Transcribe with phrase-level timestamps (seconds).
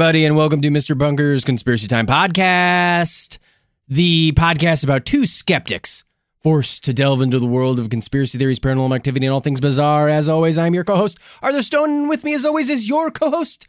[0.00, 0.96] Everybody, and welcome to Mr.
[0.96, 3.36] Bunker's Conspiracy Time podcast,
[3.86, 6.04] the podcast about two skeptics
[6.42, 10.08] forced to delve into the world of conspiracy theories, paranormal activity, and all things bizarre.
[10.08, 13.68] As always, I'm your co-host, Arthur Stone, and with me, as always, is your co-host,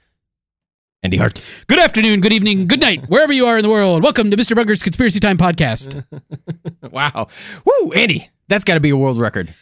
[1.04, 1.42] Andy Hart.
[1.68, 4.02] Good afternoon, good evening, good night, wherever you are in the world.
[4.02, 4.56] Welcome to Mr.
[4.56, 6.06] Bunker's Conspiracy Time podcast.
[6.92, 7.28] Wow,
[7.66, 9.54] woo, Andy, that's got to be a world record.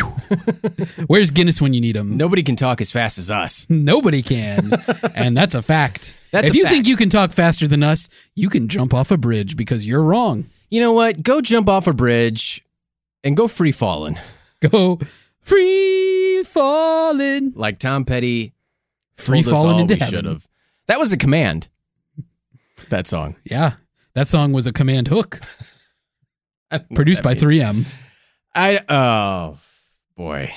[1.06, 2.16] Where's Guinness when you need him?
[2.16, 3.66] Nobody can talk as fast as us.
[3.68, 4.70] Nobody can.
[5.14, 6.18] and that's a fact.
[6.30, 6.72] That's if a you fact.
[6.74, 10.02] think you can talk faster than us, you can jump off a bridge because you're
[10.02, 10.46] wrong.
[10.70, 11.22] You know what?
[11.22, 12.64] Go jump off a bridge
[13.22, 14.18] and go free falling,
[14.70, 14.98] Go
[15.40, 17.52] free falling.
[17.54, 18.52] like Tom Petty
[19.16, 20.14] Free falling into heaven.
[20.14, 20.48] should have.
[20.86, 21.68] That was a command.
[22.88, 23.36] That song.
[23.44, 23.74] Yeah.
[24.14, 25.40] That song was a command hook
[26.70, 27.42] I don't know what produced by means.
[27.44, 27.84] 3M.
[28.54, 29.58] I oh
[30.16, 30.52] boy,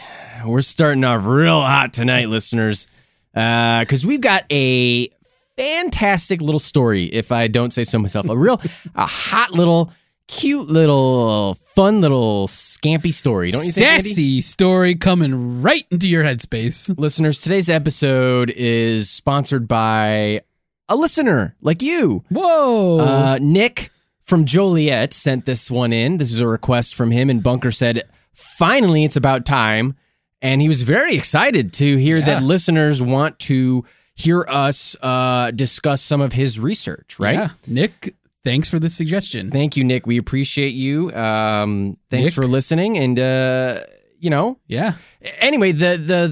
[0.46, 2.88] we're starting off real hot tonight, listeners,
[3.34, 5.10] because we've got a
[5.58, 7.06] fantastic little story.
[7.06, 8.62] If I don't say so myself, a real,
[8.96, 9.92] a hot little,
[10.28, 13.52] cute little, fun little scampy story.
[13.52, 14.10] Don't you think, Andy?
[14.10, 16.98] Sassy story coming right into your headspace.
[16.98, 20.42] Listeners, today's episode is sponsored by
[20.90, 22.24] a listener like you.
[22.30, 23.00] Whoa.
[23.00, 23.90] Uh, Nick
[24.24, 26.18] from Joliet sent this one in.
[26.18, 28.04] This is a request from him, and Bunker said,
[28.36, 29.96] finally, it's about time.
[30.42, 32.26] And he was very excited to hear Yeah.
[32.26, 37.36] that listeners want to hear us uh, discuss some of his research, right?
[37.36, 37.50] Yeah.
[37.68, 38.14] Nick,
[38.44, 39.50] thanks for the suggestion.
[39.50, 40.06] Thank you, Nick.
[40.06, 41.12] We appreciate you.
[41.16, 42.34] Um, thanks Nick?
[42.34, 42.98] for listening.
[42.98, 43.80] And, uh,
[44.20, 44.96] you know, Yeah.
[45.40, 46.28] anyway, the the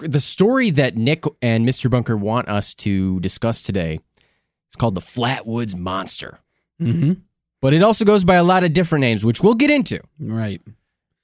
[0.00, 1.90] the the story that Nick and Mr.
[1.90, 4.00] Bunker want us to discuss today
[4.70, 6.38] is called the Flatwoods Monster.
[6.80, 7.14] Mm-hmm.
[7.62, 10.00] But it also goes by a lot of different names, which we'll get into.
[10.20, 10.60] Right.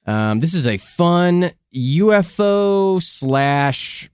[0.07, 4.11] Um, this is a fun UFO slash.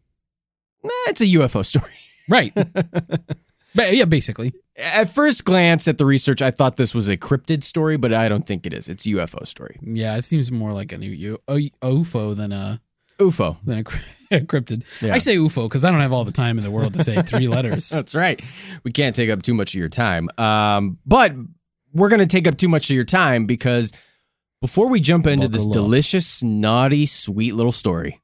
[1.06, 1.92] it's a UFO story.
[2.30, 2.54] Right.
[2.54, 4.52] Ba- yeah, basically.
[4.76, 8.28] At first glance at the research, I thought this was a cryptid story, but I
[8.28, 8.86] don't think it is.
[8.86, 9.78] It's a UFO story.
[9.82, 12.82] Yeah, it seems more like a U- U- UFO than a
[13.18, 13.56] UFO.
[13.64, 14.84] than a, a cryptid.
[15.00, 15.14] Yeah.
[15.14, 17.22] I say UFO because I don't have all the time in the world to say
[17.22, 17.88] three letters.
[17.88, 18.42] That's right.
[18.84, 20.28] We can't take up too much of your time.
[20.36, 21.32] Um, but
[21.94, 23.90] we're going to take up too much of your time because
[24.60, 25.72] before we jump into this up.
[25.72, 28.20] delicious, naughty, sweet little story,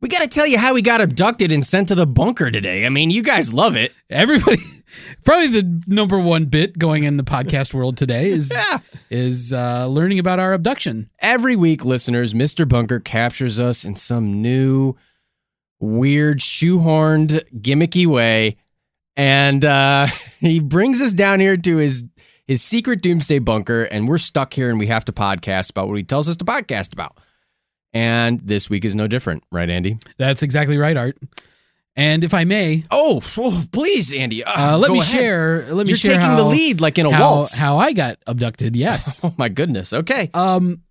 [0.00, 2.86] we got to tell you how we got abducted and sent to the bunker today.
[2.86, 3.92] I mean, you guys love it.
[4.08, 4.62] Everybody,
[5.24, 8.78] probably the number one bit going in the podcast world today is Yeah.
[9.10, 11.10] is uh, learning about our abduction.
[11.18, 12.66] Every week, listeners, Mr.
[12.66, 14.96] Bunker captures us in some new,
[15.80, 18.56] weird, shoehorned, gimmicky way.
[19.16, 20.06] And uh,
[20.40, 22.04] he brings us down here to his
[22.50, 25.96] his secret doomsday bunker, and we're stuck here and we have to podcast about what
[25.96, 27.16] he tells us to podcast about.
[27.92, 29.98] And this week is no different, right, Andy?
[30.18, 31.16] That's exactly right, Art.
[31.94, 34.42] And if I may, Oh, oh, please, Andy.
[34.42, 35.12] uh, let me ahead.
[35.12, 35.66] share.
[35.72, 36.10] Let me share.
[36.10, 37.54] You're share taking how, the lead like in a how, waltz.
[37.56, 38.74] how I got abducted.
[38.74, 39.24] Yes.
[39.24, 39.92] oh my goodness.
[39.92, 40.28] Okay.
[40.34, 40.82] um,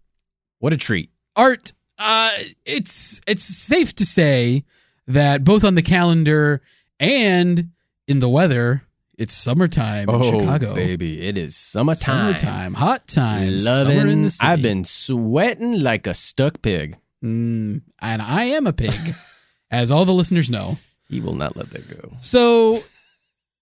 [0.60, 1.10] What a treat.
[1.36, 2.32] Art, uh,
[2.66, 4.64] it's it's safe to say
[5.08, 6.62] that both on the calendar
[7.02, 7.72] and
[8.08, 8.84] in the weather,
[9.20, 10.72] it's summertime in Chicago.
[10.72, 12.36] Oh, baby, it is summertime.
[12.36, 13.98] Summertime, hot time, Loving.
[13.98, 14.48] summer in the city.
[14.48, 16.98] I've been sweating like a stuck pig.
[17.24, 19.14] Mm, and I am a pig,
[19.72, 20.78] as all the listeners know.
[21.10, 22.14] He will not let that go.
[22.22, 22.82] So,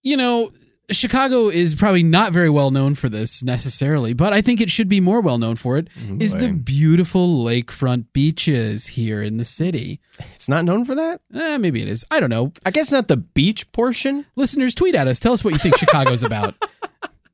[0.04, 0.52] you know,
[0.90, 4.88] Chicago is probably not very well known for this necessarily, but I think it should
[4.88, 5.90] be more well known for it.
[6.20, 10.00] Is the beautiful lakefront beaches here in the city?
[10.36, 11.20] It's not known for that.
[11.34, 12.06] Eh, maybe it is.
[12.10, 12.54] I don't know.
[12.66, 14.26] I guess not the beach portion.
[14.38, 15.20] Listeners, tweet at us.
[15.20, 16.56] Tell us what you think Chicago's about.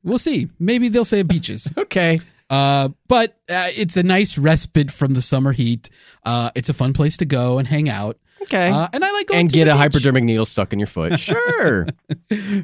[0.02, 0.48] We'll see.
[0.58, 1.72] Maybe they'll say beaches.
[1.78, 2.18] Okay.
[2.50, 5.88] Uh, but uh, it's a nice respite from the summer heat.
[6.24, 8.18] Uh, it's a fun place to go and hang out.
[8.44, 8.70] Okay.
[8.70, 9.78] Uh, and I like going and to get the a beach.
[9.80, 11.18] hypodermic needle stuck in your foot.
[11.20, 11.86] Sure.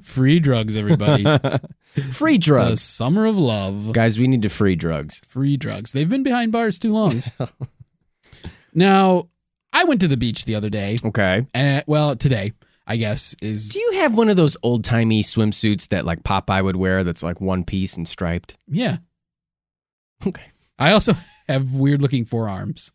[0.02, 1.24] Free drugs, everybody.
[2.12, 2.80] Free The drugs.
[2.82, 3.92] summer of love.
[3.92, 5.20] Guys, we need to free drugs.
[5.26, 5.92] Free drugs.
[5.92, 7.22] They've been behind bars too long.
[8.74, 9.28] now,
[9.72, 10.96] I went to the beach the other day.
[11.04, 11.46] Okay.
[11.54, 12.52] And, well, today,
[12.86, 13.68] I guess, is.
[13.70, 17.22] Do you have one of those old timey swimsuits that like Popeye would wear that's
[17.22, 18.56] like one piece and striped?
[18.68, 18.98] Yeah.
[20.26, 20.42] Okay.
[20.78, 21.14] I also
[21.48, 22.92] have weird looking forearms.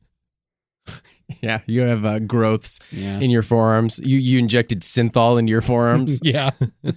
[1.42, 3.20] Yeah, you have uh, growths Yeah.
[3.20, 3.98] in your forearms.
[4.00, 6.52] You you injected synthol into your forearms, yeah.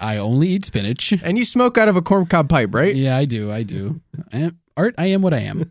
[0.00, 1.12] I only eat spinach.
[1.22, 2.94] and you smoke out of a corncob pipe, right?
[2.94, 3.50] Yeah, I do.
[3.52, 4.00] I do.
[4.32, 5.70] I am, art, I am what I am.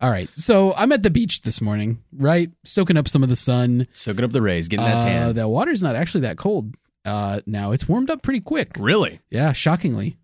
[0.00, 0.28] All right.
[0.36, 2.50] So I'm at the beach this morning, right?
[2.64, 3.86] Soaking up some of the sun.
[3.92, 5.34] Soaking up the rays, getting that Uh, tan.
[5.34, 7.72] the water's not actually that cold uh, now.
[7.72, 8.70] It's warmed up pretty quick.
[8.78, 9.20] really?
[9.30, 10.18] Yeah, shockingly.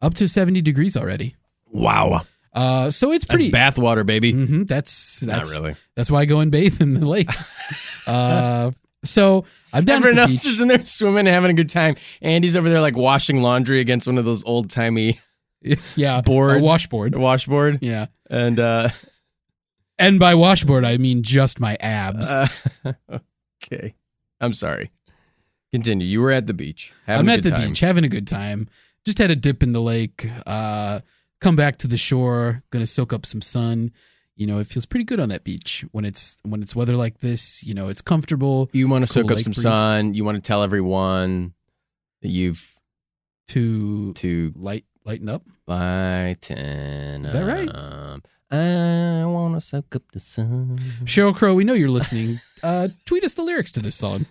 [0.00, 1.36] Up to 70 degrees already.
[1.70, 2.22] Wow.
[2.54, 3.50] Uh, so it's That's pretty.
[3.52, 4.32] bathwater, baby.
[4.34, 5.76] Mhm, that's that's Not really.
[5.96, 7.30] That's why I go and bathe in the lake.
[8.06, 8.72] uh,
[9.04, 10.52] so I'm down Everyone at the else beach.
[10.52, 11.96] is in there swimming and having a good time.
[12.20, 15.18] Andy's over there like washing laundry against one of those old timey
[15.96, 17.14] yeah, boards, a washboard.
[17.16, 18.90] washboard, Yeah, and uh,
[19.98, 22.28] and by washboard I mean just my abs.
[22.30, 22.48] uh,
[23.64, 23.94] okay.
[24.40, 24.90] I'm sorry.
[25.72, 26.06] Continue.
[26.06, 26.92] You were at the beach.
[27.06, 27.68] Having I'm at the time.
[27.70, 28.68] beach having a good time.
[29.06, 30.26] Just had a dip in the lake.
[30.46, 31.00] Uh,
[31.42, 32.62] come back to the shore.
[32.70, 33.90] Gonna soak up some sun.
[34.34, 37.18] You know, it feels pretty good on that beach when it's when it's weather like
[37.18, 37.62] this.
[37.62, 39.62] You know, it's comfortable You want to Cool soak up some breeze.
[39.62, 40.14] sun.
[40.14, 41.52] You want to tell everyone
[42.22, 42.66] that you've
[43.48, 45.42] to to light lighten up.
[45.66, 47.24] lighten.
[47.24, 47.68] Is that right?
[47.68, 48.26] up.
[48.50, 50.78] I want to soak up the sun.
[51.04, 52.40] Sheryl Crow, we know you're listening.
[52.64, 54.24] Uh, tweet us the lyrics to this song.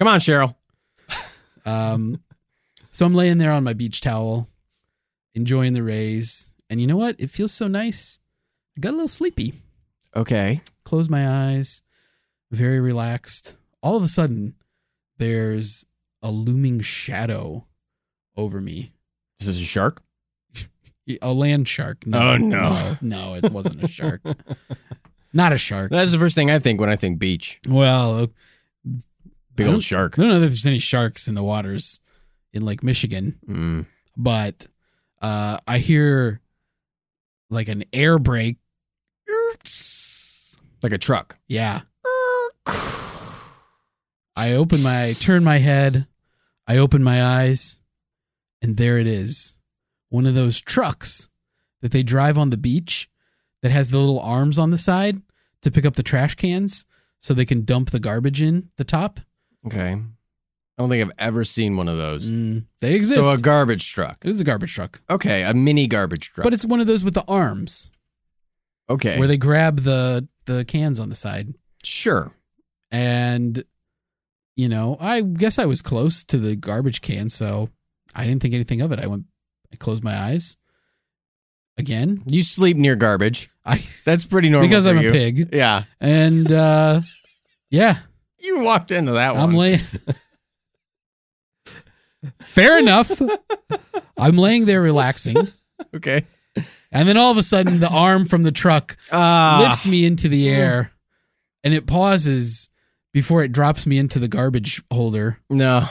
[0.00, 0.56] Come on, Sheryl.
[1.64, 2.20] Um,
[2.90, 4.48] so I'm laying there on my beach towel,
[5.34, 7.16] enjoying the rays, and you know what?
[7.18, 8.18] It feels so nice.
[8.76, 9.54] I got a little sleepy.
[10.14, 10.60] Okay.
[10.84, 11.82] Close my eyes,
[12.50, 13.56] very relaxed.
[13.82, 14.54] All of a sudden,
[15.18, 15.84] there's
[16.22, 17.66] a looming shadow
[18.36, 18.92] over me.
[19.40, 20.02] Is this is a shark.
[21.20, 22.04] A land shark.
[22.06, 22.36] Oh, no.
[22.38, 24.20] no, no, it wasn't a shark.
[25.32, 25.90] Not a shark.
[25.90, 27.58] That's the first thing I think when I think beach.
[27.68, 28.28] Well,
[29.56, 30.16] Big old shark.
[30.18, 32.00] I don't know that there's any sharks in the waters
[32.52, 33.38] in Lake Michigan.
[33.48, 33.86] Mm.
[34.16, 34.68] but
[35.22, 36.40] uh, I hear
[37.48, 38.58] like an air brake.
[40.82, 41.38] Like a truck.
[41.46, 41.82] Yeah.
[42.66, 46.06] I open my, turn my head,
[46.66, 47.78] I open my eyes,
[48.60, 49.58] and there it is.
[50.08, 51.28] One of those trucks
[51.82, 53.08] that they drive on the beach
[53.62, 55.20] that has the little arms on the side
[55.62, 56.84] to pick up the trash cans
[57.18, 59.20] so they can dump the garbage in the top.
[59.66, 59.96] Okay.
[60.78, 62.26] I don't think I've ever seen one of those.
[62.26, 63.20] Mm, they exist.
[63.20, 64.18] So a garbage truck.
[64.24, 66.44] It is a garbage truck, Okay, a mini garbage truck.
[66.44, 67.90] but it's one of those with the arms.
[68.88, 69.18] okay.
[69.18, 71.54] where they grab the the cans on the side
[71.84, 72.32] sure.
[72.90, 73.62] and
[74.56, 77.68] you know i guess i was close to the garbage can so
[78.14, 79.24] i didn't think anything of it i went
[79.72, 80.56] i closed my eyes
[81.78, 83.48] again You sleep near garbage.
[83.64, 85.10] i That's pretty normal because i'm you.
[85.10, 85.84] a pig Yeah.
[86.00, 87.00] and uh
[87.70, 87.98] yeah
[88.38, 89.54] You walked into that i'm one.
[89.54, 89.80] laying
[92.40, 93.10] fair enough
[94.18, 95.36] i'm laying there relaxing
[95.94, 96.24] okay.
[96.92, 99.60] and then all of a sudden the arm from the truck Ah.
[99.62, 100.92] lifts me into the air
[101.64, 102.68] and it pauses
[103.12, 105.86] before it drops me into the garbage holder no.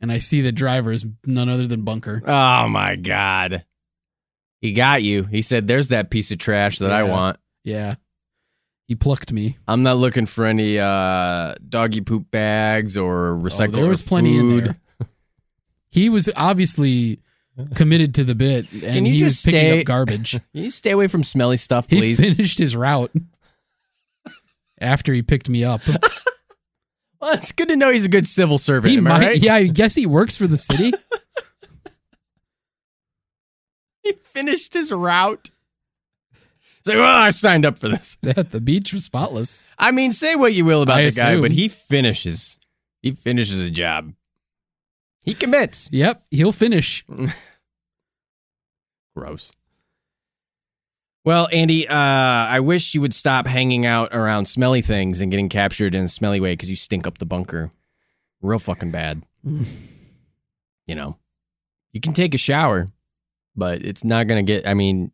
[0.00, 2.22] and I see the driver is none other than Bunker.
[2.26, 3.64] Oh my god.
[4.60, 5.24] He got you.
[5.24, 7.10] He said, "There's that piece of trash that I Yeah.
[7.10, 7.94] want." Yeah.
[8.86, 9.56] He plucked me.
[9.66, 13.68] I'm not looking for any uh, doggy poop bags or recycle.
[13.70, 14.76] Oh, there was plenty in there.
[15.92, 17.20] He was obviously
[17.74, 20.32] committed to the bit and he was picking stay- up garbage.
[20.54, 22.18] Can you stay away from smelly stuff, please?
[22.18, 23.12] He finished his route
[24.80, 25.82] after he picked me up.
[27.20, 28.90] well, it's good to know he's a good civil servant.
[28.90, 29.36] He might, right?
[29.36, 30.92] yeah, I guess he works for the city.
[34.02, 35.50] He finished his route.
[36.32, 38.16] He's like, well, I signed up for this.
[38.20, 39.62] the beach was spotless.
[39.78, 42.58] I mean, say what you will about I the guy, but he finishes.
[43.00, 44.12] He finishes a job.
[45.22, 45.88] He commits.
[45.92, 47.04] Yep, he'll finish.
[49.16, 49.52] Gross.
[51.24, 55.48] Well, Andy, uh, I wish you would stop hanging out around smelly things and getting
[55.48, 57.70] captured in a smelly way because you stink up the bunker.
[58.40, 59.22] Real fucking bad.
[60.88, 61.16] You know,
[61.92, 62.90] you can take a shower,
[63.54, 65.12] but it's not going to get, I mean,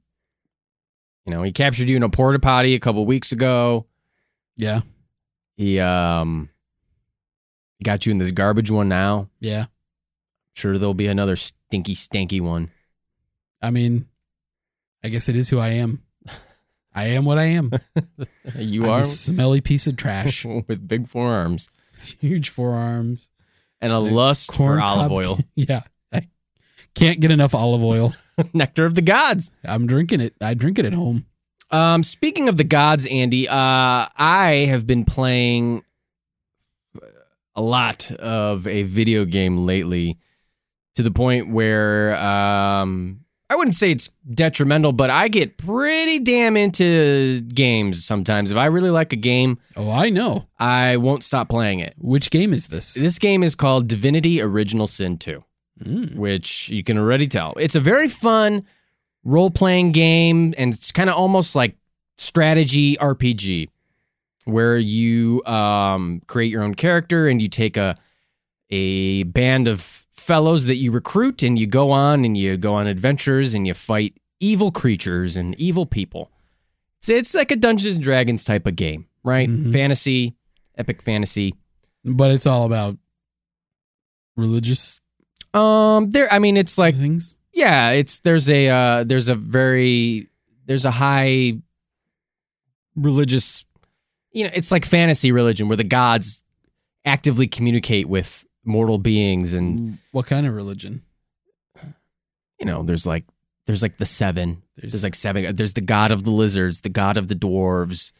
[1.27, 3.85] you know, he captured you in a porta potty a couple weeks ago.
[4.57, 4.81] Yeah,
[5.59, 6.49] He, um,
[7.85, 9.29] got you in this garbage one now.
[9.41, 9.67] yeah.
[10.59, 12.73] Sure, there'll be another stinky, stanky one.
[13.63, 14.07] I mean,
[15.05, 16.03] I guess it is who I am.
[16.93, 17.71] I am what I am.
[18.57, 20.45] You I'm are a smelly piece of trash.
[20.67, 21.69] with big forearms
[22.19, 23.31] Huge forearms.
[23.81, 25.39] and a lust for olive cob- oil.
[25.55, 25.83] Yeah.
[26.97, 28.13] Can't get enough olive oil.
[28.53, 29.53] Nectar of the gods.
[29.65, 30.35] I'm drinking it.
[30.41, 31.25] I drink it at home.
[31.71, 35.85] Um, speaking of the gods, Andy, uh, I have been playing
[37.55, 40.19] a lot of a video game lately
[40.99, 46.57] to the point where um, I wouldn't say it's detrimental, but I get pretty damn
[46.57, 48.51] into games sometimes.
[48.51, 50.47] If I really like a game, Oh, I know.
[50.59, 51.95] I won't stop playing it.
[51.99, 52.95] Which game is this?
[52.95, 55.45] This game is called Divinity Original Sin 2.
[55.85, 56.17] Mm.
[56.17, 57.55] which you can already tell.
[57.57, 58.65] It's a very fun
[59.23, 61.77] role playing game, and it's kind of almost like
[62.17, 63.69] strategy RPG,
[64.45, 67.97] where you um, create your own character and you take a
[68.71, 72.87] a band of fellows that you recruit, and you go on and you go on
[72.87, 76.31] adventures and you fight evil creatures and evil people.
[77.01, 79.49] It's it's like a Dungeons and Dragons type of game, right?
[79.49, 79.73] Mhm.
[79.73, 80.37] Fantasy,
[80.77, 81.55] epic fantasy.
[82.05, 82.97] But it's all about
[84.37, 85.01] religious
[85.55, 86.33] Um, there.
[86.33, 87.35] I mean, it's like things.
[87.53, 90.29] yeah it's there's a uh there's a very
[90.67, 91.55] there's a high
[92.95, 93.65] religious
[94.33, 96.43] you know it's like fantasy religion where the gods
[97.05, 101.03] actively communicate with mortal beings and What kind of religion?
[102.61, 103.25] you know there's like
[103.67, 104.63] there's like the seven.
[104.77, 108.13] There's, there's like seven there's the god of the lizards the god of the dwarves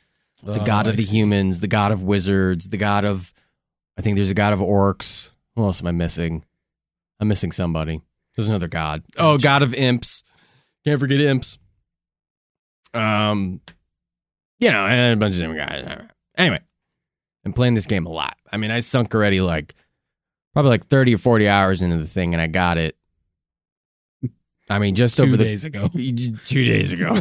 [0.43, 3.33] the Oh, god of the humans the god of wizards the god of
[3.97, 5.31] i think there's a god of orcs.
[5.57, 6.45] Who else am i missing?
[7.21, 8.01] I'm missing somebody.
[8.37, 9.03] There's another god.
[9.19, 10.23] Oh god of imps.
[10.85, 11.59] Can't forget imps.
[12.95, 13.61] Um
[14.61, 16.07] you know and a bunch of different guys.
[16.37, 16.61] Anyway
[17.45, 18.37] i'm playing this game a lot.
[18.53, 19.75] I mean i sunk already like
[20.59, 22.97] probably like 30 or 40 hours into the thing and i got it
[24.69, 25.89] i mean just two over the days ago.
[26.47, 27.15] two days ago.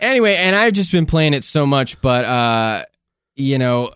[0.00, 2.84] anyway, and I've just been playing it so much, but uh,
[3.34, 3.92] you know,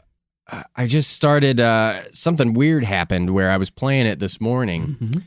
[0.74, 5.22] I just started uh, something weird happened where I was playing it this morning, Mhm.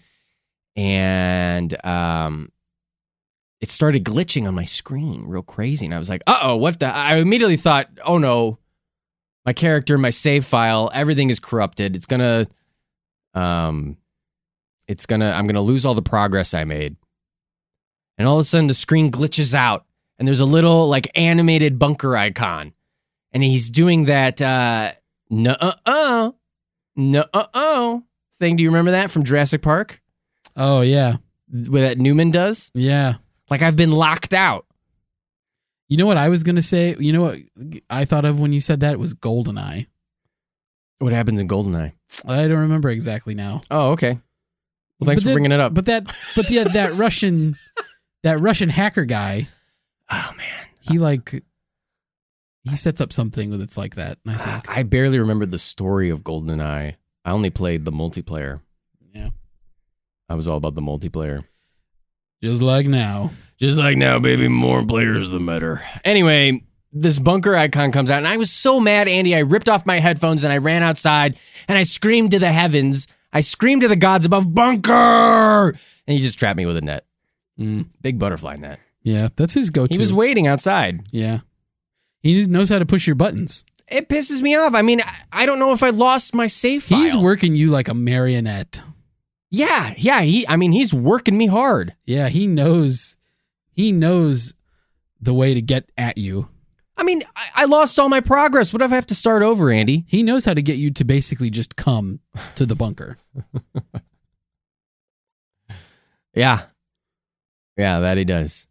[0.75, 2.49] and um,
[3.61, 6.79] it started glitching on my screen, real crazy, and I was like, "Uh oh, what
[6.79, 8.57] the?" I immediately thought, "Oh no."
[9.45, 11.95] My character, my save file, everything is corrupted.
[11.95, 12.47] It's gonna,
[13.33, 13.97] um,
[14.88, 16.95] it's gonna, I'm gonna lose all the progress I made.
[18.17, 19.85] And all of a sudden the screen glitches out
[20.19, 22.73] and there's a little like animated bunker icon.
[23.31, 24.91] And he's doing that uh
[25.29, 26.31] no uh uh
[26.95, 28.03] no uh oh
[28.39, 28.55] thing.
[28.55, 30.01] Do you remember that from Jurassic Park?
[30.55, 31.15] Oh yeah,
[31.51, 32.69] where that Newman does?
[32.75, 33.15] Yeah.
[33.50, 34.67] like I've been locked out
[35.89, 36.95] You know what I was gonna say?
[36.97, 37.39] You know what
[37.89, 38.93] I thought of when you said that?
[38.93, 39.87] It was Goldeneye.
[40.99, 41.93] what happens in Goldeneye
[42.25, 43.61] I don't remember exactly now.
[43.69, 44.19] oh okay
[44.99, 47.57] well thanks But for bringing it up But that, but the that Russian,
[48.23, 49.47] that Russian hacker guy,
[50.09, 51.43] oh man he like,
[52.69, 54.17] he sets up something with it's like that.
[54.27, 54.69] I think.
[54.77, 58.61] I barely remembered the story of Goldeneye I only played the multiplayer
[59.13, 59.29] Yeah.
[60.29, 61.43] I was all about the multiplayer
[62.41, 63.31] Just like now.
[63.63, 65.82] Just like now, baby, more players the better.
[66.03, 69.34] Anyway, this bunker icon comes out, and I was so mad, Andy.
[69.34, 71.39] I ripped off my headphones and I ran outside
[71.70, 73.08] and I screamed to the heavens.
[73.32, 75.70] I screamed to the gods above, bunker!
[76.05, 77.05] And he just trapped me with a net.
[77.58, 78.79] Mm, Big butterfly net.
[79.01, 79.93] yeah, that's his go-to.
[79.93, 81.03] He was waiting outside.
[81.12, 81.39] yeah,
[82.20, 83.63] he knows how to push your buttons.
[83.88, 84.74] It pisses me off.
[84.75, 85.01] I mean,
[85.32, 87.00] I- don't know if I lost my save file.
[87.00, 88.82] He's working you like a marionette.
[89.51, 90.22] Yeah, yeah.
[90.22, 91.93] He, I mean, he's working me hard.
[92.05, 93.15] Yeah, he knows.
[93.74, 94.53] He knows
[95.22, 96.50] the way to get at you.
[96.96, 98.72] I mean, I, I lost all my progress.
[98.72, 100.06] What if I have to start over, Andy?
[100.08, 102.20] He knows how to get you to basically just come
[102.56, 103.18] to the bunker.
[106.34, 106.63] Yeah.
[107.77, 108.68] Yeah, that he does.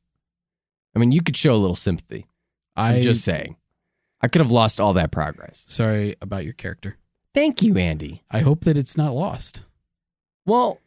[0.95, 2.27] I mean, you could show a little sympathy.
[2.77, 3.57] I I'm just saying.
[4.21, 5.65] I could have lost all that progress.
[5.67, 6.99] sorry about your character.
[7.35, 8.23] Thank you, Andy.
[8.31, 9.63] I hope that it's not lost.
[10.45, 10.81] Well,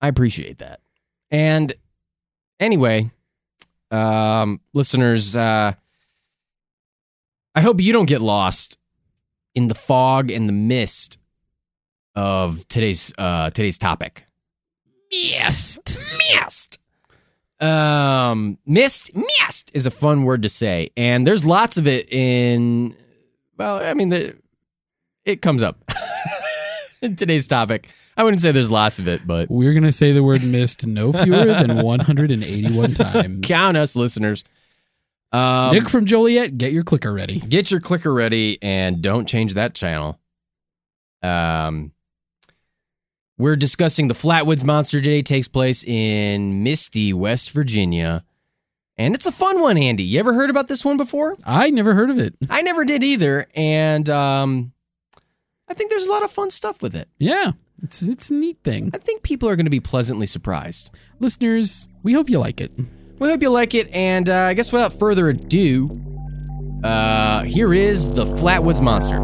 [0.00, 0.80] I appreciate that.
[1.30, 1.72] And
[2.60, 3.10] anyway,
[3.94, 5.72] um, listeners, uh,
[7.54, 8.78] I hope you don't get lost
[9.54, 11.18] in the fog and the mist
[12.16, 14.26] of today's uh, today's topic.
[15.12, 16.78] Mist, mist.
[17.60, 22.96] Um, mist, mist is a fun word to say, and there's lots of it in.
[23.56, 24.36] Well, I mean, the,
[25.24, 25.88] it comes up
[27.02, 27.88] in today's topic.
[28.16, 31.12] I wouldn't say there's lots of it, but We're gonna say the word missed no
[31.12, 33.40] fewer than 181 times.
[33.46, 34.44] count us, listeners.
[35.32, 37.40] Um, Nick from Joliet, get your clicker ready.
[37.40, 40.20] get your clicker ready and don't change that channel.
[41.22, 41.90] Um,
[43.36, 45.22] we're discussing the Flatwoods Monster today.
[45.22, 48.24] Takes place in Misty, West Virginia,
[48.96, 49.76] and it's a fun one.
[49.76, 51.36] Andy, you ever heard about this one before?
[51.44, 52.36] I never heard of it.
[52.48, 54.72] I never did either, and um,
[55.66, 57.08] I think there's a lot of fun stuff with it.
[57.18, 57.52] Yeah,
[57.82, 58.90] It's it's a neat thing.
[58.94, 60.90] I think people are going to be pleasantly surprised.
[61.20, 62.72] Listeners, we hope you like it.
[63.18, 66.00] We hope you like it, and uh, I guess without further ado,
[66.82, 69.20] uh, here is the Flatwoods Monster.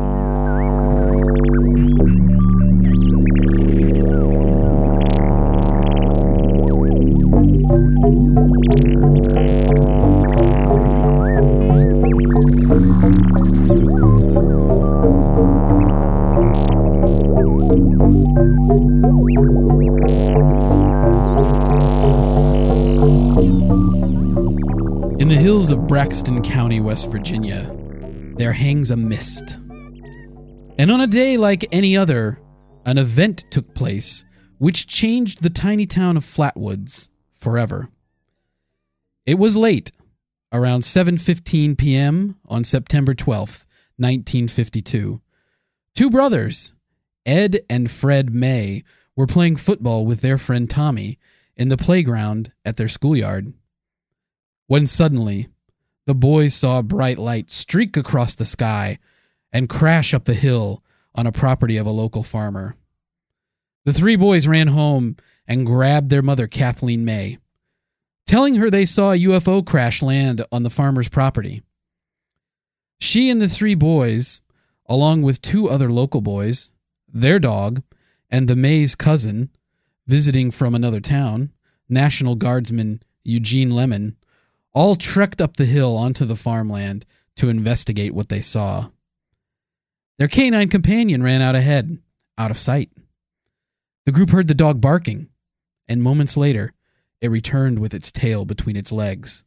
[26.10, 27.72] Braxton County, West Virginia,
[28.36, 29.58] there hangs a mist.
[30.76, 32.40] And on a day like any other,
[32.84, 34.24] an event took place
[34.58, 37.90] which changed the tiny town of Flatwoods forever.
[39.24, 39.92] It was late,
[40.52, 42.34] around 7:15 p.m.
[42.44, 43.64] on September 12th,
[43.96, 45.20] 1952.
[45.94, 46.74] Two brothers,
[47.24, 48.82] Ed and Fred May,
[49.14, 51.20] were playing football with their friend Tommy
[51.56, 53.52] in the playground at their schoolyard
[54.66, 55.46] when suddenly
[56.10, 58.98] the boys saw a bright light streak across the sky
[59.52, 60.82] and crash up the hill
[61.14, 62.74] on a property of a local farmer.
[63.84, 67.38] The three boys ran home and grabbed their mother, Kathleen May,
[68.26, 71.62] telling her they saw a UFO crash land on the farmer's property.
[72.98, 74.40] She and the three boys,
[74.86, 76.72] along with two other local boys,
[77.06, 77.84] their dog,
[78.28, 79.48] and the May's cousin,
[80.08, 81.52] visiting from another town,
[81.88, 84.16] National Guardsman Eugene Lemon,
[84.72, 87.04] all trekked up the hill onto the farmland
[87.36, 88.90] to investigate what they saw.
[90.18, 91.98] Their canine companion ran out ahead,
[92.36, 92.90] out of sight.
[94.06, 95.28] The group heard the dog barking,
[95.88, 96.72] and moments later,
[97.20, 99.44] it returned with its tail between its legs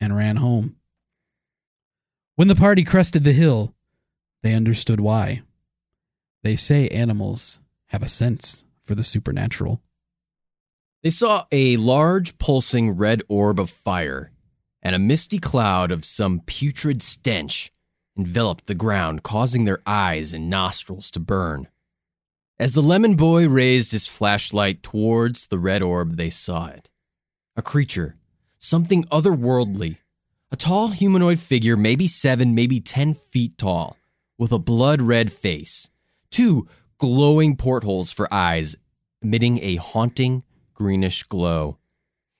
[0.00, 0.76] and ran home.
[2.36, 3.74] When the party crested the hill,
[4.42, 5.42] they understood why.
[6.42, 9.82] They say animals have a sense for the supernatural.
[11.02, 14.32] They saw a large pulsing red orb of fire,
[14.82, 17.72] and a misty cloud of some putrid stench
[18.16, 21.68] enveloped the ground, causing their eyes and nostrils to burn.
[22.58, 26.90] As the lemon boy raised his flashlight towards the red orb, they saw it.
[27.56, 28.14] A creature,
[28.58, 29.96] something otherworldly,
[30.52, 33.96] a tall humanoid figure, maybe seven, maybe ten feet tall,
[34.36, 35.88] with a blood red face,
[36.30, 38.76] two glowing portholes for eyes,
[39.22, 40.42] emitting a haunting
[40.74, 41.78] greenish glow.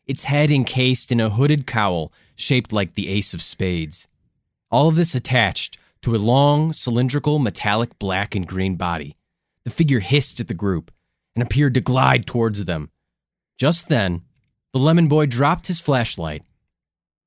[0.07, 4.09] Its head encased in a hooded cowl shaped like the ace of spades.
[4.70, 9.16] All of this attached to a long, cylindrical, metallic black and green body.
[9.64, 10.90] The figure hissed at the group
[11.35, 12.90] and appeared to glide towards them.
[13.59, 14.22] Just then,
[14.72, 16.42] the lemon boy dropped his flashlight,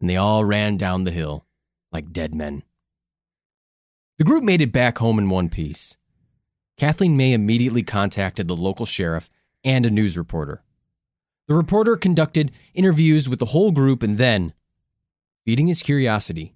[0.01, 1.45] and they all ran down the hill
[1.91, 2.63] like dead men.
[4.17, 5.97] The group made it back home in one piece.
[6.77, 9.29] Kathleen May immediately contacted the local sheriff
[9.63, 10.63] and a news reporter.
[11.47, 14.53] The reporter conducted interviews with the whole group and then,
[15.45, 16.53] feeding his curiosity,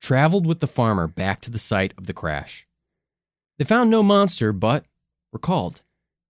[0.00, 2.66] traveled with the farmer back to the site of the crash.
[3.58, 4.84] They found no monster, but
[5.32, 5.82] recalled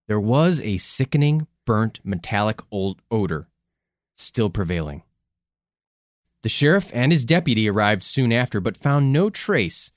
[0.08, 3.46] there was a sickening, burnt, metallic old odor
[4.16, 5.02] still prevailing.
[6.42, 9.92] The sheriff and his deputy arrived soon after, but found no trace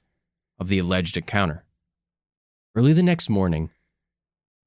[0.59, 1.63] of the alleged encounter.
[2.75, 3.71] Early the next morning,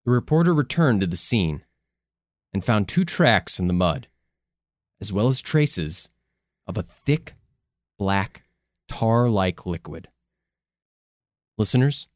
[0.05, 1.63] the reporter returned to the scene
[2.53, 4.09] and found two tracks in the mud,
[5.01, 6.09] as well as traces
[6.69, 7.35] of a thick,
[7.99, 8.45] black,
[8.87, 10.09] tar like liquid.
[11.57, 12.07] Listeners,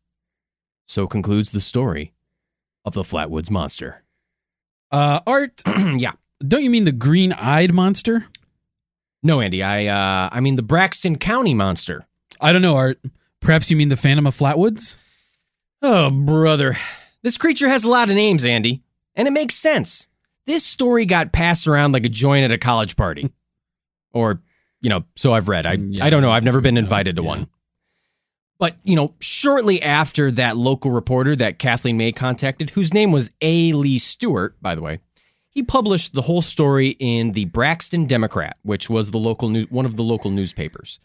[0.87, 2.13] so concludes the story
[2.85, 4.05] of the Flatwoods Monster.
[4.93, 5.63] Uh, Art,
[5.97, 6.13] yeah.
[6.47, 8.27] don't you mean the green eyed monster?
[9.23, 12.05] No, Andy, I uh I mean the Braxton County Monster.
[12.41, 13.01] I don't know, Art.
[13.41, 14.99] Perhaps you mean the Phantom of Flatwoods?
[15.81, 16.77] Oh, brother.
[17.23, 18.83] This creature has a lot of names, Andy,
[19.15, 20.09] and it makes sense.
[20.47, 23.33] This story got passed around like a joint at a college party.
[24.13, 24.41] or,
[24.81, 25.67] you know, so I've read.
[25.67, 26.31] I Yeah, I don't know.
[26.31, 27.29] I've never been invited to yeah.
[27.29, 27.49] one.
[28.59, 33.31] But, you know, shortly after that local reporter that Kathleen May contacted, whose name was
[33.41, 33.73] A.
[33.73, 35.01] Lee Stewart, by the way,
[35.49, 39.85] he published the whole story in the Braxton Democrat, which was the local new, one
[39.85, 41.01] of the local newspapers.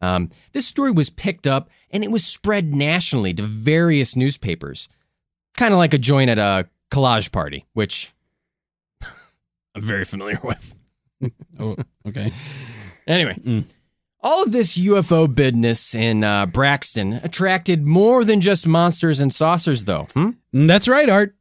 [0.00, 4.88] Um, this story was picked up and it was spread nationally to various newspapers,
[5.56, 8.14] kind of like a joint at a collage party, which
[9.74, 10.74] I'm very familiar with.
[11.58, 11.76] Oh,
[12.08, 12.32] okay.
[13.06, 13.64] Anyway, Mm.
[14.22, 19.84] all of this UFO business in uh, Braxton attracted more than just monsters and saucers,
[19.84, 20.06] though.
[20.14, 20.30] Hmm?
[20.54, 21.34] Mm, That's right, Art.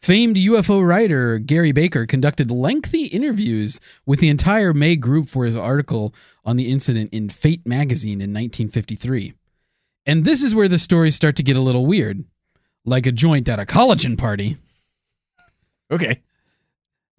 [0.00, 5.56] Famed UFO writer Gray Barker conducted lengthy interviews with the entire May group for his
[5.56, 6.14] article
[6.44, 9.34] on the incident in Fate magazine in 1953.
[10.06, 12.22] And this is where the stories start to get a little weird,
[12.84, 14.58] like a joint at a collagen party.
[15.90, 16.20] Okay.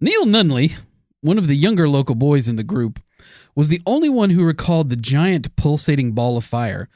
[0.00, 0.76] Neil Nunley,
[1.22, 3.00] one of the younger local boys in the group,
[3.54, 6.88] was the only one who recalled the giant pulsating ball of fire.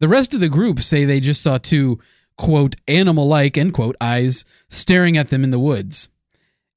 [0.00, 1.98] The rest of the group say they just saw two,
[2.36, 6.08] quote, animal like, end quote, eyes staring at them in the woods.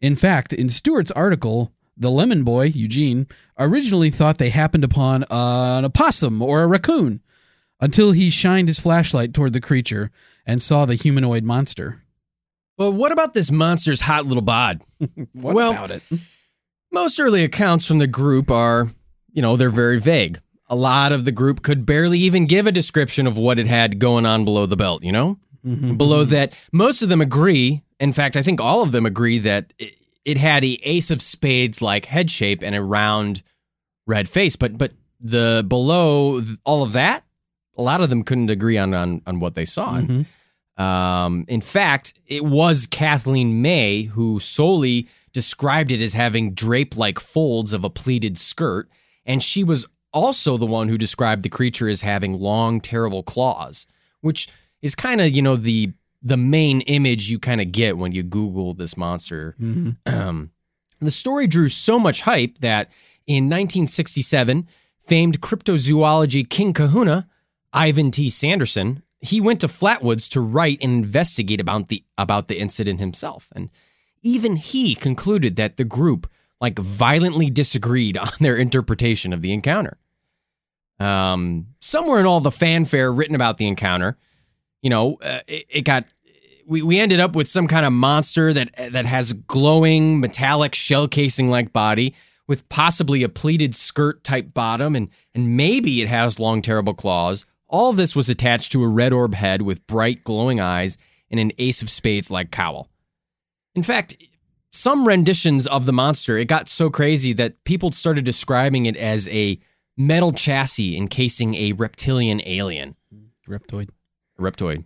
[0.02, 5.86] In fact, in Stewart's article, the lemon boy, Eugene, originally thought they happened upon an
[5.86, 7.22] opossum or a raccoon
[7.82, 10.12] until he shined his flashlight toward the creature
[10.46, 12.02] and saw the humanoid monster.
[12.78, 14.84] But what about this monster's hot little bod?
[15.34, 16.04] What Well- about it?
[16.92, 18.88] Most early accounts from the group are,
[19.32, 20.40] you know, they're very vague.
[20.70, 24.00] A lot of the group could barely even give a description of what it had
[24.00, 25.38] going on below the belt, you know?
[25.98, 27.84] Below that, most of them agree.
[28.00, 31.22] In fact, I think all of them agree that it, it had a ace of
[31.22, 33.44] spades like head shape and a round
[34.06, 34.56] red face.
[34.56, 37.26] But but the below all of that,
[37.78, 40.00] a lot of them couldn't agree on on, on what they saw.
[40.00, 40.26] Mhm.
[40.82, 47.20] Um, in fact, it was Kathleen May who solely described it as having drape like
[47.20, 48.90] folds of a pleated skirt.
[49.24, 53.86] And she was also the one who described the creature as having long, terrible claws,
[54.22, 54.48] which
[54.82, 58.24] is kind of, you know, the the main image you kind of get when you
[58.24, 59.56] Google this monster.
[59.62, 59.98] Mhm.
[60.08, 60.50] Um,
[61.00, 62.90] the story drew so much hype that
[63.28, 64.68] in 1967,
[65.06, 67.28] famed cryptozoology king kahuna,
[67.72, 68.32] Ivan T.
[68.32, 73.50] Sanderson, he went to Flatwoods to write and investigate about the about the incident himself.
[73.56, 73.70] And
[74.24, 79.98] even he concluded that the group like violently disagreed on their interpretation of the encounter.
[81.00, 84.18] Um, somewhere in all the fanfare written about the encounter,
[84.82, 86.06] you know, uh, it, it got
[86.68, 91.08] we, we ended up with some kind of monster that that has glowing metallic shell
[91.08, 92.14] casing like body
[92.48, 97.46] with possibly a pleated skirt type bottom and and maybe it has long terrible claws.
[97.68, 100.98] All this was attached to a red orb head with bright glowing eyes
[101.30, 102.90] and an ace of spades like cowl.
[103.78, 104.18] In fact,
[104.72, 109.28] some renditions of the monster, it got so crazy that people started describing it as
[109.30, 109.60] a
[109.96, 112.96] metal chassis encasing a reptilian alien
[113.48, 113.90] Reptoid.
[114.40, 114.84] reptoid.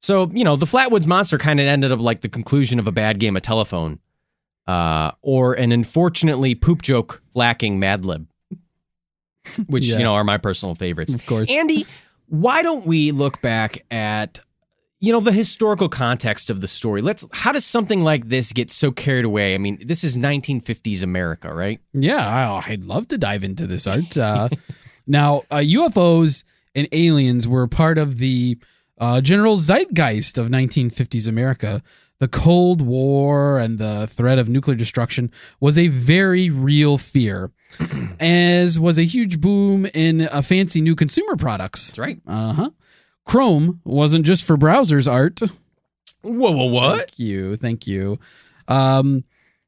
[0.00, 2.92] So, you know, the Flatwoods monster kind of ended up like the conclusion of a
[2.92, 3.98] bad game of telephone
[4.68, 8.28] uh, or an unfortunately poop joke lacking Mad Lib,
[9.66, 9.98] which, Yeah.
[9.98, 11.12] you know, are my personal favorites.
[11.12, 11.50] Of course.
[11.50, 11.86] Andy,
[12.28, 14.38] why don't we look back at,
[15.02, 17.02] you know, the historical context of the story?
[17.02, 19.52] Let's, how does something like this get so carried away?
[19.52, 21.80] I mean, this is 1950s America, right?
[21.92, 24.16] Yeah, I, I'd love to dive into this art.
[24.16, 24.48] Uh,
[25.08, 26.44] now, uh, UFOs
[26.76, 28.56] and aliens were part of the
[28.96, 31.82] uh, general zeitgeist of 1950s America.
[32.20, 37.50] The Cold War and the threat of nuclear destruction was a very real fear,
[38.20, 41.88] as was a huge boom in uh, fancy new consumer products.
[41.88, 42.20] That's right.
[42.24, 42.70] Uh huh.
[43.24, 45.40] Chrome wasn't just for browsers art.
[46.22, 46.98] Whoa, whoa, what?
[46.98, 48.18] Thank you, thank you.
[48.68, 49.24] Um,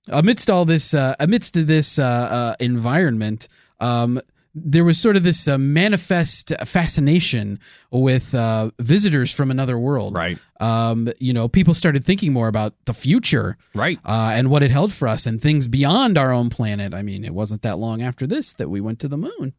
[0.08, 3.48] amidst all this, uh, amidst this uh, uh, environment,
[3.80, 4.20] um,
[4.54, 7.58] there was sort of this uh, manifest fascination
[7.90, 10.16] with uh, visitors from another world.
[10.16, 13.98] Right, Um, you know, people started thinking more about the future right.
[14.04, 16.94] uh, and what it held for us and things beyond our own planet.
[16.94, 19.54] I mean, it wasn't that long after this that we went to the moon.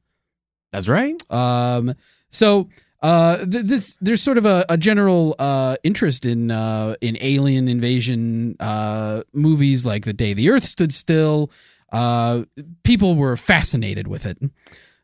[0.71, 1.15] That's right.
[1.29, 1.93] Um,
[2.29, 2.69] so
[3.01, 7.67] uh, th- this there's sort of a, a general uh, interest in uh, in alien
[7.67, 11.51] invasion uh, movies like The Day the Earth Stood Still.
[11.91, 12.43] Uh,
[12.83, 14.37] people were fascinated with it.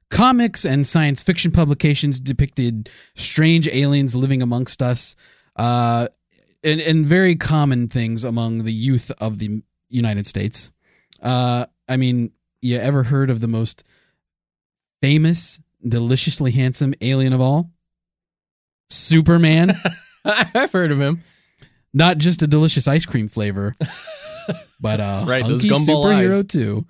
[0.10, 5.16] Comics and science fiction publications depicted strange aliens living amongst us,
[5.56, 6.08] uh,
[6.64, 10.72] and, and very common things among the youth of the United States.
[11.22, 13.84] Uh, I mean, you ever heard of the most
[15.02, 17.70] famous, deliciously handsome alien of all?
[18.92, 19.74] Superman.
[20.26, 21.24] I've heard of him.
[21.94, 23.76] Not just a delicious ice cream flavor,
[24.80, 26.46] but a That's right, those hunky gumball superhero eyes.
[26.46, 26.86] too.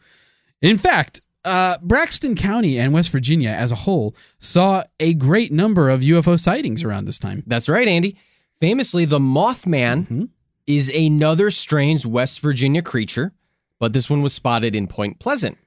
[0.62, 5.90] In fact, uh, Braxton County and West Virginia as a whole saw a great number
[5.90, 7.44] of UFO sightings around this time.
[7.48, 8.16] That's right, Andy.
[8.60, 10.30] Famously, the Mothman Mhm.
[10.68, 13.34] is another strange West Virginia creature,
[13.80, 15.58] but this one was spotted in Point Pleasant,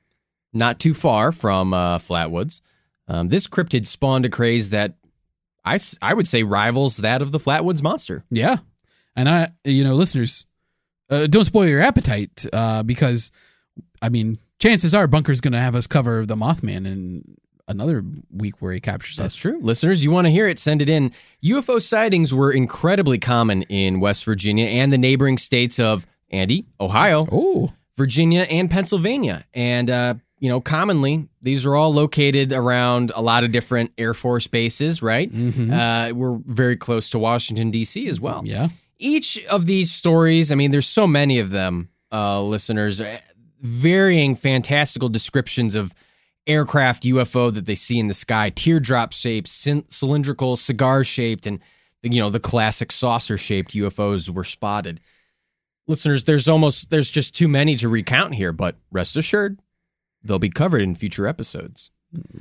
[0.53, 2.61] not too far from uh, Flatwoods.
[3.09, 4.95] Um, this cryptid spawned a craze that
[5.65, 8.25] I, I would say rivals that of the Flatwoods monster.
[8.31, 8.59] Yeah,
[9.17, 10.47] and I, you know, listeners,
[11.11, 13.31] uh, don't spoil your appetite uh, because,
[14.03, 18.61] I mean, chances are Bunker's going to have us cover the Mothman in another week
[18.61, 19.41] where he captures That's us.
[19.41, 19.59] true.
[19.63, 21.13] Listeners, you want to hear it, send it in.
[21.43, 27.27] UFO sightings were incredibly common in West Virginia and the neighboring states of Andy, Ohio,
[27.33, 29.45] Oh, Virginia, and Pennsylvania.
[29.55, 30.15] And, uh,
[30.45, 35.01] you know, commonly, these are all located around a lot of different Air Force bases,
[35.03, 35.33] right?
[35.33, 35.73] mhm.
[35.73, 38.07] Uh, we're very close to Washington, D.C.
[38.09, 38.43] as well.
[38.45, 38.69] yeah.
[38.99, 41.89] Each of these stories, I mean, there's so many of them.
[42.13, 43.19] uh, listeners, uh,
[43.61, 45.95] varying fantastical descriptions of
[46.47, 51.59] aircraft UFO that they see in the sky, teardrop shaped, cyn- cylindrical, cigar shaped, and
[52.03, 55.01] you know the classic saucer shaped UFOs were spotted.
[55.87, 59.59] Listeners, there's almost there's just too many to recount here, but rest assured,
[60.25, 61.91] they'll be covered in future episodes.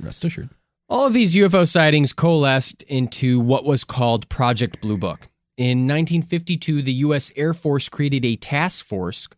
[0.00, 0.50] Rest assured.
[0.88, 5.28] All of these UFO sightings coalesced into what was called Project Blue Book.
[5.56, 7.30] In 1952, the U.S.
[7.36, 9.28] Air Force created a task force,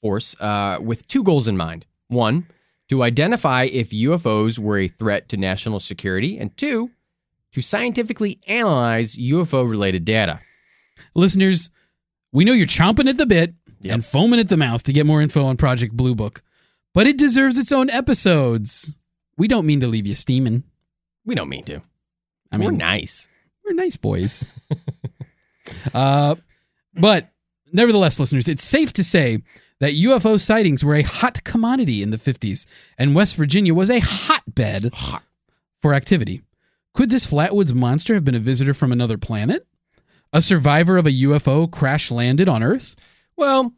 [0.00, 1.86] force uh, with two goals in mind.
[2.08, 2.46] One,
[2.88, 6.90] to identify if UFOs were a threat to national security, and two,
[7.52, 10.40] to scientifically analyze UFO related data.
[11.14, 11.70] Listeners,
[12.32, 13.94] we know you're chomping at the bit Yep.
[13.94, 16.42] and foaming at the mouth to get more info on Project Blue Book,
[16.94, 18.98] but it deserves its own episodes.
[19.36, 20.64] We don't mean to leave you steaming.
[21.24, 21.80] We don't mean to.
[22.50, 23.28] I mean, We're nice.
[23.64, 24.44] we're nice boys.
[25.94, 26.34] uh,
[26.94, 27.28] but
[27.72, 29.38] nevertheless, listeners, it's safe to say
[29.80, 32.66] that UFO sightings were a hot commodity in the 50s,
[32.98, 34.92] and West Virginia was a hotbed
[35.80, 36.42] for activity.
[36.94, 39.66] Could this Flatwoods monster have been a visitor from another planet?
[40.32, 42.94] A survivor of a UFO crash landed on Earth?
[43.36, 43.74] Well,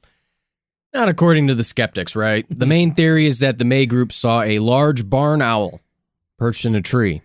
[0.95, 2.47] not according to the skeptics, right?
[2.49, 5.81] The main theory is that the May group saw a large barn owl
[6.39, 7.21] perched in a tree.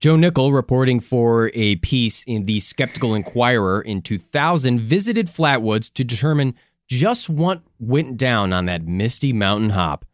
[0.00, 6.04] Joe Nickell, reporting for a piece in the Skeptical Inquirer in 2000, visited Flatwoods to
[6.04, 6.54] determine
[6.86, 10.04] just what went down on that misty mountain hop.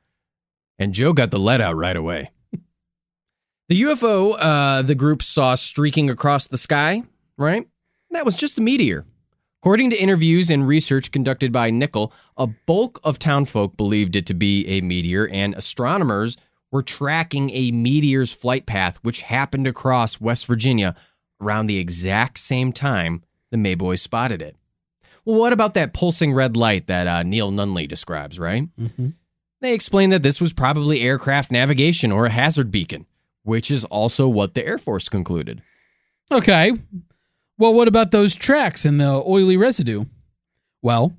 [0.78, 2.30] And Joe got the lead out right away.
[3.68, 7.02] the UFO uh, the group saw streaking across the sky,
[7.36, 7.66] right?
[8.12, 9.04] That was just a meteor.
[9.62, 14.34] According to interviews and research conducted by Nickell, a bulk of townfolk believed it to
[14.34, 16.38] be a meteor, and astronomers
[16.72, 20.94] were tracking a meteor's flight path, which happened across West Virginia
[21.42, 24.56] around the exact same time the Mayboys spotted it.
[25.26, 28.68] Well, what about that pulsing red light that uh, Neil Nunley describes, right?
[28.78, 29.10] Mm-hmm.
[29.60, 33.04] They explained that this was probably aircraft navigation or a hazard beacon,
[33.42, 35.60] which is also what the Air Force concluded.
[36.32, 36.72] Okay.
[37.60, 40.06] Well, what about those tracks and the oily residue?
[40.80, 41.12] Well,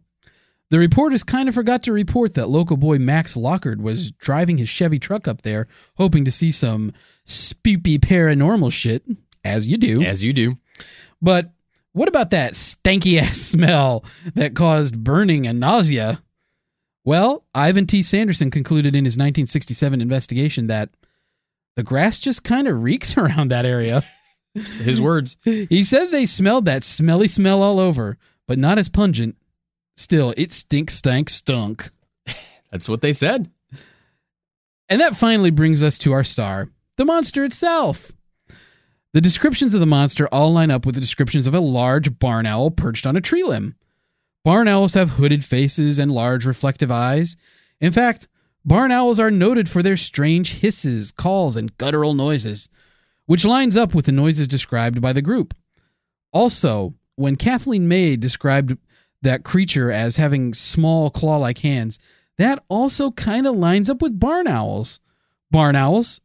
[0.72, 4.68] the reporters kind of forgot to report that local boy Max Lockard was driving his
[4.68, 6.94] Chevy truck up there, hoping to see some
[7.28, 9.04] spoopy paranormal shit,
[9.46, 10.02] as you do.
[10.02, 10.58] As you do.
[11.22, 11.52] But
[11.92, 16.24] what about that stanky ass smell that caused burning and nausea?
[17.06, 18.02] Well, Ivan T.
[18.02, 20.90] Sanderson concluded in his 1967 investigation that
[21.76, 24.04] the grass just kind of reeks around that area.
[24.54, 25.38] His words.
[25.44, 29.38] He said they smelled that smelly smell all over, but not as pungent.
[29.96, 31.90] Still, it stink, stank, stunk.
[32.72, 33.50] That's what they said.
[34.90, 38.12] And that finally brings us to our star, the monster itself.
[39.14, 42.46] The descriptions of the monster all line up with the descriptions of a large barn
[42.46, 43.76] owl perched on a tree limb.
[44.44, 47.38] Barn owls have hooded faces and large reflective eyes.
[47.80, 48.28] In fact,
[48.66, 52.70] barn owls are noted for their strange hisses, calls, and guttural noises,
[53.32, 55.54] which lines up with the noises described by the group.
[56.34, 58.78] Also, when Kathleen May described
[59.22, 61.98] that creature as having small claw like hands,
[62.38, 65.00] that also kind of lines up with barn owls.
[65.50, 66.20] Barn owls,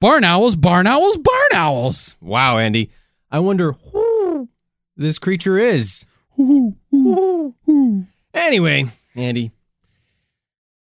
[0.00, 2.14] barn owls, barn owls, barn owls.
[2.20, 2.92] Wow, Andy.
[3.32, 4.48] I wonder who
[4.96, 6.06] this creature is.
[8.32, 8.84] Anyway,
[9.16, 9.50] Andy,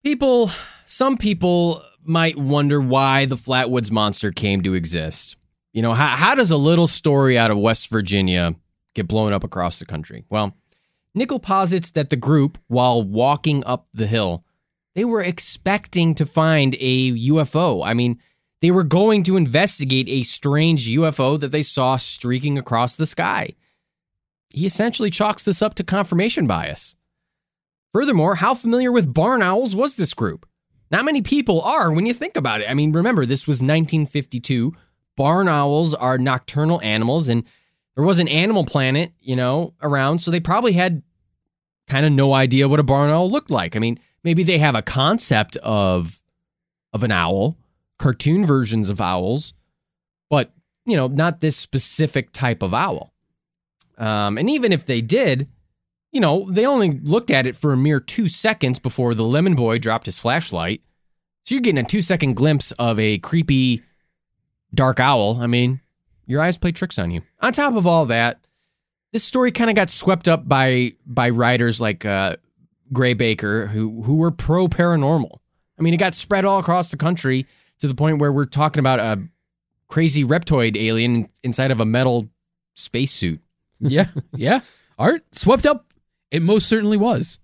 [0.05, 0.51] people,
[0.85, 5.37] some people might wonder why the Flatwoods Monster came to exist.
[5.73, 8.55] You know, how, how does a little story out of West Virginia
[8.95, 10.25] get blown up across the country?
[10.29, 10.55] Well,
[11.15, 14.45] Nickell posits that the group, while walking up the hill,
[14.95, 17.87] they were expecting to find a UFO.
[17.87, 18.21] I mean,
[18.61, 23.55] they were going to investigate a strange UFO that they saw streaking across the sky.
[24.51, 26.97] He essentially chalks this up to confirmation bias.
[27.93, 30.47] Furthermore, how familiar with barn owls was this group?
[30.91, 32.69] Not many people are when you think about it.
[32.69, 34.75] I mean, remember, this was 1952.
[35.17, 37.45] Barn owls are nocturnal animals, and
[37.95, 41.03] there was an animal planet, you know, around, so they probably had
[41.89, 43.77] kind of no idea what a barn owl looked like.
[43.77, 46.23] I mean, maybe they have a concept of
[46.93, 47.57] of an owl,
[47.99, 49.55] cartoon versions of owls,
[50.31, 50.53] but
[50.85, 53.13] you know, not this specific type of owl.
[53.99, 55.49] Um, and even if they did,
[56.11, 59.55] you know, they only looked at it for a mere two seconds before the lemon
[59.55, 60.83] boy dropped his flashlight.
[61.45, 63.83] So you're getting a two second glimpse of a creepy
[64.75, 65.41] dark owl.
[65.41, 65.81] I mean,
[66.27, 67.23] your eyes play tricks on you.
[67.41, 68.41] On top of all that,
[69.13, 72.37] this story kind of got swept up by by writers like uh,
[72.93, 75.39] Gray Barker, who who were pro paranormal.
[75.79, 77.47] I mean, it got spread all across the country
[77.81, 79.23] to the point where we're talking about a
[79.89, 82.29] crazy reptoid alien inside of a metal
[82.75, 83.41] spacesuit.
[83.81, 84.61] yeah, yeah.
[84.99, 85.93] Art swept up.
[86.31, 87.39] It most certainly was.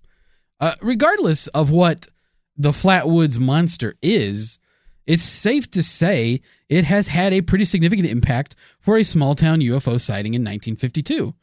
[0.60, 2.08] Uh, regardless of what
[2.56, 4.58] the Flatwoods monster is,
[5.06, 9.60] it's safe to say it has had a pretty significant impact for a small town
[9.60, 11.34] UFO sighting in 1952.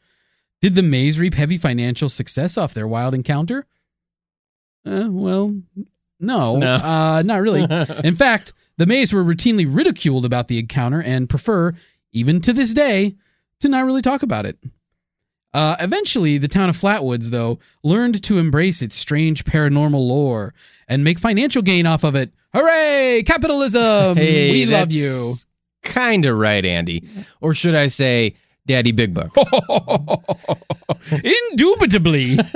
[0.62, 3.66] Did the Mays reap heavy financial success off their wild encounter?
[4.86, 5.54] Uh, well,
[6.20, 6.74] no, No.
[6.74, 7.62] Uh, not really.
[8.04, 11.72] In fact, the Mays were routinely ridiculed about the encounter and prefer,
[12.12, 13.16] even to this day,
[13.60, 14.58] to not really talk about it.
[15.56, 20.52] Uh, eventually, the town of Flatwoods, though, learned to embrace its strange paranormal lore
[20.86, 22.30] and make financial gain off of it.
[22.52, 23.22] Hooray!
[23.26, 24.16] Capitalism!
[24.18, 25.32] Hey, we love you.
[25.82, 27.08] Kind of right, Andy.
[27.40, 29.32] Or should I say, Daddy Big Bucks?
[31.52, 32.38] Indubitably.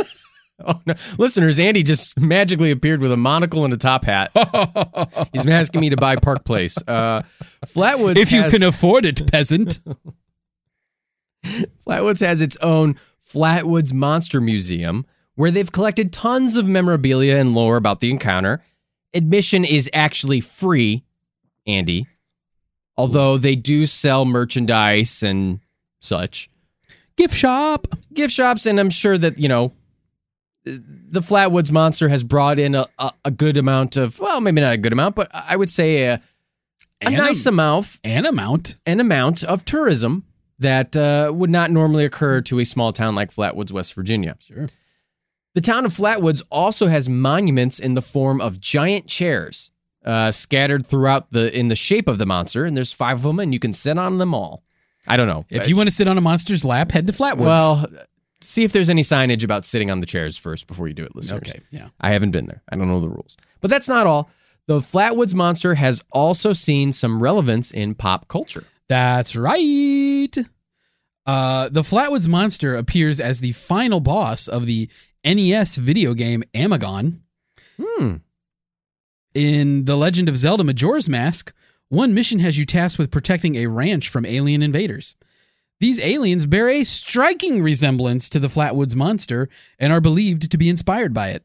[0.63, 0.93] Oh, no.
[1.17, 4.31] Listeners, Andy just magically appeared with a monocle and a top hat.
[5.33, 6.77] He's asking me to buy Park Place.
[6.87, 7.23] Uh,
[7.65, 9.81] Flatwoods, if you has, can afford it, peasant.
[11.45, 12.99] Flatwoods has its own
[13.33, 18.63] Flatwoods Monster Museum, where they've collected tons of memorabilia and lore about the encounter.
[19.15, 21.05] Admission is actually free,
[21.67, 22.07] Andy,
[22.97, 25.61] although they do sell merchandise and
[26.01, 26.51] such.
[27.17, 27.87] Gift shop.
[28.13, 29.73] gift shops, and I'm sure that you know
[30.65, 34.75] the Flatwoods Monster has brought in a, a, a good amount of well, maybe not
[34.75, 36.21] a good amount, but I would say a,
[37.03, 38.77] a nice amount, An amount.
[38.87, 40.25] an amount of tourism
[40.61, 44.37] that uh, would not normally occur to a small town like Flatwoods, West Virginia.
[44.41, 44.69] Sure.
[45.55, 49.71] The town of Flatwoods also has monuments in the form of giant chairs
[50.05, 53.41] uh, scattered throughout the in the shape of the monster, and there's five of them,
[53.41, 54.63] and you can sit on them all.
[55.07, 57.39] I don't know If you want to sit on a monster's lap, head to Flatwoods.
[57.39, 57.87] Well,
[58.43, 61.17] see if there's any signage about sitting on the chairs first before you do it,
[61.17, 61.49] listeners.
[61.49, 61.61] okay.
[61.71, 61.89] Yeah.
[62.01, 62.63] I haven't been there.
[62.71, 63.37] I don't know the rules.
[63.61, 64.31] But that's not all.
[64.67, 68.65] The Flatwoods Monster has also seen some relevance in pop culture.
[68.91, 70.35] That's right.
[71.25, 74.89] Uh, the Flatwoods monster appears as the final boss of the
[75.25, 77.21] NES video game Amagon.
[77.81, 78.17] Hmm.
[79.33, 81.55] In The Legend of Zelda Majora's Mask,
[81.89, 85.15] one mission has you tasked with protecting a ranch from alien invaders.
[85.79, 89.49] These aliens bear a striking resemblance to the Flatwoods monster
[89.79, 91.45] and are believed to be inspired by it.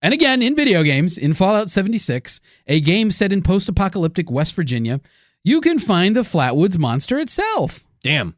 [0.00, 4.54] And again, in video games, in Fallout 76, a game set in post apocalyptic West
[4.54, 5.02] Virginia,
[5.44, 7.86] you can find the Flatwoods monster itself.
[8.02, 8.34] Damn.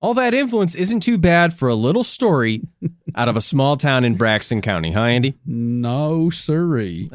[0.00, 2.62] All that influence isn't too bad for a little story
[3.16, 5.34] out of a small town in Braxton County, huh, Andy?
[5.44, 7.10] No, sirree.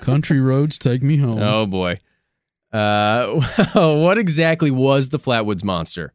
[0.00, 1.40] Country roads take me home.
[1.42, 1.98] Oh, boy.
[2.72, 3.40] Uh,
[3.74, 6.12] what exactly was the Flatwoods Monster?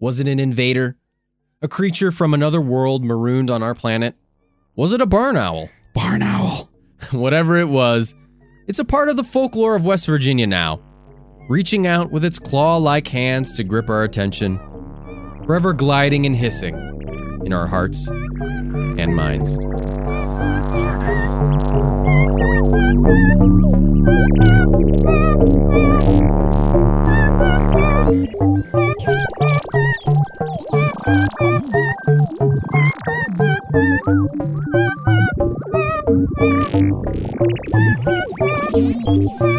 [0.00, 0.96] Was it an invader?
[1.60, 4.16] A creature from another world marooned on our planet?
[4.74, 5.68] Was it a barn owl?
[5.94, 6.70] Barn owl.
[7.12, 8.16] Whatever it was,
[8.66, 10.80] it's a part of the folklore of West Virginia now,
[11.48, 14.58] reaching out with its claw like hands to grip our attention,
[15.44, 16.76] forever gliding and hissing
[17.44, 19.58] in our hearts and minds.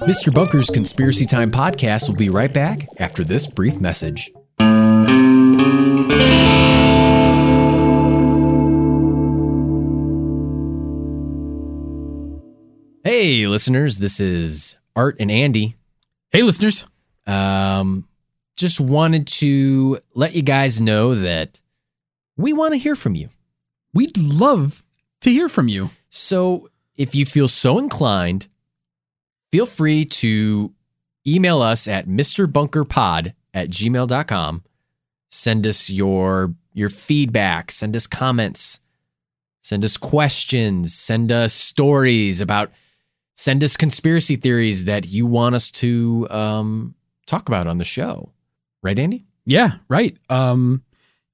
[0.00, 0.32] Mr.
[0.32, 4.32] Bunker's Conspiracy Time podcast will be right back after this brief message.
[13.04, 15.76] Hey, listeners, this is Art and Andy.
[16.30, 16.86] Hey, listeners.
[17.26, 18.08] Um,
[18.56, 21.60] just wanted to let you guys know that
[22.36, 23.28] we want to hear from you.
[23.92, 24.82] We'd love
[25.20, 25.90] to hear from you.
[26.08, 28.48] So if you feel so inclined,
[29.50, 30.72] feel free to
[31.26, 34.64] email us at mrbunkerpod at gmail.com.
[35.28, 38.80] Send us your your feedback, send us comments,
[39.60, 42.70] send us questions, send us stories about
[43.34, 46.94] send us conspiracy theories that you want us to um,
[47.26, 48.30] talk about on the show.
[48.82, 49.24] Right, Andy?
[49.46, 50.16] Yeah, right.
[50.28, 50.82] Um,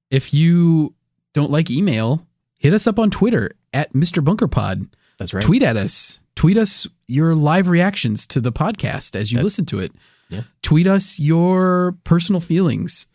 [0.09, 0.95] if you
[1.33, 2.25] don't like email,
[2.57, 4.23] hit us up on Twitter at Mr.
[4.23, 4.85] Bunker Pod.
[5.17, 5.43] That's right.
[5.43, 6.19] Tweet at us.
[6.37, 9.91] Tweet us your live reactions to the podcast as you That's- listen to it.
[10.29, 10.43] Yeah.
[10.61, 13.07] Tweet us your personal feelings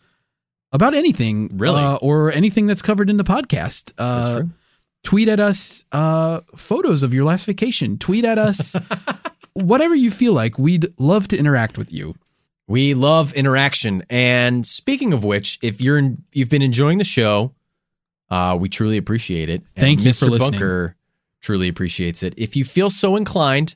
[0.73, 1.81] about anything, Really?
[1.81, 3.93] uh, or anything that's covered in the podcast.
[3.97, 4.43] Uh.
[5.05, 7.99] Tweet at us uh, photos of your last vacation.
[7.99, 8.77] Tweet at us
[9.55, 10.59] whatever you feel like.
[10.59, 12.14] We'd love to interact with you.
[12.68, 14.05] We love interaction.
[14.09, 17.53] And speaking of which, if you're in, you've been enjoying the show,
[18.31, 19.62] uh, we truly appreciate it.
[19.77, 20.20] And Thank you Mr.
[20.27, 20.53] for listening.
[20.53, 20.97] Bunker
[21.43, 22.32] truly appreciates it.
[22.36, 23.74] If you feel so inclined,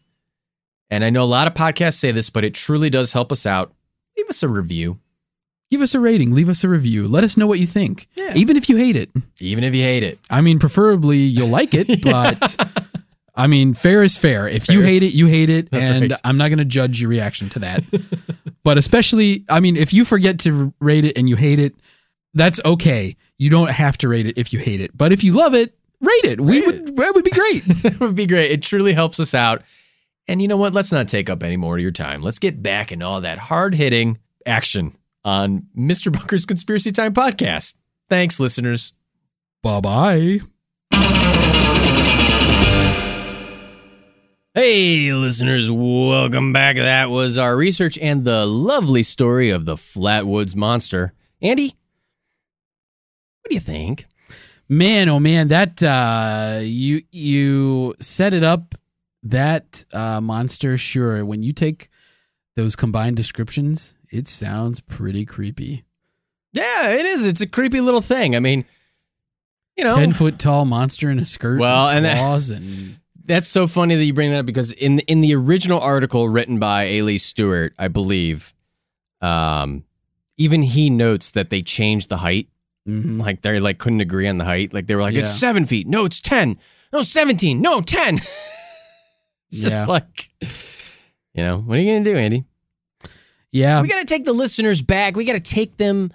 [0.89, 3.45] And I know a lot of podcasts say this, but it truly does help us
[3.45, 3.73] out.
[4.17, 4.99] Leave us a review,
[5.69, 7.09] Give us a rating, leave us a review.
[7.09, 8.07] Let us know what you think.
[8.15, 8.35] Yeah.
[8.37, 9.11] Even if you hate it.
[9.41, 10.21] even if you hate it.
[10.31, 12.57] I mean, preferably you'll like it, but
[13.35, 14.47] I mean, fair is fair.
[14.47, 16.21] If you hate is- it, you hate it, and right.
[16.23, 17.83] I'm not going to judge your reaction to that.
[18.63, 21.75] but especially, I mean, if you forget to rate it and you hate it,
[22.33, 23.17] that's okay.
[23.37, 24.97] You don't have to rate it if you hate it.
[24.97, 25.77] But if you love it,
[26.07, 26.41] rate it.
[26.41, 27.65] we Rate would that would be great.
[27.83, 28.51] that would be great.
[28.51, 29.63] It truly helps us out.
[30.29, 30.73] And you know what?
[30.73, 32.23] Let's not take up any more of your time.
[32.23, 36.13] Let's get back in all that hard hitting action on Mr.
[36.13, 37.75] Bunker's Conspiracy Time podcast.
[38.09, 38.93] Thanks, listeners.
[39.63, 40.41] bye bye.
[44.55, 46.77] Hey, listeners, welcome back.
[46.77, 51.13] That was our research and the lovely story of the Flatwoods Monster.
[51.43, 51.77] Andy,
[53.43, 54.07] what do you think?
[54.69, 58.75] Man, oh man, that uh you you set it up
[59.23, 61.89] that uh monster sure when you take
[62.57, 65.85] those combined descriptions, it sounds pretty creepy.
[66.53, 67.25] Yeah, it is.
[67.27, 68.35] It's a creepy little thing.
[68.35, 68.65] I mean,
[69.77, 71.61] you know, Ten foot tall monster in a skirt.
[71.61, 74.99] Well, with and that- and That's so funny that you bring that up because in
[75.01, 77.03] in the original article written by A.
[77.03, 78.55] Lee Stewart, I believe,
[79.21, 79.85] um,
[80.39, 82.49] even he notes that they changed the height.
[82.87, 83.21] Mhm.
[83.21, 84.73] Like they like couldn't agree on the height.
[84.73, 85.23] Like they were like, Yeah.
[85.23, 85.87] it's seven feet.
[85.87, 86.59] No, it's ten.
[86.93, 87.61] No, seventeen.
[87.61, 88.17] No, ten.
[89.51, 89.87] it's just Yeah.
[89.87, 92.45] like, you know, what are you gonna do, Andy?
[93.53, 95.17] yeah, we got to take the listeners back.
[95.17, 96.13] We got to take them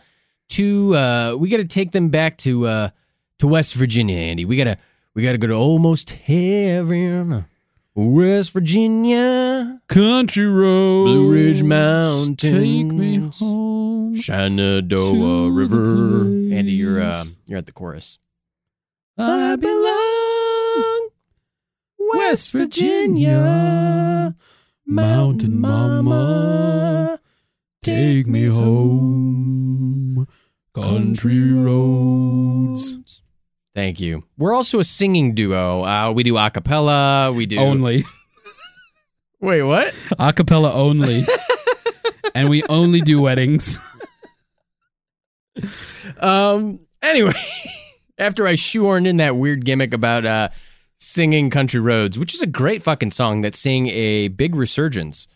[0.49, 0.95] to.
[0.95, 2.89] uh We got to take them back to uh
[3.39, 4.45] to West Virginia, Andy.
[4.45, 4.77] We gotta
[5.15, 7.45] we gotta go to almost heaven,
[7.93, 14.15] West Virginia, country road, Blue Ridge Mountains, take me home.
[14.15, 16.21] Shenandoah River.
[16.21, 18.17] Andy, you're uh, you're at the chorus.
[19.17, 21.09] I belong
[21.99, 24.37] West Virginia,
[24.85, 27.19] Mountain Mama,
[27.83, 30.29] take me home,
[30.73, 33.00] country roads.
[33.73, 34.23] Thank you.
[34.37, 35.83] We're also a singing duo.
[35.83, 37.31] Uh, we do a cappella.
[37.31, 38.03] We do Only
[39.39, 39.87] Wait, what?
[40.19, 41.25] acapella only,
[42.35, 43.79] and we only do weddings.
[46.19, 46.85] Um.
[47.01, 47.33] Anyway,
[48.19, 50.49] after I shoehorned in that weird gimmick about uh,
[50.97, 55.27] singing "Country Roads," which is a great fucking song that's seeing a big resurgence.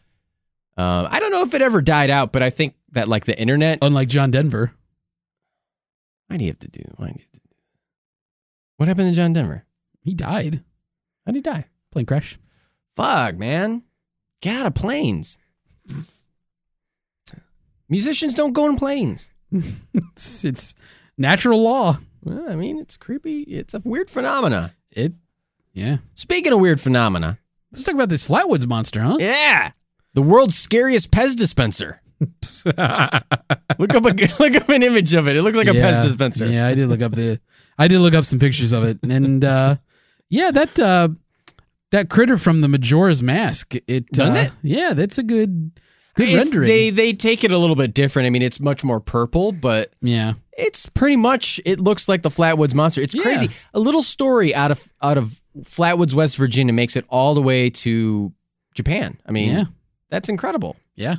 [0.77, 3.37] Uh, I don't know if it ever died out, but I think that like the
[3.39, 3.79] internet.
[3.81, 4.71] Unlike John Denver,
[6.29, 6.83] I need to do?
[6.97, 7.49] Why do you have to do?
[8.77, 9.65] What happened to John Denver?
[10.01, 10.63] he died
[11.25, 11.65] How did he die?
[11.91, 12.37] plane crash.
[12.95, 13.83] Fuck, man.
[14.41, 15.37] Get out of planes.
[17.89, 19.29] Musicians don't go in planes.
[19.93, 20.73] It's, it's
[21.17, 21.97] natural law.
[22.23, 23.41] Well, I mean, it's creepy.
[23.43, 24.73] It's a weird phenomena.
[24.91, 25.13] It,
[25.73, 25.97] yeah.
[26.15, 27.37] Speaking of weird phenomena,
[27.71, 29.17] Let's talk about this Flatwoods monster, huh?
[29.19, 29.71] yeah,
[30.13, 32.01] the world's scariest Pez dispenser.
[32.65, 35.35] look up a look up an image of it.
[35.35, 35.91] It looks like a Yeah.
[35.91, 36.45] Pez dispenser.
[36.45, 37.39] Yeah, I did look up the
[37.77, 38.99] I did look up some pictures of it.
[39.03, 39.77] And uh
[40.29, 41.09] yeah, that uh
[41.91, 44.51] that critter from the Majora's Mask, it Doesn't uh, it?
[44.63, 45.71] Yeah, that's a good
[46.15, 46.67] good It's- rendering.
[46.67, 48.25] They they take it a little bit different.
[48.25, 50.33] I mean, it's much more purple, but yeah.
[50.57, 53.01] it's pretty much it looks like the Flatwoods monster.
[53.01, 53.23] It's Yeah.
[53.23, 53.49] crazy.
[53.73, 57.69] A little story out of out of Flatwoods, West Virginia, makes it all the way
[57.69, 58.33] to
[58.73, 59.17] Japan.
[59.25, 59.63] I mean, Yeah.
[60.09, 60.75] that's incredible.
[60.95, 61.17] Yeah.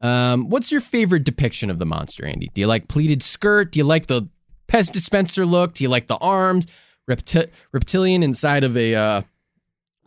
[0.00, 2.50] Um, what's your favorite depiction of the monster, Andy?
[2.54, 3.72] Do you like pleated skirt?
[3.72, 4.28] Do you like the
[4.74, 5.74] Pez dispenser look?
[5.74, 6.66] Do you like the arms?
[7.08, 9.22] Repti- reptilian inside of a uh,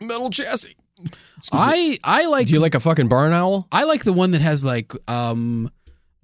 [0.00, 0.76] metal chassis.
[0.98, 1.14] Excuse
[1.52, 1.58] me.
[1.58, 3.68] I I like Do you like a fucking barn owl?
[3.70, 5.70] I like the one that has like um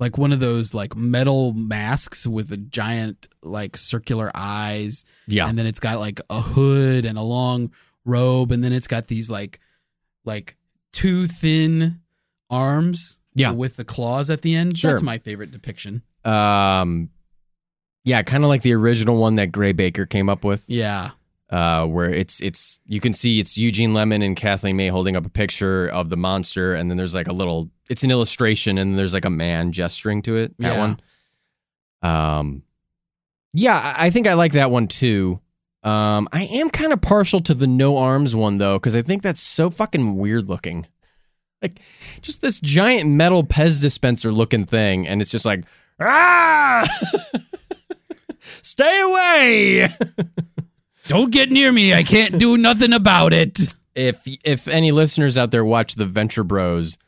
[0.01, 5.47] like one of those like metal masks with a giant like circular eyes Yeah.
[5.49, 7.71] and then it's got like a hood and a long
[8.05, 9.61] robe and then it's got these like
[10.25, 10.57] like
[10.93, 12.01] two thin
[12.51, 13.53] arms Yeah.
[13.53, 14.91] with the claws at the end Sure.
[14.91, 17.11] that's my favorite depiction Um,
[18.05, 20.63] yeah, kind of like the original one that Gray Barker came up with.
[20.67, 21.11] yeah
[21.51, 25.25] uh, where it's it's you can see it's Eugene Lemon and Kathleen May holding up
[25.27, 28.99] a picture of the monster, and then there's like a little it's an illustration, and
[28.99, 30.55] there's like a man gesturing to it.
[30.59, 30.79] That Yeah.
[30.81, 31.01] one.
[32.03, 32.63] Um,
[33.53, 35.39] yeah, I I think I like that one too.
[35.85, 39.23] Um, I am kind of partial to the no arms one though, because I think
[39.23, 40.87] that's so fucking weird looking.
[41.63, 41.81] Like
[42.21, 45.65] just this giant metal Pez dispenser looking thing, and it's just like
[45.99, 46.85] ah,
[48.63, 49.89] stay away.
[51.07, 55.51] don't get near me i can't do nothing about it if if any listeners out
[55.51, 56.99] there watch the Venture Bros,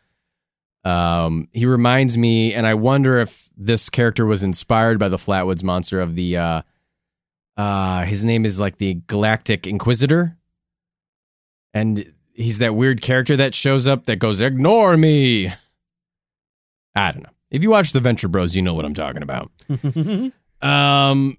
[0.85, 5.63] um, he reminds me, and I wonder if this character was inspired by the Flatwoods
[5.63, 6.37] monster of the.
[6.37, 6.63] Uh,
[7.57, 10.37] uh, his name is like the Galactic Inquisitor,
[11.73, 15.53] and he's that weird character that shows up that goes, "Ignore me."
[16.95, 17.31] I don't know.
[17.51, 19.51] If you watch the Venture Bros, you know what I'm talking about.
[20.63, 21.39] Um,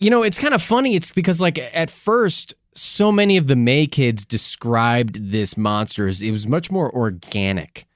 [0.00, 0.96] you know, it's kind of funny.
[0.96, 6.22] It's because like at first, so many of the May kids described this monster as
[6.22, 7.86] it was much more organic.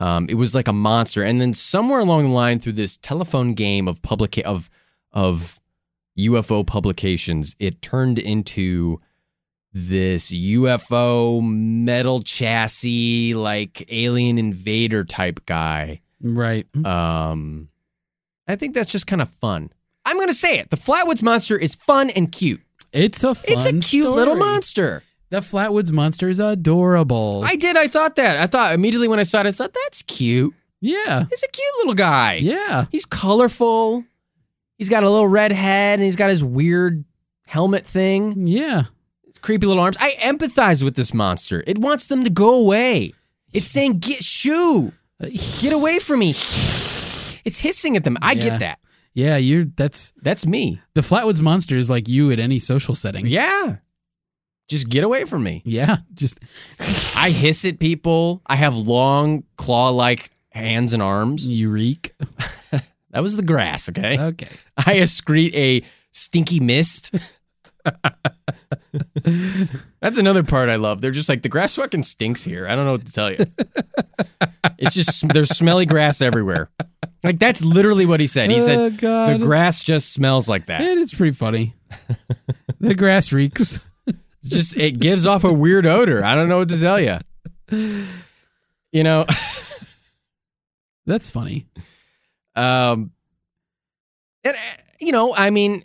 [0.00, 3.54] Um, it was like a monster, and then somewhere along the line, through this telephone
[3.54, 4.70] game of public of
[5.12, 5.58] of
[6.16, 9.00] UFO publications, it turned into
[9.72, 16.00] this UFO metal chassis, like alien invader type guy.
[16.22, 16.66] right.
[16.84, 17.68] Um,
[18.48, 19.70] I think that's just kind of fun.
[20.04, 20.70] I'm going to say it.
[20.70, 22.62] The Flatwoods monster is fun and cute.
[22.92, 25.02] It's a fun It's a cute little monster.
[25.30, 27.42] The Flatwoods monster is adorable.
[27.44, 27.76] I did.
[27.76, 28.38] I thought that.
[28.38, 30.54] I thought immediately when I saw it, I thought that's cute.
[30.80, 31.24] yeah.
[31.28, 32.34] He's a cute little guy.
[32.36, 32.86] Yeah.
[32.90, 34.04] He's colorful.
[34.78, 37.04] He's got a little red head and he's got his weird
[37.46, 38.46] helmet thing.
[38.46, 38.84] Yeah.
[39.26, 39.98] His creepy little arms.
[40.00, 41.62] I empathize with this monster.
[41.66, 43.12] It wants them to go away.
[43.52, 44.92] It's saying, "Get shoo,
[45.22, 45.28] uh,
[45.60, 46.32] get away from me."
[47.48, 48.16] It's hissing at them.
[48.22, 48.42] I Yeah.
[48.42, 48.78] get that.
[49.14, 50.80] Yeah, you're that's That's me.
[50.94, 53.26] the Flatwoods monster is like you at any social setting.
[53.26, 53.76] Yeah.
[54.68, 55.62] Just get away from me.
[55.64, 55.96] Yeah.
[56.14, 56.38] Just
[57.16, 58.42] I hiss at people.
[58.46, 61.48] I have long claw-like hands and arms.
[61.48, 62.12] you reek.
[63.10, 64.20] That was the grass, okay?
[64.20, 64.48] Okay.
[64.76, 65.82] I excrete a
[66.12, 67.10] stinky mist.
[70.00, 71.00] That's another part I love.
[71.00, 72.66] They're just like the grass fucking stinks here.
[72.66, 73.46] I don't know what to tell you.
[74.78, 76.70] it's just there's smelly grass everywhere.
[77.24, 78.50] Like that's literally what he said.
[78.50, 79.40] He oh, said God.
[79.40, 80.80] the grass just smells like that.
[80.80, 81.74] It is pretty funny.
[82.80, 83.80] the grass reeks.
[84.06, 86.24] It's just it gives off a weird odor.
[86.24, 87.18] I don't know what to tell you.
[88.92, 89.26] You know,
[91.06, 91.66] That's funny.
[92.54, 93.12] um
[94.44, 95.84] and uh, you know, I mean,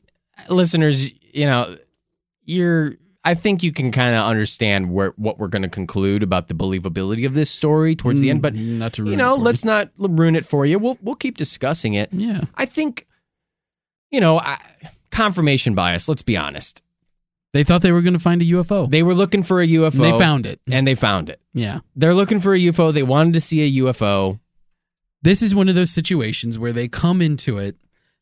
[0.49, 1.77] listeners, you know,
[2.45, 6.49] you're I think you can kind of understand where what we're going to conclude about
[6.49, 9.35] the believability of this story towards the end, but Mm, not to ruin you know,
[9.35, 10.77] let's not ruin it for you.
[10.77, 12.09] We'll we'll keep discussing it.
[12.11, 12.41] Yeah.
[12.55, 13.07] I think
[14.11, 14.59] you know, I,
[15.09, 16.81] confirmation bias, let's be honest.
[17.53, 18.89] They thought they were going to find a UFO.
[18.89, 20.59] They were looking for a UFO they found it.
[20.71, 21.39] and they found it.
[21.53, 21.79] Yeah.
[21.95, 22.91] They're looking for a UFO.
[22.91, 24.39] They wanted to see a UFO.
[25.21, 27.77] This is one of those situations where they come into it,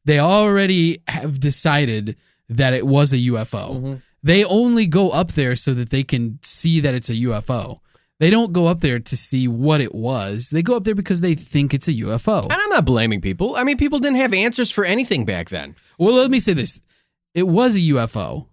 [0.05, 2.17] they already have decided
[2.49, 4.01] that it was a UFO.
[4.24, 7.80] They only go up there so that they can see that it's a UFO.
[8.19, 10.51] They don't go up there to see what it was.
[10.51, 12.43] They go up there because they think it's a UFO.
[12.43, 13.55] And I'm not blaming people.
[13.55, 15.76] I mean, people didn't have answers for anything back then.
[15.97, 16.80] Well, let me say this.
[17.34, 18.45] It was a UFO.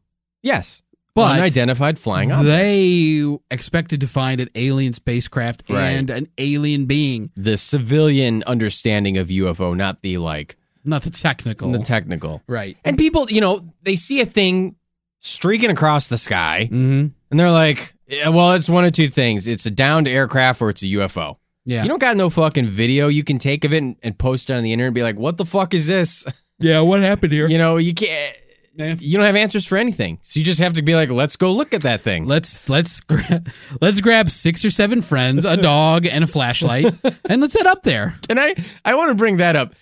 [0.42, 0.82] Yes.
[1.14, 2.46] But unidentified flying object.
[2.48, 5.80] They expected to find an alien spacecraft Right.
[5.90, 11.72] and an alien being, the civilian understanding of UFO, not the like not the technical.
[11.72, 12.40] the technical.
[12.46, 12.78] right.
[12.86, 14.76] And people, you know, they see a thing
[15.20, 17.06] streaking across the sky Mm-hmm.
[17.30, 19.46] and they're like, yeah, well, it's one of two things.
[19.46, 21.36] It's a downed aircraft or it's a UFO.
[21.64, 21.82] Yeah.
[21.82, 24.54] You don't got no fucking video you can take of it and, and post it
[24.54, 26.24] on the internet and be like, what the fuck is this?
[26.58, 26.80] yeah.
[26.80, 27.46] What happened here?
[27.48, 28.36] You know, you can't.
[28.74, 28.94] Yeah.
[28.98, 31.50] You don't have answers for anything, so you just have to be like, "Let's go
[31.52, 33.42] look at that thing." Let's let's gra-
[33.80, 36.86] let's grab six or seven friends, a dog, and a flashlight,
[37.28, 38.14] and let's head up there.
[38.28, 38.54] Can I?
[38.84, 39.74] I want to bring that up.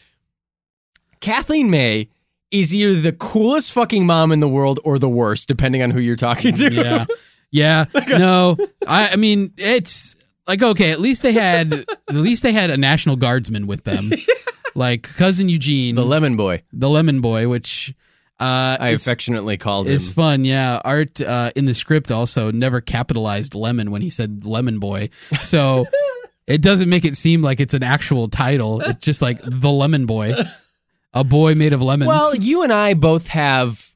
[1.21, 2.09] Kathleen May
[2.51, 6.01] is either the coolest fucking mom in the world or the worst, depending on who
[6.01, 6.73] you're talking to.
[6.73, 7.07] Yeah,
[7.51, 7.85] yeah.
[8.09, 10.17] No, I, I mean it's
[10.47, 10.91] like okay.
[10.93, 14.11] At least they had at least they had a national guardsman with them,
[14.75, 16.63] like cousin Eugene, the lemon boy.
[16.73, 17.95] the lemon boy, which
[18.39, 20.15] uh, I is, affectionately called is him.
[20.15, 20.45] fun.
[20.45, 25.09] Yeah, Art uh, in the script also never capitalized lemon when he said lemon boy,
[25.43, 25.87] so
[26.47, 28.83] it doesn't make it seem like it's an actual title.
[28.83, 30.35] It's just like the lemon boy,
[31.17, 32.07] a boy made of lemons.
[32.09, 33.93] Well, you and I both have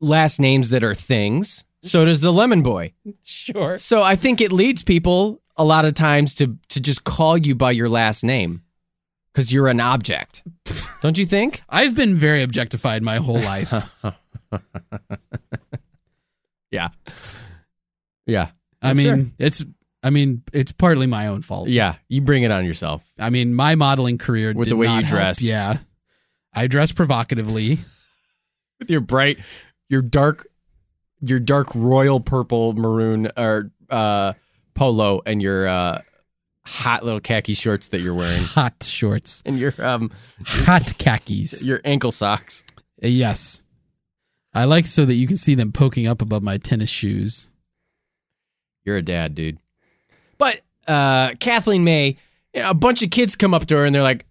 [0.00, 1.64] last names that are things.
[1.82, 2.92] So does the lemon boy.
[3.22, 3.78] sure.
[3.78, 7.54] So I think it leads people a lot of times to to just call you
[7.54, 8.62] by your last name
[9.32, 10.42] because you're an object.
[11.02, 11.62] Don't you think?
[11.68, 13.72] I've been very objectified my whole life.
[16.70, 16.88] Yeah.
[18.26, 18.50] Yeah.
[18.82, 19.16] I Sure.
[19.16, 19.64] mean, it's
[20.02, 21.68] I mean, it's partly my own fault.
[21.68, 21.94] Yeah.
[22.08, 23.02] You bring it on yourself.
[23.18, 25.18] I mean, my modeling career With did the way not you help.
[25.20, 25.40] dress.
[25.42, 25.78] Yeah,
[26.54, 27.78] I dress provocatively.
[28.78, 29.38] with your bright,
[29.88, 30.46] your dark,
[31.20, 34.34] your dark royal purple maroon or uh,
[34.74, 36.02] polo and your uh,
[36.66, 40.10] hot little khaki shorts that you're wearing Hot shorts, and your um
[40.44, 41.64] hot khakis.
[41.66, 42.64] your ankle socks.
[43.02, 43.62] Uh, Yes,
[44.54, 47.52] I like so that you can see them poking up above my tennis shoes.
[48.84, 49.58] You're a dad, dude.
[50.38, 52.16] But uh, Kathleen May,
[52.54, 54.26] a bunch of kids come up to her and they're like,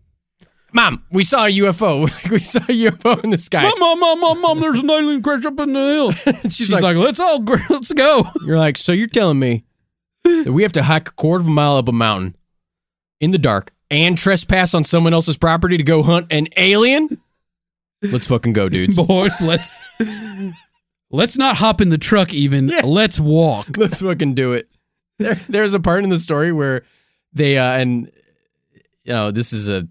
[0.74, 2.10] Mom, we saw a UFO.
[2.32, 3.62] we saw a UFO in the sky.
[3.64, 4.60] Mom, mom, mom, mom, mom.
[4.60, 6.12] There's an alien crash up in the hill.
[6.44, 8.26] She's, She's like, like, let's all let's go.
[8.46, 9.66] You're like, so you're telling me
[10.24, 12.36] that we have to hike a quarter of a mile up a mountain
[13.20, 17.22] in the dark and trespass on someone else's property to go hunt an alien?
[18.02, 18.96] Let's fucking go, dudes.
[18.98, 19.80] Boys, let's
[21.12, 22.34] let's not hop in the truck.
[22.34, 22.82] Even Yeah.
[22.84, 23.78] let's walk.
[23.78, 24.68] Let's fucking do it.
[25.20, 26.84] There, there's a part in the story where
[27.32, 28.12] they uh, and
[29.04, 29.88] you know this is a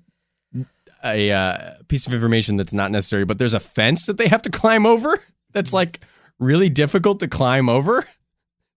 [1.05, 4.42] a uh, piece of information that's not necessary, but there's a fence that they have
[4.42, 5.18] to climb over.
[5.53, 6.00] That's like
[6.38, 8.07] really difficult to climb over.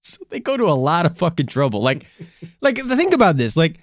[0.07, 1.81] So they go to a lot of fucking trouble.
[1.81, 2.05] Like,
[2.61, 3.57] like think about this.
[3.57, 3.79] Like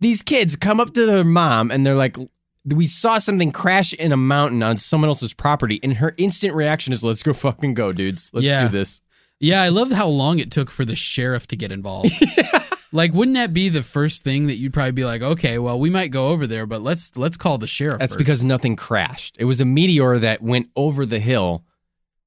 [0.00, 2.16] these kids come up to their mom and they're like,
[2.64, 6.94] "We saw something crash in a mountain on someone else's property," and her instant reaction
[6.94, 8.30] is, "Let's go fucking go, dudes.
[8.32, 8.62] Let's Yeah.
[8.62, 9.02] do this."
[9.38, 12.10] Yeah, I love how long it took for the sheriff to get involved.
[12.94, 15.90] Like, wouldn't that be the first thing that you'd probably be like, okay, well, we
[15.90, 17.98] might go over there, but let's let's call the sheriff.
[17.98, 18.18] That's first.
[18.18, 19.34] because nothing crashed.
[19.36, 21.64] It was a meteor that went over the hill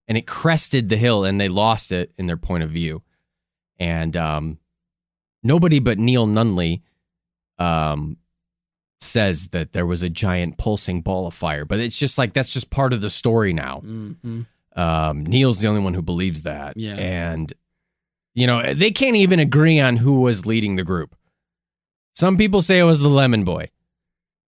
[0.10, 3.02] and it crested the hill and they lost it in their point of view.
[3.80, 4.60] And um,
[5.42, 6.82] nobody but Neil Nunley
[7.58, 8.18] um,
[9.00, 11.64] says that there was a giant pulsing ball of fire.
[11.64, 13.82] But it's just like that's just part of the story now.
[13.86, 14.48] Mhm.
[14.76, 16.76] Um, Neil's the only one who believes that.
[16.76, 16.96] Yeah.
[16.96, 17.54] And,
[18.38, 21.16] you know, they can't even agree on who was leading the group.
[22.14, 23.72] Some people say it was the Lemon Boy,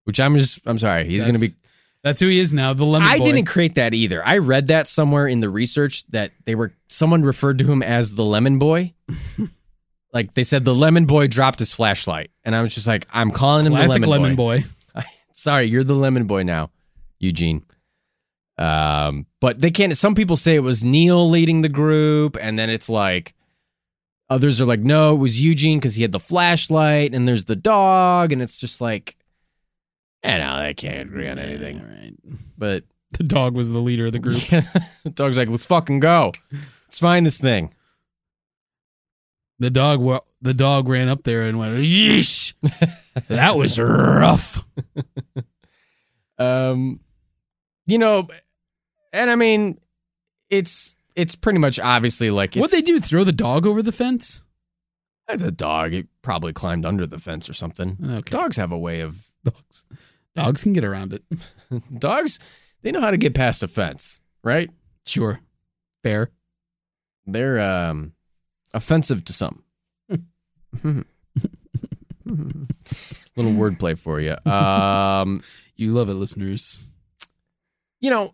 [0.05, 1.09] which I'm just, I'm sorry.
[1.09, 1.55] He's going to be
[2.03, 2.75] That's- who he is now.
[2.75, 3.09] The lemon.
[3.09, 3.25] I boy.
[3.25, 4.23] didn't create that either.
[4.23, 8.13] I read that somewhere in the research that they were someone referred to him as
[8.13, 8.93] the lemon boy.
[10.13, 12.31] like they said the lemon boy dropped his flashlight.
[12.45, 14.65] And I was just like, I'm calling him Classic the lemon, lemon boy.
[14.95, 15.03] boy.
[15.33, 16.71] Sorry, you're the lemon boy now,
[17.21, 17.65] Eugene.
[18.59, 22.69] Um, but they can't some people say it was Neil leading the group, and then
[22.69, 23.35] it's like
[24.31, 27.57] others are like, no, it was Eugene because he had the flashlight, and there's the
[27.57, 29.17] dog, and it's just like
[30.25, 31.77] I know they can't agree on anything.
[31.79, 32.15] Yeah, right.
[32.57, 34.43] But The dog was the leader of the group.
[34.43, 36.33] the dog's like, let's fucking go.
[36.87, 37.73] Let's find this thing.
[39.59, 40.01] The dog.
[40.01, 42.53] wa- The dog ran up there and went, "Yeesh,
[43.29, 44.65] that was rough."
[46.39, 47.01] Um,
[47.87, 48.29] you know,
[49.13, 49.81] and I mean,
[50.51, 52.99] it's it's pretty much obviously like What they do?
[53.01, 54.45] Throw the dog over the fence?
[55.29, 55.93] it's a dog.
[55.93, 57.99] It probably climbed under the fence or something.
[58.03, 58.31] Okay.
[58.31, 59.85] Dogs have a way of Dogs.
[60.35, 61.23] Dogs can get around it.
[61.99, 62.39] dogs.
[62.83, 64.71] They know how to get past a fence, right?
[65.05, 65.41] Sure.
[66.03, 66.31] Fair.
[67.27, 68.13] They're um
[68.73, 69.65] offensive to some.
[73.37, 74.37] Little wordplay for you.
[74.51, 75.43] Um,
[75.77, 76.91] You love it, listeners.
[78.01, 78.33] you know,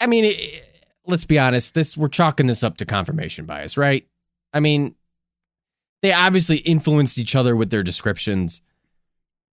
[0.00, 0.64] I mean, it,
[1.08, 1.74] let's be honest.
[1.74, 4.06] This we're chalking this up to confirmation bias, right?
[4.52, 4.94] I mean,
[6.02, 8.60] they obviously influenced each other with their descriptions.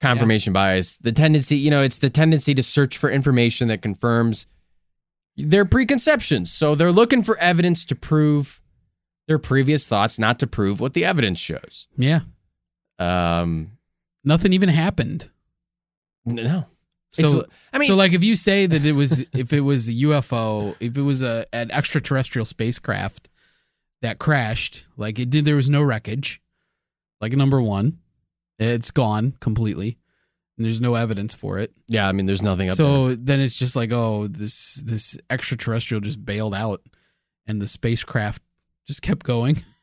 [0.01, 4.45] Confirmation bias, the tendency, you know, it's the tendency to search for information that confirms
[5.37, 6.51] their preconceptions.
[6.51, 8.61] So they're looking for evidence to prove
[9.27, 11.87] their previous thoughts, not to prove what the evidence shows.
[11.97, 12.21] Yeah.
[12.99, 13.71] Um,
[14.23, 15.31] Nothing even happened.
[16.25, 16.65] no.
[17.15, 19.87] So It's- I mean, so like if you say that it was if it was
[19.87, 23.29] a UFO, if it was a an extraterrestrial spacecraft
[24.01, 26.41] that crashed, like it did there was no wreckage.
[27.21, 27.97] Like number 1,
[28.59, 29.97] it's gone completely.
[30.57, 31.73] And there's no evidence for it.
[31.87, 32.85] yeah, I mean, there's nothing up there.
[32.85, 36.81] So then it's just like, oh, this this extraterrestrial just bailed out
[37.47, 38.41] and the spacecraft
[38.87, 39.63] just kept going.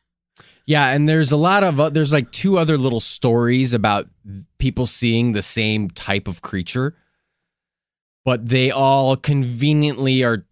[0.64, 4.08] Yeah, and there's a lot of uh, there's like two other little stories about
[4.58, 6.94] people seeing the same type of creature,
[8.24, 10.44] but they all conveniently are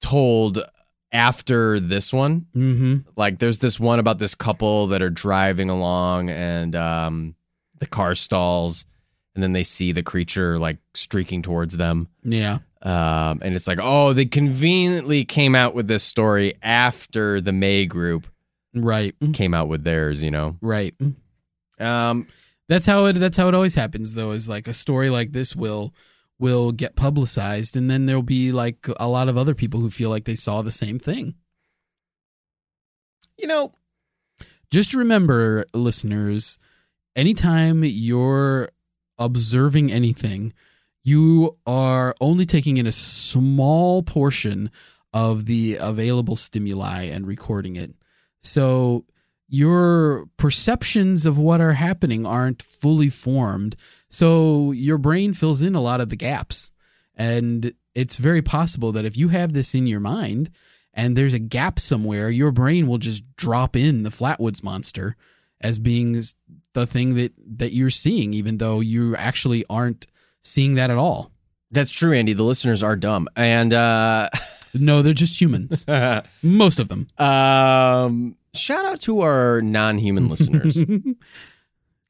[0.00, 0.62] told
[1.12, 2.46] after this one.
[2.56, 2.96] Mm-hmm.
[3.16, 7.34] Like there's this one about this couple that are driving along and um
[7.78, 8.84] the car stalls
[9.34, 12.08] and then they see the creature like streaking towards them.
[12.24, 12.58] Yeah.
[12.82, 17.86] Um and it's like, "Oh, they conveniently came out with this story after the May
[17.86, 18.26] group
[18.74, 19.14] Right.
[19.34, 20.94] came out with theirs, you know." Right.
[21.78, 22.26] Um,
[22.68, 25.54] That's how it that's how it always happens though, is like a story like this
[25.54, 25.94] will
[26.42, 30.10] will get publicized and then there'll be like a lot of other people who feel
[30.10, 31.34] like they saw the same thing.
[33.38, 33.70] you know,
[34.70, 36.58] Just remember, listeners,
[37.14, 38.70] anytime you're
[39.18, 40.52] observing anything,
[41.04, 44.70] you are only taking in a small portion
[45.12, 47.94] of the available stimuli and recording it.
[48.42, 49.04] So
[49.48, 53.76] your perceptions of what are happening aren't fully formed.
[54.12, 56.70] So your brain fills in a lot of the gaps.
[57.16, 60.50] And it's very possible that if you have this in your mind
[60.94, 65.16] and there's a gap somewhere, your brain will just drop in the Flatwoods monster
[65.60, 66.22] as being
[66.74, 70.06] the thing that that you're seeing, even though you actually aren't
[70.40, 71.32] seeing that at all.
[71.70, 72.34] That's true, Andy.
[72.34, 74.28] The listeners are dumb, and uh,
[74.74, 75.84] No, they're just humans.
[76.42, 77.08] Most of them.
[77.18, 80.78] um, shout out to our non-human listeners: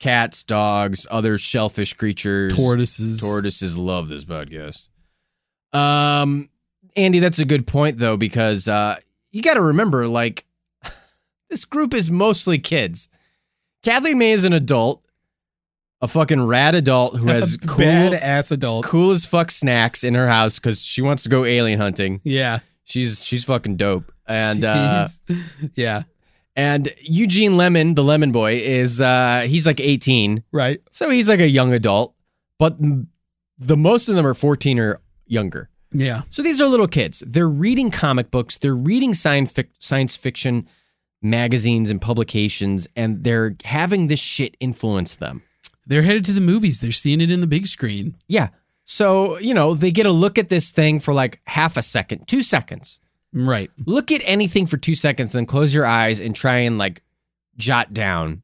[0.02, 3.20] cats, dogs, other shellfish creatures, Tortoises.
[3.20, 4.88] Tortoises love this podcast.
[5.72, 6.50] Um,
[6.96, 8.96] Andy, that's a good point though, because uh,
[9.30, 10.44] you got to remember, like,
[11.50, 13.08] this group is mostly kids.
[13.82, 15.02] Kathleen May is an adult,
[16.00, 18.84] a fucking rad adult who has cool, Badass adult.
[18.84, 22.20] cool as fuck snacks in her house because she wants to go alien hunting.
[22.24, 22.58] Yeah.
[22.84, 24.12] She's she's fucking dope.
[24.26, 25.06] And uh,
[25.74, 26.02] yeah.
[26.54, 30.44] And Eugene Lemon, the Lemon Boy, is uh, he's like eighteen.
[30.52, 30.80] Right.
[30.90, 32.14] So he's like a young adult,
[32.58, 32.76] but
[33.58, 35.70] the most of them are 14 or younger.
[35.92, 36.22] Yeah.
[36.30, 37.22] So these are little kids.
[37.26, 40.66] They're reading comic books, they're reading science, science fiction
[41.20, 45.42] magazines and publications, and they're having this shit influence them.
[45.86, 46.80] They're headed to the movies.
[46.80, 48.16] They're seeing it in the big screen.
[48.26, 48.48] Yeah.
[48.84, 52.26] So, you know, they get a look at this thing for like half a second,
[52.26, 53.00] two seconds.
[53.32, 53.70] Right.
[53.86, 57.02] Look at anything for two seconds, then close your eyes and try and like
[57.56, 58.42] jot down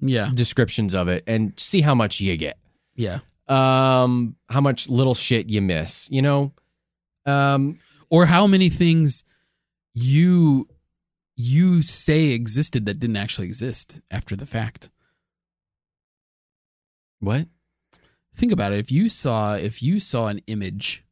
[0.00, 0.30] Yeah.
[0.34, 2.58] descriptions of it and see how much you get.
[2.94, 3.20] Yeah.
[3.48, 6.52] um how much little shit you miss you know
[7.24, 7.78] um
[8.10, 9.24] Or how many things
[9.94, 10.68] you
[11.36, 14.90] you say existed that didn't actually exist after the fact.
[17.20, 17.46] what
[18.34, 18.78] Think about it.
[18.78, 21.04] If you saw if you saw an image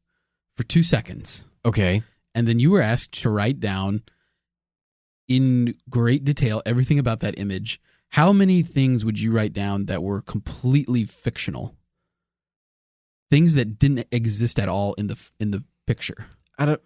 [0.57, 2.03] for 2 seconds okay
[2.37, 4.03] and then you were asked to write down
[5.29, 7.81] in great detail everything about that image,
[8.11, 11.75] how many things would you write down that were completely fictional?
[13.31, 16.27] Things that didn't exist at all in the in the picture.
[16.59, 16.81] i don't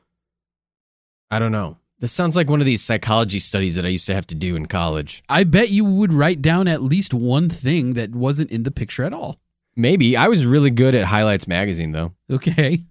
[1.31, 4.15] i don't know this sounds like one of these psychology studies that i used to
[4.15, 7.95] have to do in college I bet you would write down at least one thing
[7.95, 9.39] that wasn't in the picture at all.
[9.75, 12.85] maybe i was really good at highlights magazine though Okay.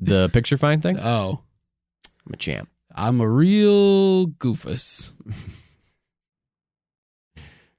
[0.00, 1.40] the picture find thing Oh,
[2.26, 2.68] i'm a champ
[2.98, 5.12] I'm a real goofus.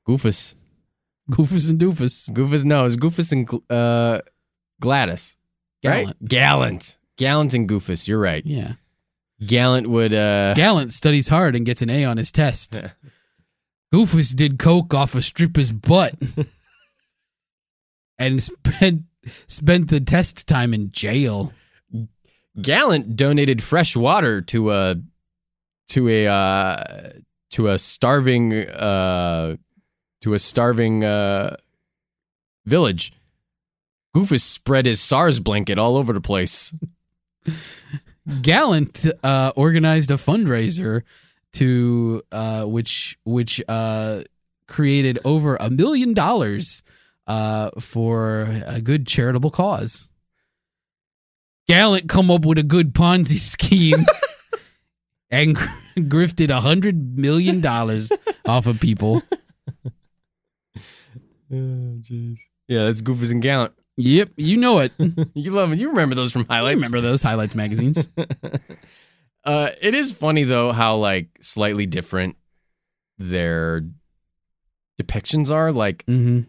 [0.08, 0.54] goofus
[1.32, 2.30] Goofus and doofus.
[2.32, 4.22] goofus no it's goofus and uh
[4.80, 5.36] gladys
[5.82, 6.08] Gallant.
[6.08, 8.74] right gallant gallant and goofus you're right Yeah.
[9.46, 12.80] gallant would uh Gallant studies hard and gets an A on his test.
[13.94, 16.14] Goofus did coke off a stripper's butt
[18.20, 19.04] and spent
[19.48, 21.54] spent the test time in jail.
[22.62, 24.96] Gallant donated fresh water to a
[25.90, 27.12] to a uh,
[27.52, 29.56] to a starving uh,
[30.22, 31.56] to a starving uh,
[32.66, 33.14] village.
[34.16, 36.74] Goofus spread his SARS blanket all over the place.
[38.42, 41.04] Gallant uh, organized a fundraiser
[41.54, 44.22] to uh, which which uh,
[44.68, 46.84] created over a million dollars
[47.28, 50.10] uh, for a good charitable cause.
[51.68, 54.06] Gallant come up with a good Ponzi scheme
[55.30, 55.66] and gr-
[55.98, 58.12] grifted a hundred million dollars
[58.46, 59.22] off of people.
[61.52, 62.40] jeez.
[62.68, 63.74] Yeah, that's Goofus and Gallant.
[63.98, 64.92] Yep, you know it.
[65.34, 65.80] You love it.
[65.80, 66.76] You remember those from highlights.
[66.76, 68.08] remember those highlights magazines?
[69.44, 72.38] uh, it is funny though how like slightly different
[73.18, 73.84] their
[75.02, 75.72] depictions are.
[75.72, 76.42] Like hmm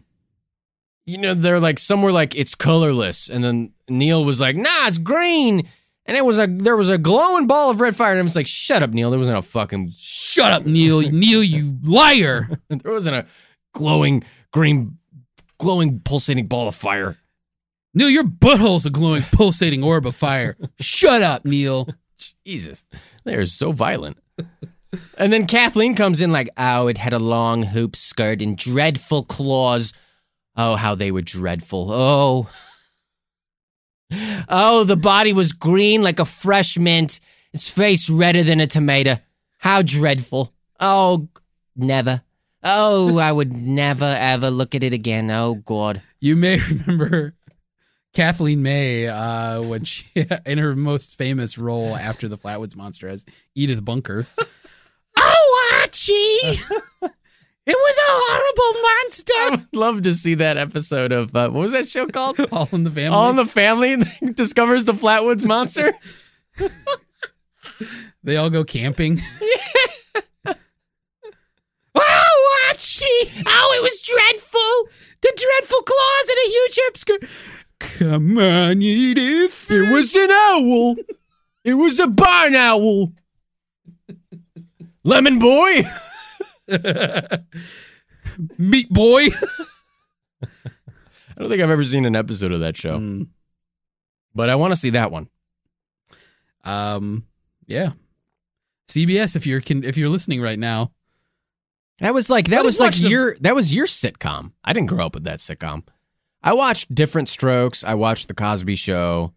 [1.09, 4.99] you know, they're like somewhere like it's colorless, and then Neil was like, "Nah, it's
[4.99, 5.67] green,"
[6.05, 8.35] and it was a there was a glowing ball of red fire, and I was
[8.35, 9.09] like, "Shut up, Neil!
[9.09, 11.01] There wasn't a fucking Shut up, Neil.
[11.11, 12.47] Neil, you liar.
[12.69, 13.25] there wasn't a
[13.73, 14.99] glowing green,
[15.57, 17.17] glowing pulsating ball of fire."
[17.95, 20.55] Neil, your butthole's a glowing, pulsating orb of fire.
[20.79, 21.89] Shut up, Neil.
[22.45, 22.85] Jesus,
[23.23, 24.17] they're so violent.
[25.17, 29.23] And then Kathleen comes in like, "Oh, it had a long hoop skirt and dreadful
[29.23, 29.91] claws.
[30.59, 31.87] Oh, how they were dreadful.
[31.89, 32.49] Oh."
[34.49, 37.19] Oh, the body was green like a fresh mint.
[37.53, 39.19] Its face redder than a tomato.
[39.57, 40.53] How dreadful.
[40.79, 41.29] Oh,
[41.75, 42.23] never.
[42.63, 45.31] Oh, I would never ever look at it again.
[45.31, 46.01] Oh, God.
[46.19, 47.35] You may remember
[48.13, 50.05] Kathleen May uh, when she,
[50.45, 54.25] in her most famous role after the Flatwoods Monster as Edith Bunker.
[55.17, 56.59] oh, Archie!
[57.69, 59.33] It was a horrible monster.
[59.35, 62.39] I would love to see that episode of, uh, what was that show called?
[62.51, 63.15] All in the family.
[63.15, 63.97] All in the Family
[64.33, 65.93] discovers the Flatwoods Monster.
[68.23, 69.19] they all go camping.
[71.95, 73.05] oh, Archie!
[73.45, 74.89] Oh, it was dreadful.
[75.21, 77.23] The dreadful claws and a huge hip skirt.
[77.79, 79.69] Come on, Edith.
[79.69, 80.95] It was an owl.
[81.63, 83.13] It was a barn owl.
[85.03, 85.83] Lemon boy.
[88.57, 89.27] Meat boy.
[90.43, 93.27] I don't think I've ever seen an episode of that show, Mm,
[94.35, 95.29] but I want to see that one.
[96.63, 97.25] um,
[97.65, 97.91] yeah.
[98.87, 100.91] CBS, if you're if you're listening right now,
[101.99, 104.51] That was like that was like watch the- your that was your sitcom.
[104.63, 105.83] I didn't grow up with that sitcom.
[106.41, 107.83] I watched Diff'rent Strokes.
[107.83, 109.33] I watched The Cosby Show.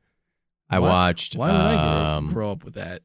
[0.71, 1.37] I Why- watched.
[1.37, 3.03] why would I um, grow, grow up with that?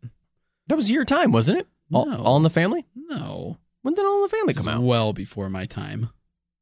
[0.67, 1.67] That was your time, wasn't it?
[1.91, 2.23] All, No.
[2.23, 2.85] All in the Family.
[2.95, 3.57] No,
[3.87, 4.81] When did All in the Family come out?
[4.83, 6.09] well before my time.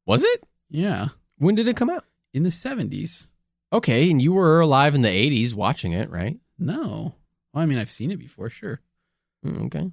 [0.06, 0.44] Was it?
[0.70, 1.08] Yeah,
[1.38, 2.04] When did it come out?
[2.32, 3.26] in the seventies.
[3.72, 6.38] Okay, and you were alive in the '80s watching it, right?
[6.56, 7.16] No,
[7.52, 8.80] well, I mean I've seen it before, sure.
[9.44, 9.90] Mm, Okay.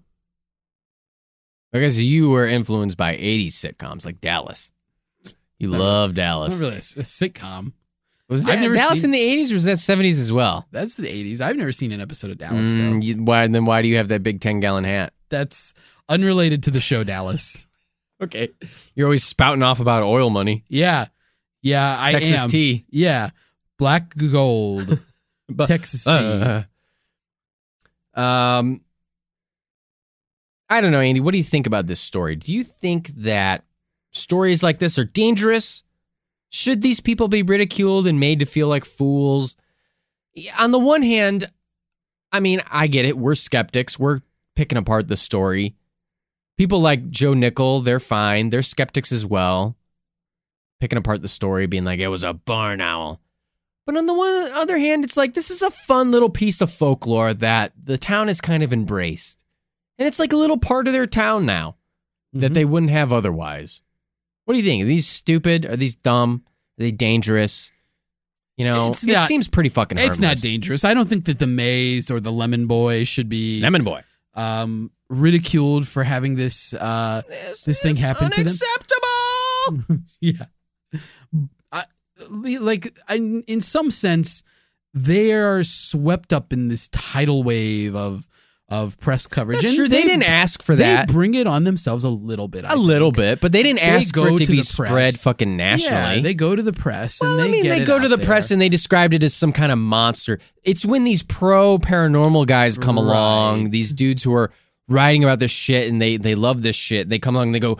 [1.73, 4.71] I guess you were influenced by '80s sitcoms like Dallas.
[5.57, 6.53] You love Dallas.
[6.53, 7.71] Not really a, sitcom.
[8.29, 9.49] Was I've that Dallas seen- in the '80s?
[9.49, 10.67] Or was that '70s as well?
[10.69, 11.41] That's the eighties.
[11.41, 13.65] I've never seen an episode of Dallas Mm, you- why then?
[13.65, 15.13] Why do you have that big ten gallon hat?
[15.33, 15.73] That's
[16.07, 17.65] unrelated to the show Dallas.
[18.21, 18.49] Okay,
[18.95, 21.07] you're always spouting off about oil money, Yeah,
[21.61, 22.47] yeah, I Texas am.
[22.49, 23.31] tea, Yeah,
[23.77, 24.97] black gold,
[25.49, 26.11] but Texas tea.
[26.11, 26.61] uh,
[28.17, 28.79] um,
[30.69, 31.19] I don't know, Andy.
[31.19, 32.37] What do you think about this story?
[32.37, 33.65] Do you think that
[34.11, 35.83] stories like this are dangerous?
[36.49, 39.57] Should these people be ridiculed and made to feel like fools?
[40.59, 41.49] On the one hand,
[42.31, 43.17] I mean, I get it.
[43.17, 43.99] We're skeptics.
[43.99, 44.21] We're
[44.55, 45.75] picking apart the story.
[46.57, 48.49] People like Joe Nickell, they're fine.
[48.49, 49.75] They're skeptics as well.
[50.79, 53.19] Picking apart the story, being like, it was a barn owl.
[53.85, 56.71] But on the one other hand, it's like this is a fun little piece of
[56.71, 59.43] folklore that the town has kind of embraced.
[59.99, 61.75] And it's like a little part of their town now
[62.33, 62.55] that Mhm.
[62.55, 63.81] they wouldn't have otherwise.
[64.45, 64.83] What do you think?
[64.83, 65.65] Are these stupid?
[65.65, 66.43] Are these dumb?
[66.79, 67.71] Are they dangerous?
[68.57, 70.17] You know, It's it not- seems pretty fucking harmless.
[70.17, 70.83] It's not dangerous.
[70.85, 74.03] I don't think that the Mays or the Lemon Boy should be Lemon Boy.
[74.35, 76.73] Um, ridiculed for having this.
[76.73, 77.21] Uh,
[77.65, 78.47] This thing happen to them?
[78.47, 80.03] Unacceptable.
[80.19, 80.45] yeah,
[81.71, 81.85] I,
[82.29, 84.43] like I, in some sense,
[84.93, 88.27] they are swept up in this tidal wave of
[88.69, 89.57] of press coverage.
[89.57, 89.87] That's and true.
[89.87, 91.07] They, didn't ask for that.
[91.07, 92.65] they bring it on themselves a little bit.
[92.65, 93.17] I a little think.
[93.17, 96.15] bit, but they didn't They ask for it to, to be spread fucking nationally.
[96.15, 98.07] Yeah, they go to the press and Well, they I mean, they it go to
[98.07, 98.25] the there.
[98.25, 100.39] press and they described it as some kind of monster.
[100.63, 104.51] It's when these pro paranormal guys come along, these dudes who are
[104.87, 107.09] writing about this shit and they they love this shit.
[107.09, 107.77] They come along and they go,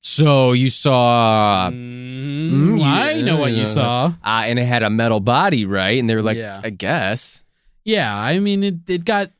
[0.00, 4.06] "So you saw?" Mm, Mm, I know what you saw.
[4.24, 5.98] Uh, and it had a metal body, right?
[5.98, 6.60] And they were like, Yeah.
[6.64, 7.44] "I guess."
[7.84, 8.74] Yeah, I mean it.
[8.88, 9.30] It got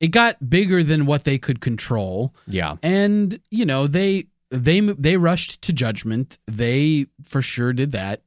[0.00, 2.34] it got bigger than what they could control.
[2.46, 6.38] Yeah, and you know they they they rushed to judgment.
[6.46, 8.22] They for sure did that.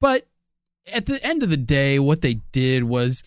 [0.00, 0.26] But
[0.92, 3.24] at the end of the day what they did was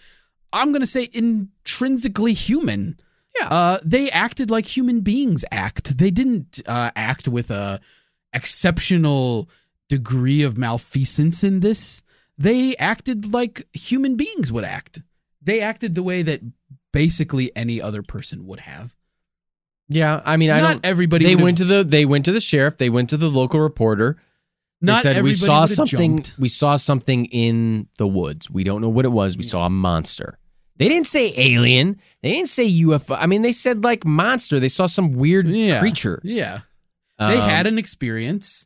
[0.54, 3.00] i'm going to say intrinsically human.
[3.40, 3.48] Yeah.
[3.48, 5.98] uh they acted like human beings act.
[5.98, 7.80] They didn't uh act with a
[8.32, 9.50] exceptional
[9.90, 12.02] degree of malfeasance in this.
[12.38, 15.02] They acted like human beings would act.
[15.42, 16.42] They acted the way that
[16.98, 18.94] basically any other person would have
[19.90, 20.22] yeah.
[20.26, 20.86] I mean, I not don't.
[20.86, 22.78] everybody They went to the they went to the sheriff.
[22.78, 24.18] They went to the local reporter.
[24.82, 26.18] They Not said we saw something.
[26.18, 26.36] jumped.
[26.38, 28.50] We saw something in the woods.
[28.50, 29.38] We don't know what it was.
[29.38, 30.40] We saw a monster.
[30.76, 32.02] They didn't say alien.
[32.22, 33.16] They didn't say UFO.
[33.18, 34.60] I mean, they said like monster.
[34.60, 35.80] They saw some weird Yeah.
[35.80, 36.20] creature.
[36.24, 36.60] Yeah.
[37.18, 38.66] They Um, had an experience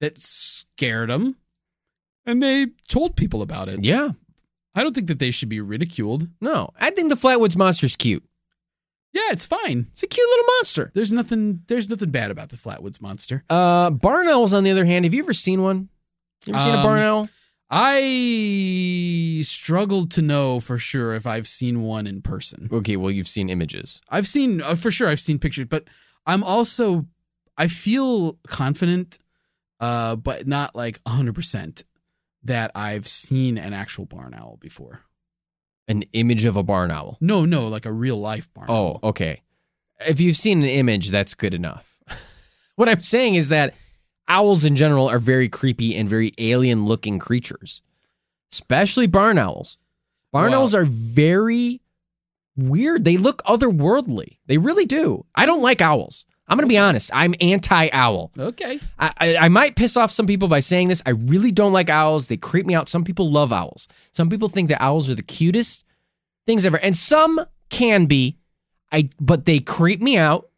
[0.00, 1.36] that scared them
[2.26, 3.84] and they told people about it.
[3.84, 4.10] Yeah.
[4.74, 6.28] I don't think that they should be ridiculed.
[6.40, 8.24] No, I think the Flatwoods monster's cute.
[9.12, 9.88] Yeah, it's fine.
[9.90, 10.92] It's a cute little monster.
[10.94, 13.42] There's nothing there's nothing bad about the Flatwoods monster.
[13.50, 15.88] Uh, barn owls, on the other hand, have you ever seen one?
[16.46, 17.28] You ever seen a Um, barn owl?
[17.72, 22.68] I struggled to know for sure if I've seen one in person.
[22.72, 24.00] Okay, well, you've seen images.
[24.08, 25.84] I've seen uh, for sure I've seen pictures, but
[26.26, 27.06] I'm also
[27.56, 29.18] I feel confident
[29.80, 31.82] uh but not like 100%
[32.44, 35.02] that I've seen an actual barn owl before.
[35.88, 37.18] An image of a barn owl.
[37.20, 38.76] No, no, like a real life barn owl.
[38.76, 39.10] Oh, owl.
[39.10, 39.42] okay.
[40.06, 41.98] If you've seen an image, that's good enough.
[42.76, 43.74] what I'm saying is that
[44.28, 47.82] owls in general are very creepy and very alien looking creatures,
[48.52, 49.76] especially barn owls.
[50.32, 51.80] Barn owls are very
[52.56, 53.04] weird.
[53.04, 54.38] They look otherworldly.
[54.46, 55.26] They really do.
[55.34, 56.24] I don't like owls.
[56.50, 57.12] I'm going to be honest.
[57.14, 58.32] I'm anti owl.
[58.36, 58.80] Okay.
[58.98, 61.00] I, I, I might piss off some people by saying this.
[61.06, 62.26] I really don't like owls.
[62.26, 62.88] They creep me out.
[62.88, 63.86] Some people love owls.
[64.10, 65.84] Some people think that owls are the cutest
[66.46, 68.36] things ever, and some can be.
[68.90, 70.48] I but they creep me out.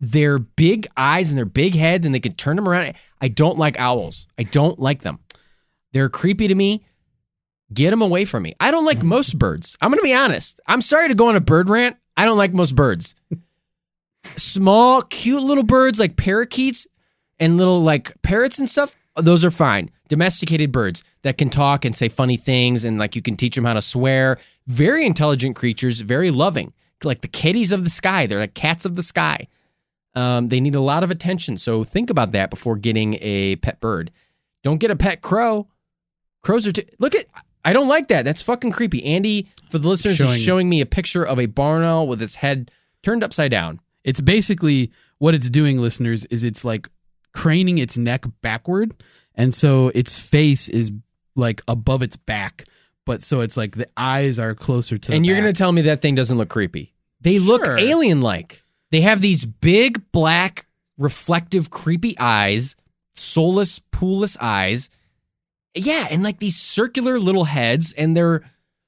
[0.00, 2.94] Their big eyes and their big heads, and they can turn them around.
[3.20, 4.26] I don't like owls.
[4.38, 5.20] I don't like them.
[5.92, 6.84] They're creepy to me.
[7.72, 8.54] Get them away from me.
[8.58, 9.76] I don't like most birds.
[9.80, 10.60] I'm going to be honest.
[10.66, 11.96] I'm sorry to go on a bird rant.
[12.16, 13.14] I don't like most birds.
[14.36, 16.86] Small, cute little birds like parakeets
[17.38, 19.90] and little like parrots and stuff, those are fine.
[20.08, 23.64] domesticated birds that can talk and say funny things and like you can teach them
[23.64, 24.38] how to swear.
[24.66, 28.26] Very intelligent creatures, very loving, like the kitties of the sky.
[28.26, 29.48] They're like cats of the sky.
[30.14, 31.56] Um, they need a lot of attention.
[31.58, 34.10] So think about that before getting a pet bird.
[34.62, 35.66] Don't get a pet crow.
[36.42, 36.72] Crows are.
[36.72, 37.24] T- Look at.
[37.64, 38.24] I don't like that.
[38.24, 39.04] That's fucking creepy.
[39.04, 42.20] Andy, for the listeners, Showing- is showing me a picture of a barn owl with
[42.20, 42.70] its head
[43.02, 43.80] turned upside down.
[44.04, 46.88] It's basically what it's doing, listeners, is it's like
[47.32, 48.92] craning its neck backward.
[49.34, 50.92] And so its face is
[51.34, 52.64] like above its back.
[53.04, 55.72] But so it's like the eyes are closer to the and you're going to tell
[55.72, 56.92] me that thing doesn't look creepy.
[57.20, 57.78] They look Sure.
[57.78, 58.62] alien like.
[58.90, 60.66] They have these big, black,
[60.98, 62.76] reflective, creepy eyes,
[63.14, 64.90] soulless, poolless eyes.
[65.74, 68.42] Yeah, and like these circular little heads, and they're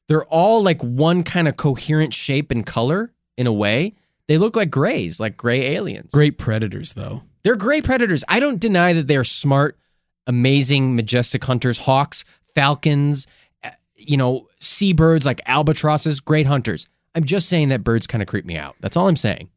[0.09, 3.95] they're all like one kind of coherent shape and color in a way.
[4.29, 6.11] They look like grays, like gray aliens.
[6.13, 7.23] Great predators, though.
[7.43, 8.25] They're gray predators.
[8.29, 9.79] I don't deny that they're smart,
[10.27, 13.27] amazing, majestic hunters, hawks, falcons,
[13.63, 16.89] uh, you know, seabirds like albatrosses, great hunters.
[17.15, 18.77] I'm just saying that birds kind of creep me out.
[18.81, 19.51] That's all I'm saying.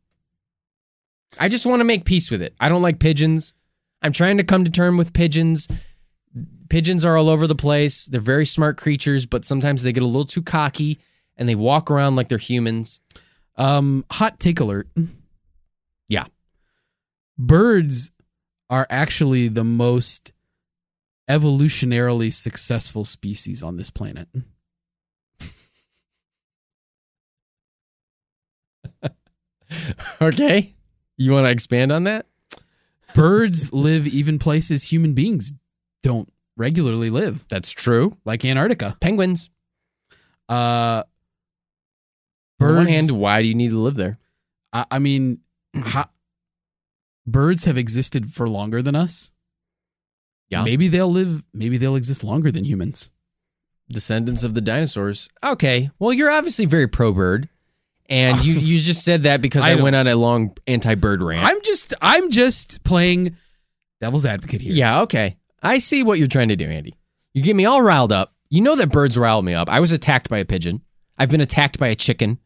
[1.40, 2.54] I just want to make peace with it.
[2.60, 3.54] I don't like pigeons.
[4.02, 5.68] I'm trying to come to term with pigeons.
[6.70, 8.06] Pigeons are all over the place.
[8.06, 11.00] They're very smart creatures, but sometimes they get a little too cocky
[11.38, 13.00] and they walk around like they're humans.
[13.58, 14.88] Um, hot take alert.
[16.10, 16.26] Yeah.
[17.38, 18.12] Birds
[18.70, 20.32] are actually the most
[21.30, 24.28] evolutionarily successful species on this planet.
[30.22, 30.74] Okay.
[31.18, 32.26] You want to expand on that?
[33.14, 35.52] Birds live even places human beings
[36.04, 38.18] don't regularly live, That's true.
[38.26, 38.96] like Antarctica.
[39.02, 39.50] Penguins.
[40.48, 41.04] Uh,
[42.60, 44.18] On one hand, why do you need to live there?
[44.74, 45.40] I, I mean,
[45.76, 45.84] mm.
[45.84, 46.10] ho-
[47.26, 49.32] birds have existed for longer than us.
[50.50, 50.64] Yeah.
[50.64, 51.44] Maybe they'll live.
[51.54, 53.12] Maybe they'll exist longer than humans.
[53.90, 55.30] Descendants of the dinosaurs.
[55.44, 55.92] Okay.
[56.00, 57.50] Well, you're obviously very pro bird.
[58.10, 61.22] And you, you just said that because I I, went on a long anti bird
[61.22, 61.46] rant.
[61.46, 61.94] I'm just.
[62.02, 63.36] I'm just playing
[64.00, 64.74] devil's advocate here.
[64.74, 65.38] yeah, okay.
[65.62, 66.96] I see what you're trying to do, Andy.
[67.34, 68.34] You get me all riled up.
[68.50, 69.70] You know that birds rile me up.
[69.70, 70.82] I was attacked by a pigeon.
[71.18, 72.40] I've been attacked by a chicken.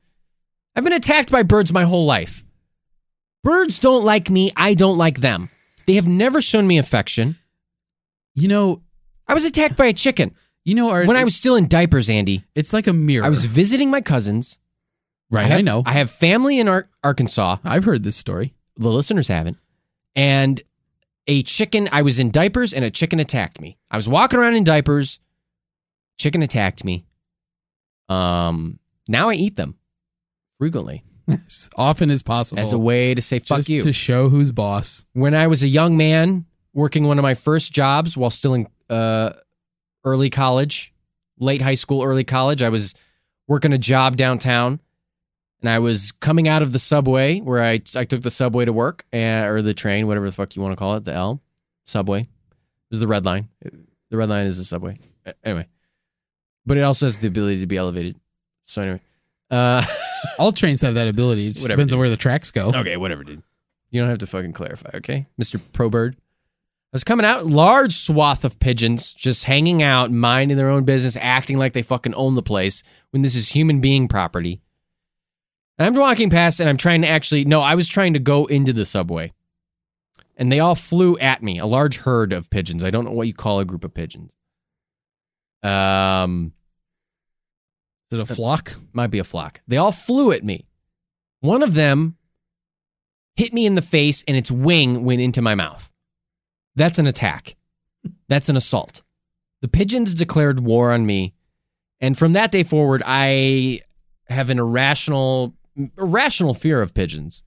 [0.75, 2.43] I've been attacked by birds my whole life.
[3.43, 4.51] Birds don't like me.
[4.55, 5.49] I don't like them.
[5.85, 7.37] They have never shown me affection.
[8.35, 8.81] You know.
[9.27, 10.89] I was attacked by a chicken You know.
[10.89, 12.43] Our, when I was still in diapers, Andy.
[12.55, 13.25] It's like a mirror.
[13.25, 14.59] I was visiting my cousins.
[15.31, 15.51] right.
[15.51, 15.83] I, I, know.
[15.85, 17.57] I have family in Ar- Arkansas.
[17.63, 18.53] I've heard this story.
[18.77, 19.57] The listeners haven't.
[20.15, 20.61] And
[21.27, 23.77] a chicken, I was in diapers and a chicken attacked me.
[23.89, 25.19] I was walking around in diapers.
[26.17, 27.05] Chicken attacked me.
[28.09, 29.77] Um, now I eat them
[30.61, 33.81] frequently as often as possible as a way to say fuck just you.
[33.81, 35.07] to show who's boss.
[35.13, 38.67] when I was a young man working one of my first jobs while still in
[38.87, 39.31] uh,
[40.05, 40.93] early college,
[41.39, 42.93] late high school, early college, I was
[43.47, 44.79] working a job downtown
[45.61, 48.71] and I was coming out of the subway where I, I took the subway to
[48.71, 51.41] work uh, or the train, whatever the fuck you want to call it, the L,
[51.85, 52.19] subway.
[52.19, 52.27] It
[52.91, 53.49] was the red line.
[54.11, 54.99] The red line is the subway.
[55.43, 55.67] Anyway,
[56.67, 58.19] but it also has the ability to be elevated.
[58.65, 59.01] So anyway,
[59.51, 59.85] uh,
[60.39, 61.47] All trains have that ability.
[61.47, 61.99] It just Whatever, depends on dude.
[61.99, 62.71] where the tracks go.
[62.73, 63.43] Okay, whatever, dude.
[63.89, 65.27] You don't have to fucking clarify, okay?
[65.39, 65.59] Mr.
[65.73, 66.15] Probird.
[66.15, 71.17] I was coming out, large swath of pigeons just hanging out, minding their own business,
[71.19, 74.61] acting like they fucking own the place when this is human being property.
[75.77, 78.45] And I'm walking past and I'm trying to actually, no, I was trying to go
[78.45, 79.33] into the subway.
[80.35, 82.83] And they all flew at me, a large herd of pigeons.
[82.83, 84.31] I don't know what you call a group of pigeons.
[85.63, 86.53] Um,
[88.11, 88.73] Is it a flock?
[88.93, 89.61] might be a flock.
[89.67, 90.65] They all flew at me.
[91.39, 92.17] One of them
[93.35, 95.89] hit me in the face and its wing went into my mouth.
[96.75, 97.55] That's an attack.
[98.27, 99.01] That's an assault.
[99.61, 101.33] The pigeons declared war on me.
[101.99, 103.81] And from that day forward, I
[104.27, 105.55] have an irrational
[105.97, 107.43] irrational fear of pigeons.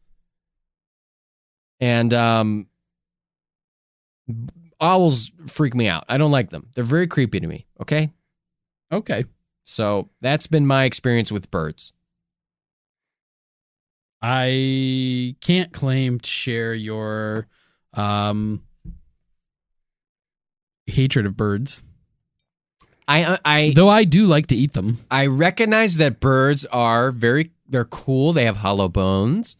[1.81, 2.69] And um
[4.81, 6.05] owls freak me out.
[6.09, 6.69] I don't like them.
[6.75, 8.11] They're very creepy to me, okay?
[8.91, 9.25] Okay.
[9.65, 11.93] So that's been my experience with birds.
[14.23, 17.47] I can't claim to share your
[17.93, 18.63] um
[20.87, 21.83] hatred of birds.
[23.07, 25.05] I I Though I do like to eat them.
[25.11, 28.33] I recognize that birds are very they're cool.
[28.33, 29.57] They have hollow bones.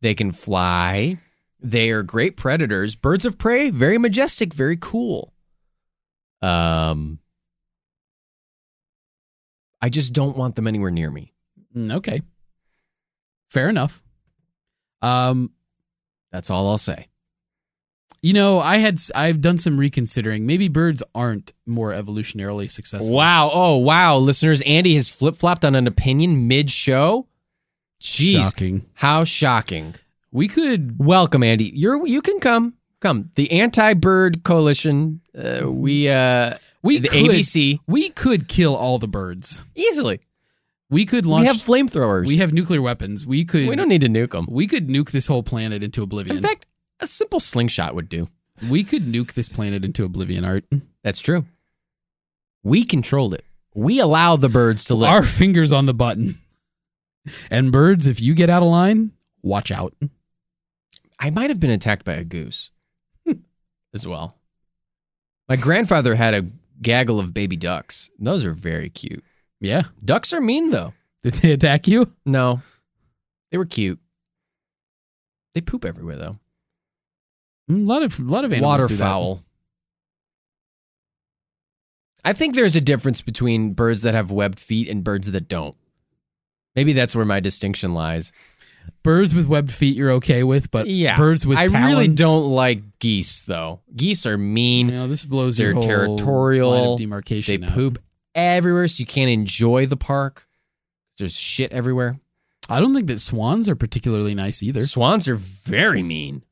[0.00, 1.18] They can fly.
[1.60, 2.94] They are great predators.
[2.94, 5.32] Birds of prey, very majestic, very cool.
[6.42, 7.20] Um
[9.84, 11.34] I just don't want them anywhere near me.
[11.76, 12.22] Mm, Okay.
[13.50, 14.02] Fair enough.
[15.02, 15.50] Um
[16.32, 17.08] That's all I'll say.
[18.22, 20.46] You know, I had I've done some reconsidering.
[20.46, 23.14] Maybe birds aren't more evolutionarily successful.
[23.14, 23.50] Wow.
[23.52, 24.16] Oh, wow.
[24.16, 27.26] Listeners, Andy has flip flopped on an opinion mid show.
[28.00, 28.40] Jeez.
[28.40, 28.86] Shocking.
[28.94, 29.94] How shocking.
[30.32, 31.66] We could Welcome, Andy.
[31.74, 32.74] You're you can come.
[33.00, 33.28] Come.
[33.34, 35.20] The anti-bird coalition.
[35.36, 36.52] Uh, we uh
[36.84, 39.66] we the could ABC we could kill all the birds.
[39.74, 40.20] easily.
[40.90, 42.26] We could launch we have flamethrowers.
[42.26, 43.26] we have nuclear weapons.
[43.26, 44.46] We could we don't need to nuke them.
[44.48, 46.36] we could nuke this whole planet into oblivion.
[46.36, 46.66] In fact,
[47.00, 48.28] a simple slingshot would do.
[48.70, 50.64] we could nuke this planet into oblivion, Art.
[51.02, 51.46] That's true.
[52.62, 53.44] We controlled it.
[53.74, 55.10] We allow the birds to live.
[55.10, 56.38] Our fingers on the button.
[57.50, 59.12] And birds, if you get out of line,
[59.42, 59.94] watch out.
[61.18, 62.70] I might have been attacked by a goose
[63.94, 64.36] as well.
[65.48, 66.46] My grandfather had a
[66.82, 68.10] gaggle of baby ducks.
[68.18, 69.24] Those are very cute.
[69.60, 69.84] Yeah.
[70.04, 70.92] Ducks are mean though.
[71.22, 72.12] Did they attack you?
[72.26, 72.60] No,
[73.50, 73.98] they were cute.
[75.54, 76.38] They poop everywhere though.
[77.70, 79.04] Mm, A lot of a lot of animals do that.
[79.04, 79.42] Waterfowl.
[82.24, 85.76] I think there's a difference between birds that have webbed feet and birds that don't.
[86.74, 88.32] Maybe that's where my distinction lies.
[89.02, 92.50] Birds with webbed feet you're okay with, but Yeah, birds with I talons, really don't
[92.50, 93.80] like geese though.
[93.94, 94.88] Geese are mean.
[94.88, 96.70] You know, this blows They're your whole territorial.
[96.70, 97.64] line of They demarcation.
[97.64, 97.72] out.
[97.72, 97.98] poop
[98.34, 100.46] everywhere, so you can't enjoy the park.
[101.18, 102.18] There's shit everywhere.
[102.68, 104.86] I don't think that swans are particularly nice either.
[104.86, 106.42] Swans are very mean.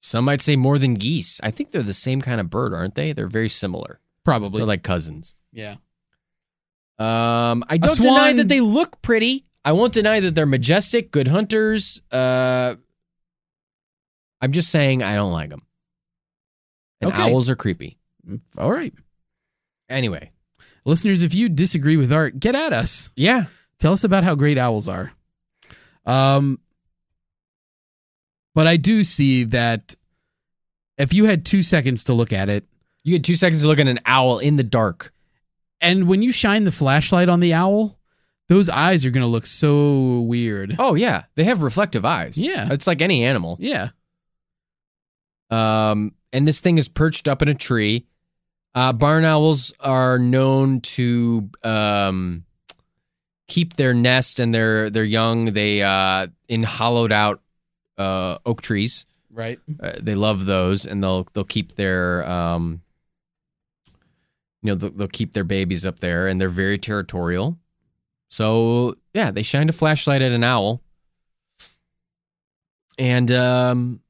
[0.00, 1.38] Some might say more than geese.
[1.42, 3.12] I think they're the same kind of bird, aren't they?
[3.12, 4.00] They're very similar.
[4.24, 4.60] Probably.
[4.60, 5.34] They're like cousins.
[5.52, 5.76] yeah.
[6.98, 9.44] Um, I don't deny that they look pretty.
[9.66, 12.00] I won't deny that they're majestic, good hunters.
[12.12, 12.76] Uh,
[14.40, 15.62] I'm just saying I don't like them.
[17.00, 17.22] And Okay.
[17.32, 17.98] owls are creepy.
[18.56, 18.94] All right.
[19.90, 20.30] Anyway,
[20.84, 23.10] Listeners, if you disagree with Art, get at us.
[23.16, 23.46] yeah.
[23.80, 25.12] Tell us about how great owls are.
[26.06, 26.60] Um,
[28.54, 29.96] but I do see that
[30.96, 32.64] if you had two seconds to look at it,
[33.02, 35.12] You had two seconds to look at an owl in the dark.
[35.80, 37.98] and when you shine the flashlight on the owl,
[38.48, 40.76] those eyes are going to look so weird.
[40.78, 42.38] Oh yeah, they have reflective eyes.
[42.38, 42.68] Yeah.
[42.72, 43.56] it's like any animal.
[43.58, 43.90] Yeah.
[45.50, 48.06] Um, and this thing is perched up in a tree.
[48.74, 52.44] Uh, barn owls are known to um,
[53.48, 57.40] keep their nest and their their young they uh, in hollowed out
[57.96, 59.06] uh, oak trees.
[59.30, 59.58] Right.
[59.80, 62.82] Uh, they love those, and they'll they'll keep their um,
[64.62, 67.58] you know they'll, they'll keep their babies up there, and they're very territorial.
[68.28, 70.82] So yeah, they shined a flashlight at an owl,
[72.98, 74.00] and um,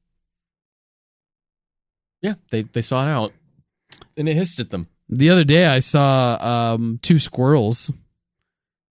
[2.21, 3.33] yeah, they they saw it out,
[4.15, 4.87] and it hissed at them.
[5.09, 6.37] The other day I saw
[6.75, 7.91] um, two squirrels,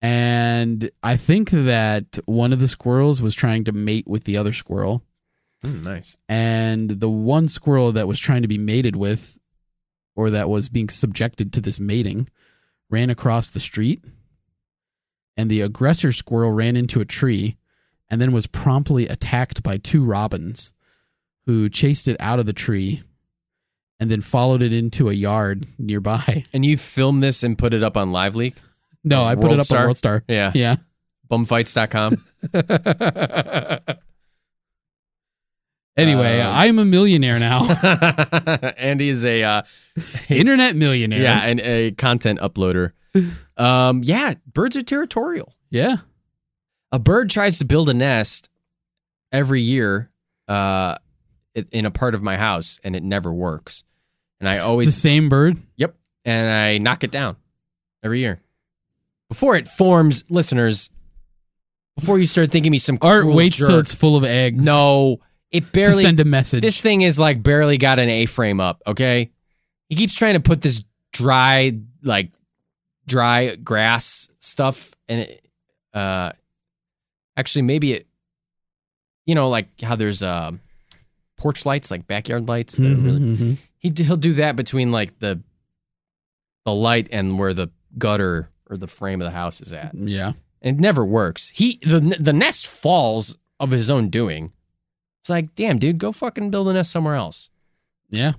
[0.01, 4.53] and I think that one of the squirrels was trying to mate with the other
[4.53, 5.03] squirrel.
[5.63, 6.15] Mm, nice.
[6.30, 9.39] and the one squirrel that was trying to be mated with
[10.15, 12.30] or that was being subjected to this mating
[12.91, 14.03] ran across the street
[15.38, 17.56] and the aggressor squirrel ran into a tree
[18.10, 20.72] and then was promptly attacked by two robins
[21.46, 23.04] who chased it out of the tree
[24.00, 26.44] and then followed it into a yard nearby.
[26.54, 28.56] And you filmed this and put it up on Live Leak?
[29.04, 29.80] No, I put World it up Star?
[29.80, 30.24] on World Star.
[30.28, 30.52] Yeah.
[30.54, 30.76] Yeah.
[31.32, 32.24] Bumfights.com.
[35.98, 37.64] Anyway, Um, I'm a millionaire now.
[38.78, 39.62] Andy is a uh,
[40.30, 41.24] Internet millionaire.
[41.24, 42.92] yeah, and a content uploader.
[43.58, 45.54] Um, yeah, birds are territorial.
[45.70, 45.97] Yeah.
[46.92, 48.50] A bird tries to build a nest
[49.32, 50.09] every year
[50.47, 50.97] uh,
[51.71, 53.84] in a part of my house, and it never works.
[54.39, 55.58] And I always The same bird.
[55.78, 55.96] Yep.
[56.24, 57.36] And I knock it down
[58.04, 58.39] every year.
[59.29, 60.89] Before it forms, listeners,
[61.97, 64.66] before you start thinking me some Art waits till it's full of eggs.
[64.66, 65.20] No,
[65.51, 66.62] it barely send a message.
[66.62, 69.32] this thing is like barely got an A frame up, okay?
[69.89, 72.32] He keeps trying to put this dry like
[73.08, 75.46] dry grass stuff and it
[75.93, 76.32] uh
[77.38, 78.08] actually maybe it
[79.25, 80.59] you know like how there's um
[81.38, 83.58] porch lights like backyard lights that are Mhm, really mhm.
[83.79, 85.42] he he'll do that between like the
[86.66, 89.93] the light and where the gutter or the frame of the house is at.
[89.96, 90.34] Yeah.
[90.62, 91.47] And it never works.
[91.50, 94.51] He the the nest falls of his own doing.
[95.21, 97.50] It's like, damn, dude, go fucking build a nest somewhere else.
[98.09, 98.34] Yeah.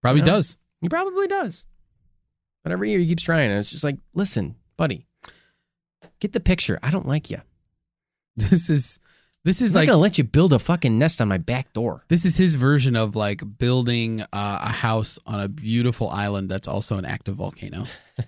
[0.00, 0.26] Probably Yeah.
[0.26, 0.58] does.
[0.80, 1.64] He probably does.
[2.62, 5.06] But every year he keeps trying, and it's just like, listen, buddy,
[6.20, 6.78] get the picture.
[6.82, 7.40] I don't like you.
[8.34, 8.98] This is
[9.44, 11.36] this is like, I'm not like gonna let you build a fucking nest on my
[11.36, 12.04] back door.
[12.08, 16.66] this is his version of like building uh, a house on a beautiful island that's
[16.66, 17.84] also an active volcano.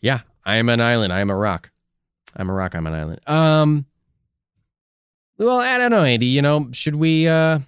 [0.00, 1.12] Yeah, I am an island.
[1.12, 1.70] I am a rock.
[2.34, 2.74] I'm a rock.
[2.74, 3.20] I'm an island.
[3.28, 3.86] Um.
[5.38, 6.26] Well, I don't know, Andy.
[6.26, 7.28] You know, should we?
[7.28, 7.60] uh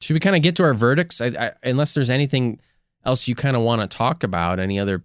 [0.00, 1.20] should we kind of get to our verdicts?
[1.20, 2.60] I, I, unless there's anything
[3.04, 5.04] else you kind of want to talk about, any other?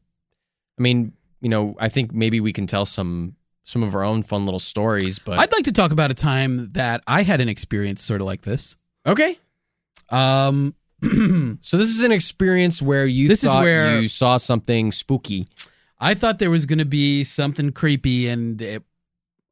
[0.78, 4.24] I mean, you know, I think maybe we can tell some some of our own
[4.24, 5.20] fun little stories.
[5.20, 8.28] But I'd like to talk about a time that I had an experience sort of
[8.28, 8.76] like this.
[9.06, 9.38] okay,
[10.10, 10.76] Um,
[11.62, 15.48] so this is an experience where you This is where- you saw something spooky.
[16.00, 18.84] I thought there was going to be something creepy, and it,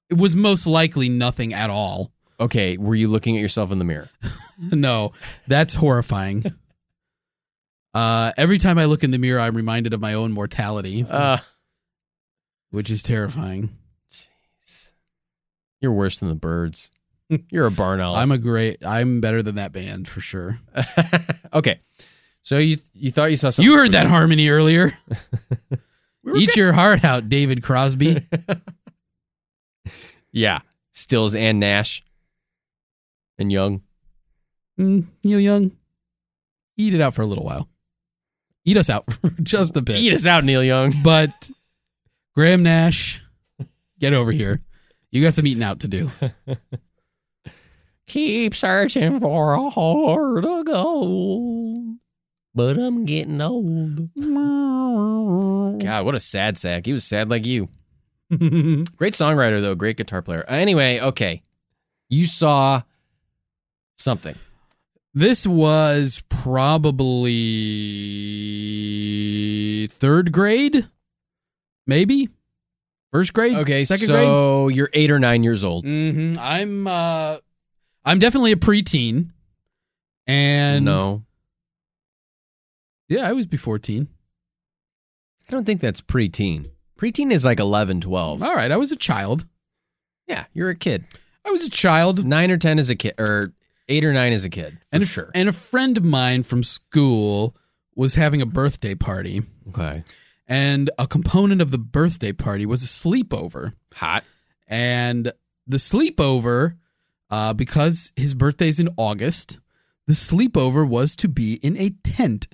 [0.10, 2.12] it was most likely nothing at all.
[2.42, 4.10] Okay, were you looking at yourself in the mirror?
[4.60, 5.14] no,
[5.48, 6.44] that's horrifying.
[7.94, 11.38] Uh, every time I look in the mirror, I'm reminded of my own mortality, Uh,
[12.70, 13.76] which is terrifying.
[15.82, 16.92] you're worse than the birds.
[17.50, 18.14] You're a barn owl.
[18.16, 18.86] I'm a great.
[18.86, 20.60] I'm better than that band for sure.
[21.54, 21.80] okay,
[22.42, 23.72] so you you thought you saw something?
[23.72, 24.94] You heard that harmony earlier.
[26.24, 28.28] We were Eat your heart out, David Crosby.
[30.34, 30.60] Yeah,
[30.92, 32.04] Stills and Nash
[33.40, 33.82] and Young.
[34.78, 35.72] mm, Neil Young,
[36.78, 37.68] eat it out for a little while.
[38.66, 39.98] Eat us out for just a bit.
[39.98, 40.94] Eat us out, Neil Young.
[41.04, 41.50] But
[42.36, 43.22] Graham Nash,
[44.00, 44.62] get over here.
[45.12, 46.10] You got some eating out to do.
[48.08, 51.98] Keep searching for a heart of gold,
[52.54, 54.10] but I'm getting old.
[54.16, 56.86] God, what a sad sack.
[56.86, 57.70] He was sad like you.
[58.30, 60.46] Great songwriter though, great guitar player.
[60.48, 61.42] Anyway, okay,
[62.10, 62.82] you saw
[63.98, 64.36] something.
[65.14, 66.22] This was
[68.92, 70.88] probably third grade,
[71.88, 72.30] maybe
[73.12, 73.56] first grade.
[73.58, 74.24] Okay, second grade.
[74.26, 75.84] so you're eight or nine years old.
[75.86, 77.38] hmm I'm uh,
[78.06, 79.32] I'm definitely a preteen,
[80.28, 81.24] and no,
[83.10, 84.08] yeah, I was before teen.
[85.48, 86.72] I don't think that's preteen.
[86.98, 88.44] Preteen is like 11, 12.
[88.44, 89.46] All right, I was a child.
[90.28, 91.04] Yeah, you're a kid.
[91.46, 93.52] I was a child, Nine or ten is a kid, or
[93.92, 94.80] eight or nine as a kid.
[94.80, 95.32] For and a, sure.
[95.36, 97.56] and a friend of mine from school
[97.96, 100.04] was having a birthday party, Okay.
[100.48, 103.74] and a component of the birthday party was a sleepover.
[103.96, 104.24] Hot.
[104.68, 105.34] And
[105.68, 106.78] the sleepover,
[107.30, 109.60] uh, because his birthday's in August,
[110.08, 112.48] the sleepover was to be in a tent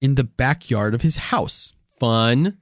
[0.00, 1.72] in the backyard of his house.
[1.98, 2.58] Fun.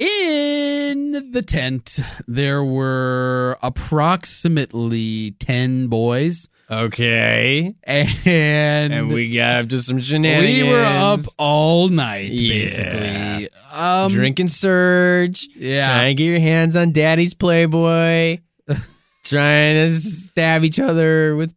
[0.00, 6.48] In the tent, there were approximately 10 boys.
[6.70, 7.74] Okay.
[7.84, 10.62] And, And we got up to some shenanigans.
[10.62, 12.54] we were up all night, Yeah.
[12.54, 13.48] basically.
[13.72, 15.46] Um, drinking surge.
[15.54, 15.86] Yeah.
[15.88, 18.38] Trying to get your hands on daddy's Playboy.
[19.24, 21.52] trying to stab each other with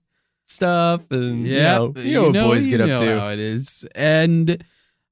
[0.48, 1.10] stuff.
[1.12, 3.20] And, Yeah, you know, you know what boys you get know up to.
[3.20, 4.64] How it is, and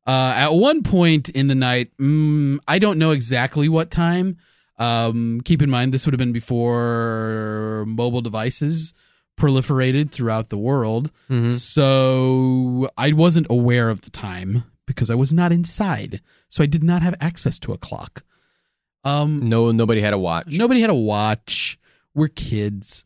[0.07, 4.37] uh, at one point in the night, mm, I don't know exactly what time.
[4.77, 8.93] Um, keep in mind, this would have been before mobile devices
[9.39, 11.51] proliferated throughout the world, Mhm.
[11.51, 16.83] so I wasn't aware of the time because I was not inside, so I did
[16.83, 18.23] not have access to a clock.
[19.03, 20.47] Um, No, nobody had a watch.
[20.47, 21.79] Nobody had a watch.
[22.13, 23.05] We're kids.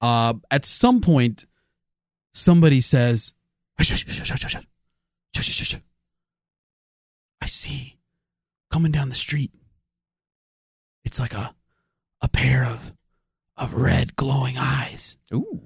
[0.00, 1.44] Uh, at some point,
[2.32, 3.34] somebody says,
[7.42, 7.98] I see
[8.70, 9.50] coming down the street.
[11.04, 11.56] It's like a
[12.20, 12.92] a pair of
[13.56, 15.16] of red glowing eyes.
[15.34, 15.62] Ooh.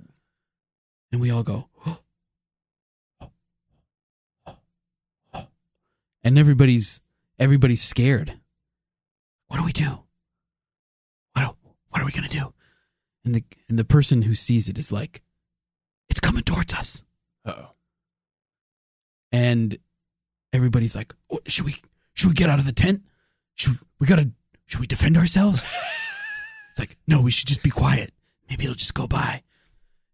[1.12, 1.68] And we all go,
[6.24, 7.02] and everybody's
[7.38, 8.40] everybody's scared.
[9.48, 9.98] What do we do?
[11.34, 11.56] What
[11.90, 12.54] what are we gonna do?
[13.22, 15.20] And the and the person who sees it is like,
[16.08, 17.02] it's coming towards us.
[17.44, 17.72] Uh-oh.
[19.30, 19.78] And
[20.56, 21.76] everybody's like, "Oh, should we
[22.14, 23.02] should we get out of the tent?
[23.54, 24.30] Should we, we gotta
[24.66, 25.64] should we defend ourselves?
[26.70, 28.12] it's like, no, we should just be quiet.
[28.50, 29.42] Maybe it'll just go by.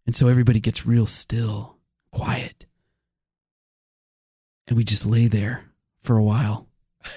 [0.06, 1.76] And so everybody gets real still,
[2.10, 2.66] quiet.
[4.68, 5.64] And we just lay there
[6.00, 6.68] for a while.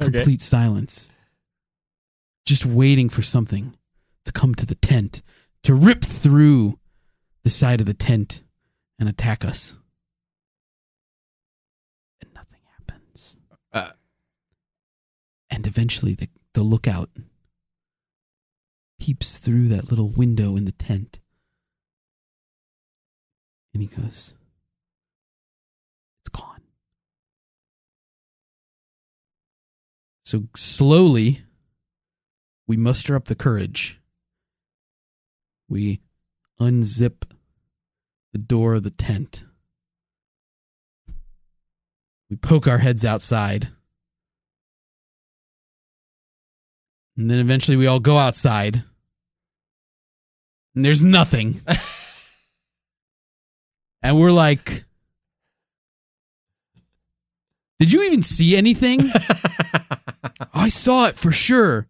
[0.00, 0.18] Okay.
[0.18, 1.10] Complete silence.
[2.46, 3.74] Just waiting for something
[4.24, 5.22] to come to the tent,
[5.64, 6.78] to rip through
[7.42, 8.44] the side of the tent
[9.00, 9.76] and attack us.
[12.20, 13.34] And nothing happens.
[13.72, 13.90] Uh.
[15.58, 17.10] And eventually the, the lookout
[19.00, 21.18] peeps through that little window in the tent.
[23.74, 24.34] And he goes,
[26.20, 26.62] It's gone.
[30.22, 31.42] So slowly,
[32.68, 34.00] we muster up the courage.
[35.68, 36.02] We
[36.60, 37.24] unzip
[38.32, 39.42] the door of the tent.
[42.30, 43.70] We poke our heads outside.
[47.18, 48.84] And then eventually we all go outside.
[50.76, 51.60] And there's nothing.
[54.02, 54.84] and we're like,
[57.80, 59.00] "Did you even see anything?"
[60.54, 61.88] I saw it for sure.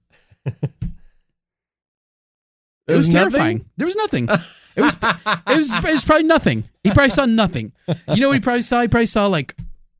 [2.86, 3.30] It was, nothing?
[3.30, 3.64] terrifying.
[3.76, 4.30] There was nothing.
[4.76, 6.64] It was it was it was probably nothing.
[6.82, 7.72] He probably saw nothing.
[7.86, 8.80] You know what he probably saw?
[8.80, 9.54] He probably saw like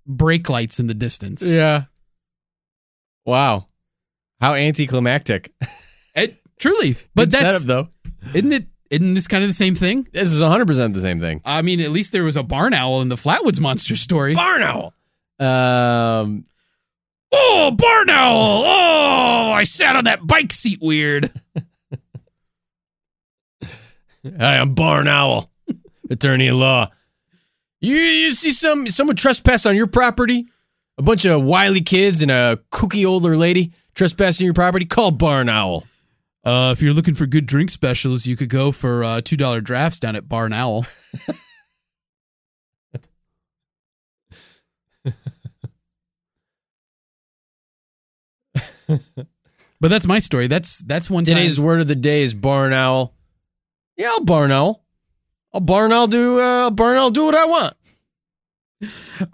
[0.07, 1.47] brake lights in the distance.
[1.47, 1.85] Yeah.
[3.27, 3.68] Wow.
[4.41, 5.53] How anticlimactic.
[6.15, 8.11] It, truly, but Good that's setup, though.
[8.35, 8.67] isn't it?
[8.91, 10.09] Isn't this kind of the same thing?
[10.13, 11.41] This is 100% the same thing.
[11.45, 14.35] I mean, at least there was a barn owl in the Flatwoods monster story.
[14.35, 14.95] Barn owl.
[15.39, 16.45] Um,
[17.31, 18.63] Oh, barn owl!
[18.67, 21.31] Oh, I sat on that bike seat weird.
[23.63, 25.51] Hi, I'm Barn Owl,
[26.11, 26.91] attorney at law.
[27.81, 30.49] You you see some someone trespass on your property?
[30.97, 34.87] A bunch of wily kids and a kooky older lady trespassing your property?
[34.87, 35.85] Call Barn Owl.
[36.45, 39.61] Uh, if you're looking for good drink specials, you could go for uh, two dollar
[39.61, 40.87] drafts down at Barn Owl.
[49.81, 50.47] but that's my story.
[50.47, 51.35] That's that's one time.
[51.37, 53.13] Today's word of the day is Barn Owl.
[53.97, 54.83] Yeah, I'll Barn Owl.
[55.53, 57.75] I'll Barn Owl do uh, Barn Owl do what I want.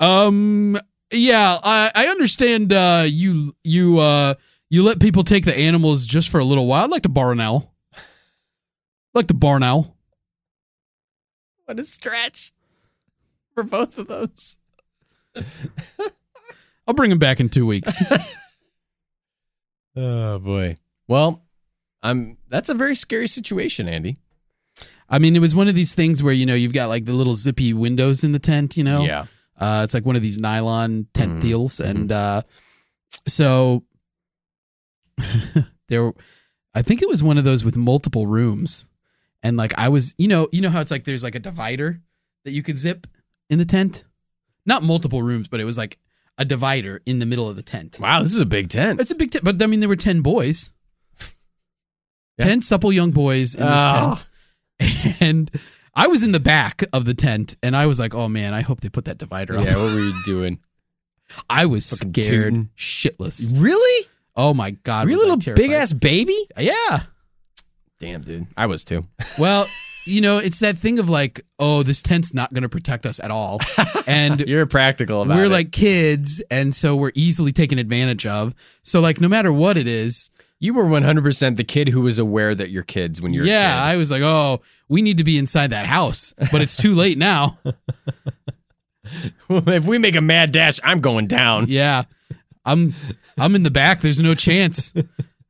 [0.01, 0.79] Um.
[1.13, 2.73] Yeah, I I understand.
[2.73, 4.35] Uh, you you uh
[4.75, 6.85] you let people take the animals just for a little while.
[6.85, 7.73] I'd like to barn owl.
[7.95, 8.01] I'd
[9.15, 9.97] like to barn owl.
[11.67, 12.53] What a stretch
[13.55, 14.57] for both of those.
[16.87, 18.03] I'll bring him back in two weeks.
[19.97, 20.77] Oh boy.
[21.07, 21.45] Well,
[22.03, 22.37] I'm.
[22.49, 24.19] That's a very scary situation, Andy.
[25.09, 27.13] I mean, it was one of these things where you know you've got like the
[27.13, 28.77] little zippy windows in the tent.
[28.77, 29.27] You know, Yeah.
[29.57, 31.41] uh, it's like one of these nylon tent Mhm.
[31.43, 32.43] deals, and uh,
[33.29, 33.85] so
[35.89, 36.13] there,
[36.75, 38.87] I think it was one of those with multiple rooms,
[39.43, 42.01] and like I was, you know, you know how it's like there's like a divider
[42.45, 43.07] that you could zip
[43.51, 44.05] in the tent,
[44.67, 45.99] not multiple rooms, but it was like
[46.39, 47.99] a divider in the middle of the tent.
[48.01, 49.01] Wow, this is a big tent.
[49.01, 50.73] It's a big tent, but I mean there were ten boys,
[52.39, 52.47] Yeah.
[52.47, 54.17] ten supple young boys in this Oh.
[54.81, 55.51] tent, and
[55.95, 58.63] I was in the back of the tent, and I was like, "Oh man, I
[58.63, 60.59] hope they put that divider up." Yeah, what were you doing?
[61.49, 62.71] I was Fucking scared tootin'.
[62.77, 63.53] shitless.
[63.57, 64.09] really?
[64.37, 66.37] Oh my god, Were you a little big ass baby?
[66.59, 67.01] Yeah.
[68.01, 68.47] Damn, dude.
[68.57, 69.05] I was too.
[69.39, 69.67] Well,
[70.07, 73.19] you know, it's that thing of like, oh, this tent's not going to protect us
[73.21, 73.61] at all,
[74.07, 75.51] and You're practical about we're it.
[75.51, 78.55] like kids, and so we're easily taken advantage of.
[78.83, 80.31] So like, no matter what it is,
[80.61, 83.97] you were 100% the kid who was aware that you're kids when you're yeah, i
[83.97, 87.59] was like, oh, we need to be inside that house, but it's too late now.
[89.51, 91.67] if we make a mad dash, I'm going down.
[91.69, 92.05] Yeah,
[92.65, 92.95] I'm
[93.39, 94.01] I'm in the back.
[94.01, 94.93] There's no chance.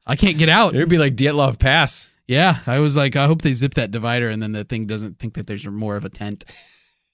[0.06, 0.74] I can't get out.
[0.74, 2.08] It would be like Dyatlov Pass.
[2.26, 5.18] Yeah, I was like, I hope they zip that divider, and then the thing doesn't
[5.18, 6.44] think that there's more of a tent.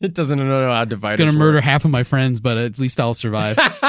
[0.02, 1.38] It doesn't know how dividers It's gonna work.
[1.38, 3.58] murder half of my friends, but at least I'll survive.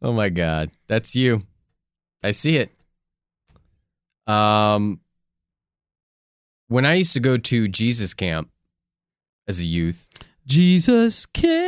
[0.00, 1.42] oh my god, that's you.
[2.22, 2.70] I see it.
[4.32, 5.00] Um,
[6.68, 8.50] when I used to go to Jesus camp
[9.48, 10.08] as a youth,
[10.46, 11.65] Jesus camp.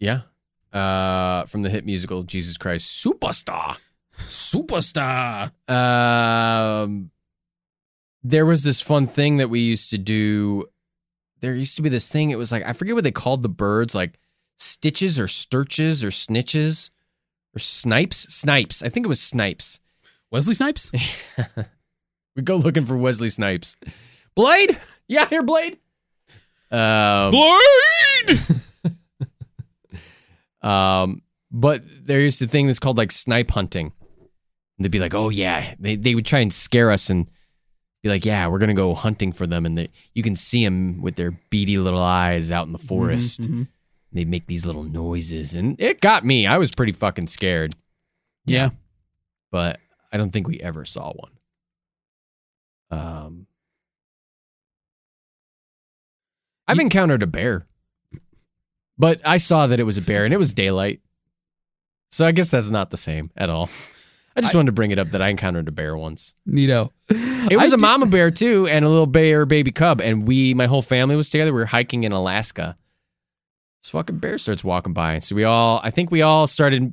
[0.00, 0.22] Yeah,
[0.72, 3.76] uh, from the hit musical Jesus Christ Superstar.
[4.26, 5.52] Superstar.
[5.70, 7.10] Um,
[8.22, 10.64] there was this fun thing that we used to do.
[11.40, 12.30] There used to be this thing.
[12.30, 14.18] It was like I forget what they called the birds, like
[14.58, 16.90] stitches or sturches or snitches
[17.54, 18.26] or snipes.
[18.34, 18.82] Snipes.
[18.82, 19.78] I think it was snipes.
[20.30, 20.92] Wesley Snipes?
[22.36, 23.76] We go looking for Wesley Snipes.
[24.34, 24.78] Blade,
[25.08, 25.78] yeah, here, Blade.
[26.70, 28.40] Um, Blade!
[30.62, 33.92] Um, but there's used to thing that's called like snipe hunting.
[34.78, 37.28] And they'd be like, "Oh yeah," they they would try and scare us and
[38.02, 41.02] be like, "Yeah, we're gonna go hunting for them." And they, you can see them
[41.02, 43.42] with their beady little eyes out in the forest.
[43.42, 43.68] Mhm, mhm.
[44.12, 46.46] They make these little noises, and it got me.
[46.46, 47.74] I was pretty fucking scared,
[48.44, 48.70] Yeah.
[49.52, 49.78] but
[50.12, 51.30] I don't think we ever saw one.
[52.90, 53.46] Um,
[56.66, 57.66] I've encountered a bear,
[59.00, 61.00] but I saw that it was a bear, and it was daylight.
[62.12, 63.70] So I guess that's not the same at all.
[64.36, 66.34] I just I- wanted to bring it up that I encountered a bear once.
[66.48, 66.90] Neato.
[67.08, 70.54] It was a a mama bear too, and a little bear baby cub, and we,
[70.54, 71.52] my whole family was together.
[71.52, 72.76] We were hiking in Alaska.
[73.82, 76.92] This fucking bear starts walking by, so we all, I think we all started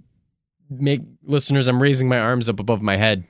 [0.69, 1.67] make listeners.
[1.67, 3.25] I'm raising my arms up above my head.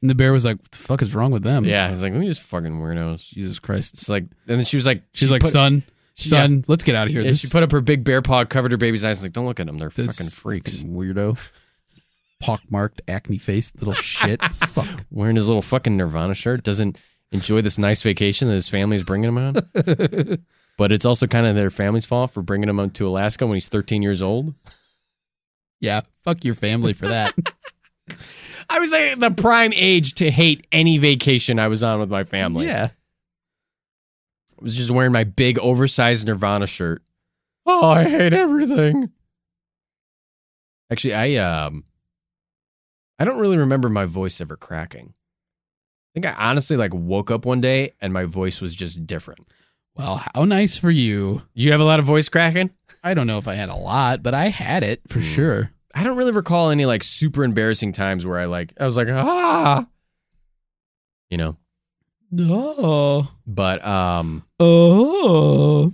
[0.00, 1.64] And the bear was like, what the fuck is wrong with them?
[1.64, 3.94] Yeah, he's like, "Look at these fucking weirdos." Jesus Christ.
[3.94, 5.82] It's like, and then she was like, She's she like, put, son,
[6.16, 7.22] she- uh, son, let's get out of here.
[7.22, 9.22] yeah, this, she put up her big bear paw, covered her baby's eyes.
[9.22, 10.76] Like, don't look at them; they're this fucking freaks.
[10.78, 11.38] fucking weirdo.
[12.42, 14.42] Pockmarked, acne faced little shit.
[14.52, 15.04] Fuck.
[15.10, 16.98] Wearing his little fucking Nirvana shirt doesn't.
[17.32, 19.54] enjoy this nice vacation that his family is bringing him on.
[20.78, 23.54] but it's also kind of their family's fault for bringing him on to Alaska when
[23.56, 24.54] he's 13 years old.
[25.80, 27.34] Yeah, fuck your family for that.
[28.68, 32.24] I was like the prime age to hate any vacation I was on with my
[32.24, 32.66] family.
[32.66, 32.90] yeah.
[34.58, 37.02] I was just wearing my big oversized Nirvana shirt.
[37.66, 39.10] Oh, I hate everything.
[40.90, 41.84] Actually, I um
[43.18, 45.14] I don't really remember my voice ever cracking.
[45.14, 49.46] I think I honestly like woke up one day and my voice was just different.
[49.96, 51.42] Well, how nice for you.
[51.54, 52.70] You have a lot of voice cracking?
[53.02, 55.24] I don't know if I had a lot, but I had it for Hmm.
[55.26, 55.70] sure.
[55.94, 59.08] I don't really recall any like super embarrassing times where I like I was like
[59.10, 59.86] ah
[61.30, 61.56] you know.
[62.38, 63.30] Oh.
[63.46, 65.92] But um Oh.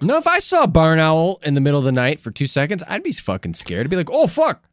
[0.00, 2.46] no, if I saw a barn owl in the middle of the night for two
[2.46, 3.86] seconds, I'd be fucking scared.
[3.86, 4.64] I'd be like, oh fuck.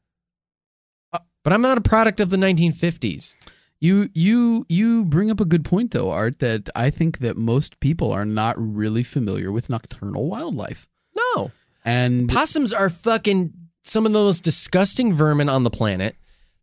[1.14, 3.36] Uh, But I'm not a product of the 1950s.
[3.82, 7.80] You you you bring up a good point though, Art, that I think that most
[7.80, 10.88] people are not really familiar with nocturnal wildlife.
[11.16, 11.52] No.
[11.86, 13.54] And Possums are fucking
[13.86, 16.18] some of the most disgusting vermin on the planet.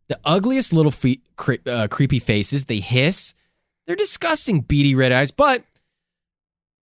[0.09, 2.65] The ugliest little fe- cre- uh, creepy faces.
[2.65, 3.33] They hiss.
[3.85, 5.31] They're disgusting, beady red eyes.
[5.31, 5.63] But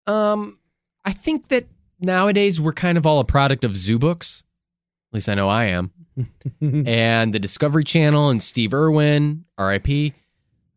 [0.07, 0.59] um,
[1.05, 1.67] I think that
[2.01, 4.43] nowadays we're kind of all a product of zoo books.
[5.11, 5.93] At least I know I am.
[6.61, 10.13] and the Discovery Channel and Steve Irwin, R.I.P.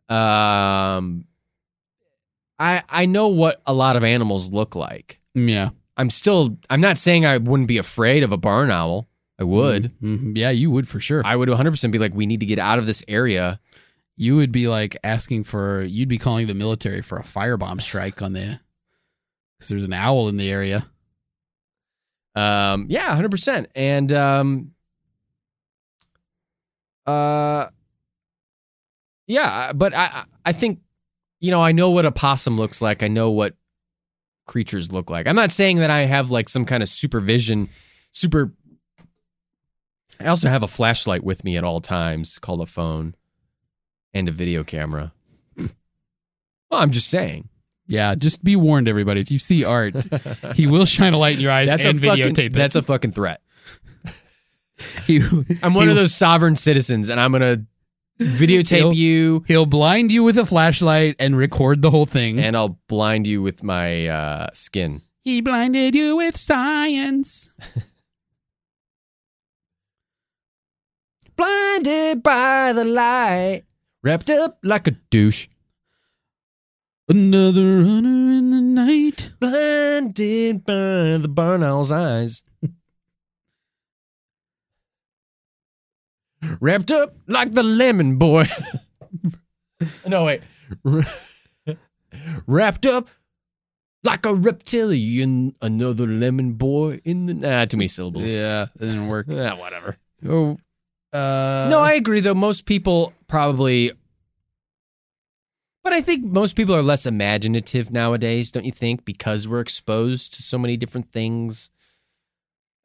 [0.07, 1.25] Um,
[2.59, 5.19] I I know what a lot of animals look like.
[5.33, 5.69] yeah.
[5.97, 9.07] I'm still I'm not saying I wouldn't be afraid of a barn owl.
[9.41, 9.91] I would.
[10.03, 10.37] Mhm.
[10.37, 11.23] Yeah, you would for sure.
[11.25, 13.59] I would 100% be like we need to get out of this area.
[14.17, 18.21] you would be like asking for you'd be calling the military for a firebomb strike
[18.21, 18.59] on the
[19.57, 20.85] because there's an owl in the area.
[22.35, 23.65] Um yeah, 100%.
[23.73, 24.71] And um
[27.07, 27.67] uh
[29.27, 30.81] yeah, but I- I think
[31.39, 33.01] you know, I know what a possum looks like.
[33.01, 33.55] I know what
[34.45, 35.25] creatures look like.
[35.25, 37.69] I'm not saying that I have like some kind of supervision
[38.11, 38.53] super
[40.23, 43.15] I also have a flashlight with me at all times called a phone
[44.13, 45.13] and a video camera.
[45.57, 47.49] Well, I'm just saying.
[47.87, 49.19] Yeah, just be warned, everybody.
[49.19, 49.95] If you see Art,
[50.55, 52.53] he will shine a light in your eyes That's and a fucking, videotape it.
[52.53, 53.41] That's a fucking threat.
[55.05, 55.19] He-
[55.61, 57.65] I'm one he- of those sovereign citizens, and I'm gonna
[58.19, 62.39] videotape He'll- you, He'll blind you with a flashlight and record the whole thing.
[62.39, 65.01] and I'll blind you with my uh, skin.
[65.19, 67.49] he blinded you with science.
[71.35, 73.63] Blinded by the light,
[74.03, 75.47] wrapped up like a douche.
[77.07, 79.33] Another runner in the night.
[79.39, 82.43] Blinded by the barn owl's eyes.
[86.59, 88.47] Wrapped up like the lemon boy.
[90.07, 90.41] no, wait.
[92.47, 93.09] Wrapped up
[94.03, 95.55] like a reptilian.
[95.61, 97.33] Another lemon boy in the.
[97.33, 98.23] Nah, too many syllables.
[98.23, 99.27] Yeah, it didn't work.
[99.31, 99.97] Ah, whatever.
[100.27, 100.57] Oh,
[101.13, 102.33] uh, no, I agree, though.
[102.33, 103.91] Most people probably.
[105.83, 109.03] But I think most people are less imaginative nowadays, don't you think?
[109.03, 111.71] Because we're exposed to so many different things.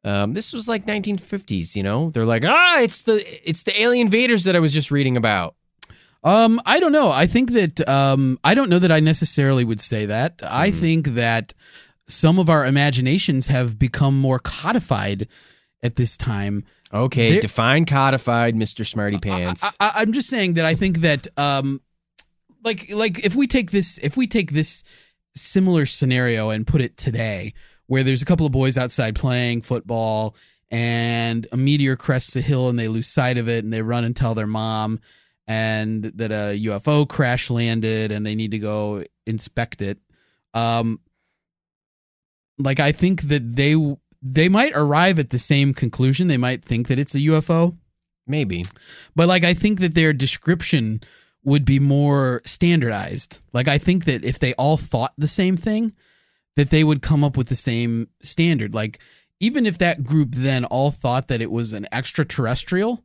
[0.03, 2.09] Um, this was like 1950s, you know.
[2.09, 5.55] They're like, ah, it's the it's the alien invaders that I was just reading about.
[6.23, 7.11] Um, I don't know.
[7.11, 10.41] I think that um, I don't know that I necessarily would say that.
[10.43, 10.75] I Hmm.
[10.77, 11.53] think that
[12.07, 15.27] some of our imaginations have become more codified
[15.83, 16.63] at this time.
[16.93, 19.63] Okay, There- define codified, Mister Smarty Pants.
[19.63, 21.81] I, I'm just saying that I think that um,
[22.63, 24.83] like like if we take this if we take this
[25.35, 27.53] similar scenario and put it today,
[27.87, 30.35] where there's a couple of boys outside playing football
[30.69, 34.03] and a meteor crests a hill and they lose sight of it and they run
[34.03, 34.99] and tell their mom
[35.47, 39.97] and that a UFO crash landed and they need to go inspect it.
[40.53, 40.99] Um,
[42.59, 43.75] like I think that they
[44.21, 46.27] they might arrive at the same conclusion.
[46.27, 47.77] They might think that it's a UFO,
[48.25, 48.65] Maybe.
[49.15, 51.01] but like I think that their description
[51.43, 53.39] would be more standardized.
[53.53, 55.93] Like I think that if they all thought the same thing,
[56.55, 58.73] that they would come up with the same standard.
[58.73, 58.99] Like
[59.39, 63.03] even if that group then all thought that it was an extraterrestrial,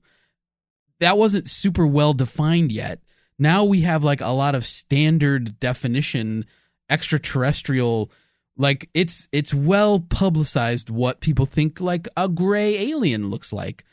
[1.01, 3.01] that wasn't super well defined yet.
[3.39, 6.47] Now we have like a lot of standard definition
[6.91, 8.11] extraterrestrial
[8.57, 13.85] like it's it's well publicized what people think like a gray alien looks like.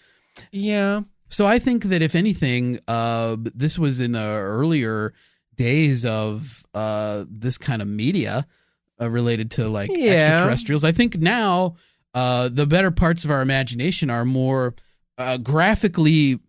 [0.52, 1.02] Yeah.
[1.30, 5.14] So I think that if anything, uh, this was in the earlier
[5.56, 8.48] days of uh, this kind of media
[9.00, 10.14] uh, related to like Yeah.
[10.14, 10.84] extraterrestrials.
[10.84, 11.76] I think now
[12.14, 14.74] uh, the better parts of our imagination are more
[15.18, 16.40] uh, graphically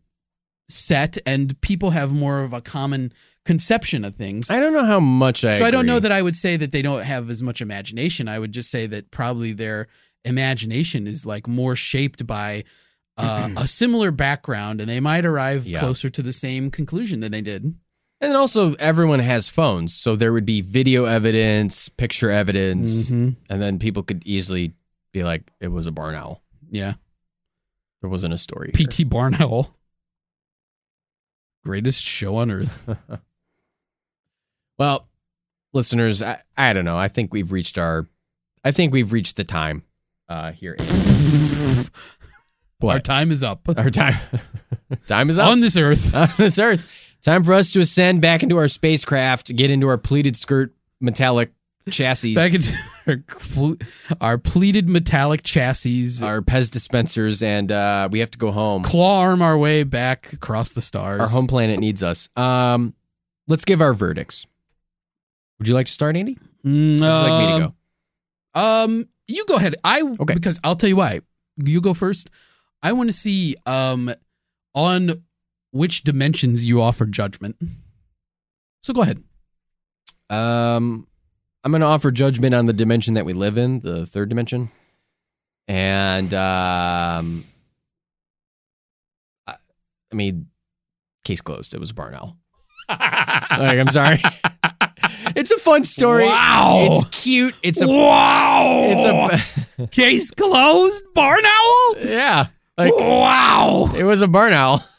[0.69, 3.13] set, and people have more of a common
[3.45, 4.51] conception of things.
[4.51, 5.53] I don't know how much I.
[5.53, 8.29] so I don't know that I would say that they don't have as much imagination.
[8.29, 9.89] I would just say that probably their
[10.25, 12.65] imagination is like more shaped by
[13.17, 15.81] uh, a similar background, and they might arrive Yeah.
[15.81, 17.63] closer to the same conclusion than they did.
[18.23, 23.37] And then also, everyone has phones, so there would be video evidence, picture evidence, Mhm.
[23.49, 24.75] and then people could easily
[25.13, 26.43] be like, "It was a barn owl.
[26.71, 26.95] Yeah,
[28.03, 29.05] There wasn't a story." P.T.
[29.05, 29.75] Barn Owl,
[31.65, 32.89] greatest show on earth.
[34.81, 35.07] Well,
[35.75, 36.97] listeners, I, I don't know.
[36.97, 38.07] I think we've reached our.
[38.65, 39.85] I think we've reached the time
[40.27, 40.75] uh, here.
[42.83, 44.15] Our time is up our time?
[45.07, 46.15] time is up on this earth.
[46.17, 46.91] on this earth.
[47.21, 51.53] Time for us to ascend back into our spacecraft, get into our pleated skirt metallic
[51.91, 52.73] chassis, Back into
[53.07, 53.77] our,
[54.23, 58.83] our pleated metallic chassis, our Pez dispensers, and uh, we have to go home.
[58.83, 61.21] claw arm our way back across the stars.
[61.21, 62.31] Our home planet needs us.
[62.35, 62.95] Um,
[63.47, 64.47] let's give our verdicts.
[65.61, 66.39] Would you like to start, Andy?
[66.65, 67.75] Mm, Would you like me to um,
[68.55, 68.61] go?
[68.61, 69.77] Um, you go ahead.
[69.85, 70.35] I Okay.
[70.35, 71.21] because I'll tell you why.
[71.57, 72.31] You go first.
[72.83, 74.13] I want to see um
[74.75, 75.23] on
[75.73, 77.57] which dimensions you offer judgment.
[78.83, 79.23] So go ahead.
[80.31, 81.07] Um,
[81.63, 84.71] I'm going to offer judgment on the dimension that we live in, the third dimension,
[85.69, 87.45] and um,
[89.47, 89.57] I,
[90.11, 90.47] I mean,
[91.25, 91.75] case closed.
[91.75, 92.37] It was Barnell.
[92.89, 94.23] Like, I'm sorry.
[95.37, 96.25] it's a fun story.
[96.25, 96.89] Wow.
[96.91, 97.55] It's cute.
[97.63, 97.89] It's a.
[97.89, 98.89] wow.
[98.91, 99.87] It's a.
[99.91, 101.05] case closed.
[101.15, 101.97] Barn owl.
[102.01, 102.47] yeah.
[102.77, 103.91] Like wow.
[103.97, 104.83] it was a barn owl.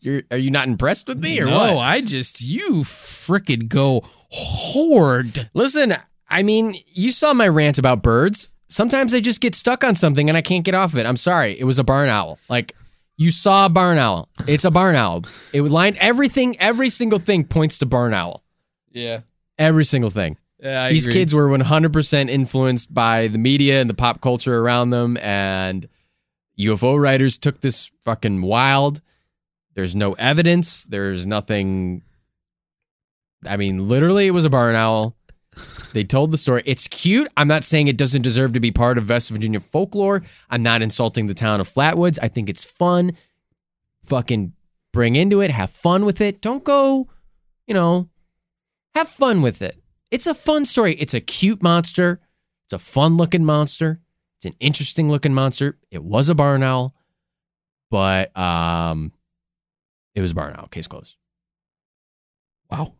[0.00, 1.76] You're, are you not impressed with me or no, what?
[1.78, 5.48] I just you frickin' go horde.
[5.54, 5.96] Listen,
[6.28, 8.48] I mean, you saw my rant about birds.
[8.66, 11.06] Sometimes they just get stuck on something and I can't get off of it.
[11.06, 11.58] I'm sorry.
[11.58, 12.38] It was a barn owl.
[12.48, 12.74] Like
[13.16, 14.28] you saw a barn owl.
[14.46, 15.24] It's a barn owl.
[15.52, 18.42] It would line everything, every single thing points to barn owl.
[18.90, 19.20] Yeah.
[19.58, 20.38] Every single thing.
[20.58, 20.88] Yeah.
[20.88, 25.88] These kids were 100% influenced by the media and the pop culture around them and
[26.58, 29.00] UFO writers took this fucking wild.
[29.74, 30.84] There's no evidence.
[30.84, 32.02] There's nothing
[33.46, 35.16] I mean, literally it was a barn owl.
[35.92, 36.62] They told the story.
[36.64, 37.30] It's cute.
[37.36, 40.22] I'm not saying it doesn't deserve to be part of West Virginia folklore.
[40.50, 42.18] I'm not insulting the town of Flatwoods.
[42.22, 43.12] I think it's fun.
[44.04, 44.54] Fucking
[44.92, 46.40] bring into it, have fun with it.
[46.40, 47.08] Don't go,
[47.66, 48.08] you know,
[48.94, 49.82] have fun with it.
[50.10, 50.94] It's a fun story.
[50.94, 52.20] It's a cute monster.
[52.66, 54.00] It's a fun looking monster.
[54.38, 55.78] It's an interesting looking monster.
[55.90, 56.94] It was a barn owl,
[57.90, 59.12] but um,
[60.14, 60.66] it was a barn owl.
[60.66, 61.16] Case closed.
[62.70, 62.94] Wow.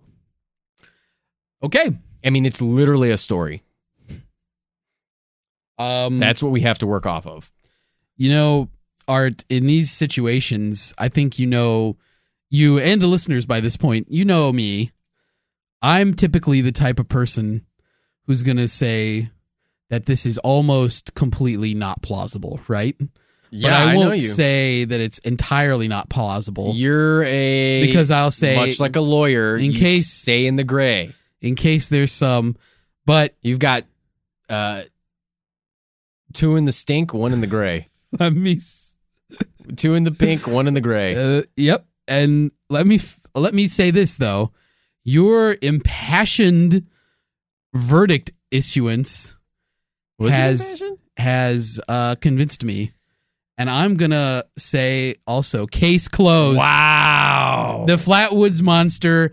[1.62, 1.90] Okay.
[2.24, 3.62] I mean, it's literally a story.
[5.78, 7.50] Um That's what we have to work off of.
[8.16, 8.68] you know,
[9.08, 11.96] Art, in these situations, I think you know
[12.50, 14.92] you and the listeners by this point, you know me.
[15.80, 17.66] I'm typically the type of person
[18.26, 19.30] who's going to say
[19.90, 22.94] that this is almost completely not plausible, right?
[23.50, 28.54] Yeah, but I won't say that it's entirely not plausible You're a because I'll say
[28.54, 29.56] much like a lawyer.
[29.56, 31.12] in case- stay in the gray.
[31.42, 32.56] In case there's some
[33.04, 33.84] but You've got
[34.48, 34.82] uh,
[36.32, 37.88] two in the stink, one in the gray.
[38.18, 38.96] let me s-
[39.76, 41.14] Two in the pink, one in the gray.
[41.40, 41.86] Uh, yep.
[42.08, 44.52] And let me f- let me say this though,
[45.04, 46.86] your impassioned
[47.74, 49.36] verdict issuance
[50.18, 50.98] Was it has impassioned?
[51.16, 52.92] has uh, convinced me,
[53.56, 56.58] and I'm gonna say also case closed.
[56.58, 57.84] Wow.
[57.86, 59.32] The Flatwoods monster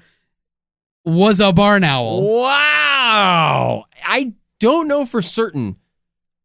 [1.05, 2.21] was a barn owl.
[2.41, 3.85] Wow.
[4.03, 5.77] I don't know for certain.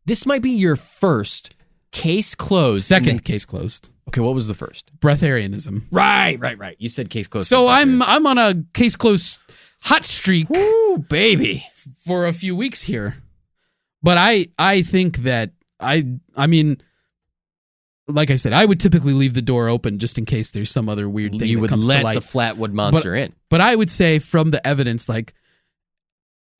[0.06, 1.54] This might be your first
[1.90, 2.86] case closed.
[2.86, 3.90] Second case closed.
[4.08, 4.90] Okay, what was the first?
[5.00, 5.84] Breatharianism.
[5.90, 6.76] Right, right, right.
[6.78, 7.48] You said case closed.
[7.48, 9.38] So I'm I'm on a case closed
[9.80, 10.48] hot streak.
[10.54, 11.66] Ooh, baby.
[12.04, 13.16] for a few weeks here.
[14.02, 16.80] But I I think that I I mean
[18.08, 20.88] like I said, I would typically leave the door open just in case there's some
[20.88, 22.14] other weird thing You that would comes let to light.
[22.14, 23.32] the Flatwood monster in.
[23.48, 25.32] but I would say from the evidence, like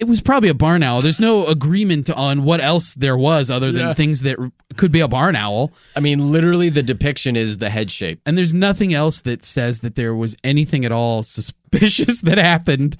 [0.00, 1.02] it was probably a barn owl.
[1.02, 3.94] There's no agreement on what else there was other than Yeah.
[3.94, 4.36] things that
[4.76, 5.72] could be a barn owl.
[5.94, 8.20] I mean, literally, the depiction is the head shape.
[8.26, 12.96] And there's nothing else that says that there was anything at all suspicious that happened.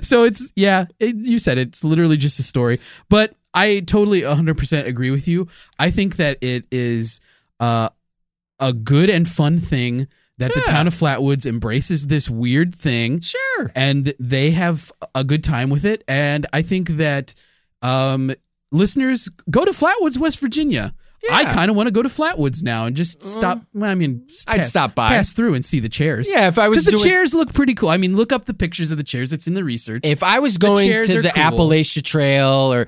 [0.00, 2.80] so it's, yeah, it, you said it, it's literally just a story.
[3.10, 5.48] But I totally 100% agree with you.
[5.78, 7.20] I think that it is
[7.58, 7.88] uh,
[8.60, 10.06] a good and fun thing
[10.38, 13.72] that the town of Flatwoods embraces this weird thing Sure.
[13.74, 16.04] and they have a good time with it.
[16.06, 17.34] And I think that
[17.80, 18.30] um,
[18.70, 20.94] listeners go to Flatwoods, West Virginia.
[21.28, 23.60] I kind of want to go to Flatwoods now and just stop.
[23.74, 25.08] well, I mean, I'd stop by.
[25.08, 26.30] pass through and see the chairs.
[26.30, 27.88] Yeah, if I was because the doing, chairs look pretty cool.
[27.88, 29.32] I mean, look up the pictures of the chairs.
[29.32, 30.02] It's in the research.
[30.04, 31.42] if I was going chairs to the cool.
[31.42, 32.86] Appalachia Trail or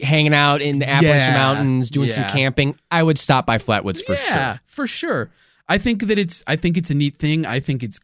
[0.00, 4.02] hanging out in the Appalachian Yeah, Mountains doing some camping, I would stop by Flatwoods
[4.04, 4.60] for yeah, sure.
[4.66, 5.30] for sure.
[5.68, 6.42] I think that it's.
[6.46, 7.44] I think it's a neat thing.
[7.46, 8.00] I think it's.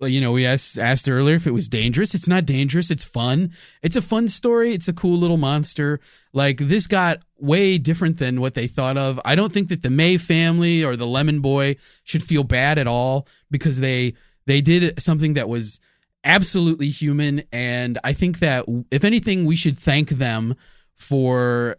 [0.00, 2.12] You know, we asked asked earlier if it was dangerous.
[2.14, 2.90] It's not dangerous.
[2.90, 3.52] It's fun.
[3.82, 4.74] It's a fun story.
[4.74, 6.00] It's a cool little monster.
[6.32, 9.20] Like this got way different than what they thought of.
[9.24, 12.88] I don't think that the May family or the Lemon Boy should feel bad at
[12.88, 14.14] all because they
[14.46, 15.78] they did something that was
[16.24, 17.44] absolutely human.
[17.52, 20.56] And I think that if anything, we should thank them
[21.02, 21.76] for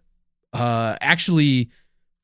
[0.53, 1.69] uh, actually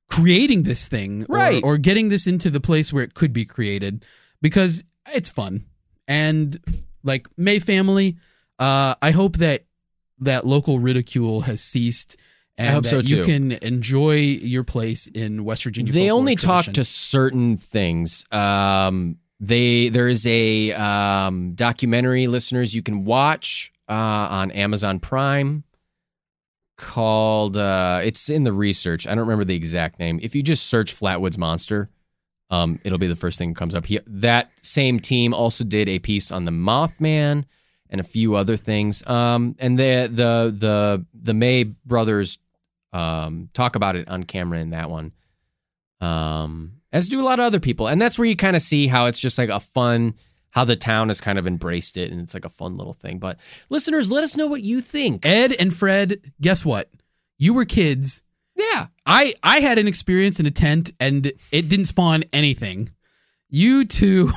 [0.10, 1.64] creating this thing or- Right.
[1.64, 4.06] or, getting this into the place where it could be created
[4.42, 5.66] because it's fun
[6.08, 6.60] and
[7.04, 8.18] like may family
[8.60, 9.66] uh i hope that
[10.20, 12.18] that local ridicule has ceased
[12.58, 16.36] and I hope that so, you can enjoy your place in west virginia They only
[16.36, 18.26] talk to certain things.
[18.34, 25.64] Um, they there is a um, documentary, listeners, you can watch uh, on Amazon Prime
[26.80, 27.58] called.
[27.58, 29.06] Uh, it's in the research.
[29.06, 30.20] I don't remember the exact name.
[30.24, 31.90] If you just search Flatwoods Monster,
[32.50, 33.86] um, it'll be the first thing that comes up.
[33.86, 37.46] He, that same team also did a piece on the Mothman
[37.90, 39.06] and a few other things.
[39.06, 42.40] Um, and the the the the May brothers
[42.94, 45.12] um, talk about it on camera in that one.
[46.02, 48.88] Um, as do a lot of other people, and that's where you kind of see
[48.88, 50.16] how it's just like a fun.
[50.52, 53.20] How the town has kind of embraced it, and it's like a fun little thing.
[53.20, 53.38] But
[53.70, 55.26] listeners, let us know what you think.
[55.26, 56.90] ed and fred guess what
[57.38, 58.24] you were kids
[58.56, 62.90] Yeah, i i had an experience in a tent and it didn't spawn anything
[63.50, 64.32] you two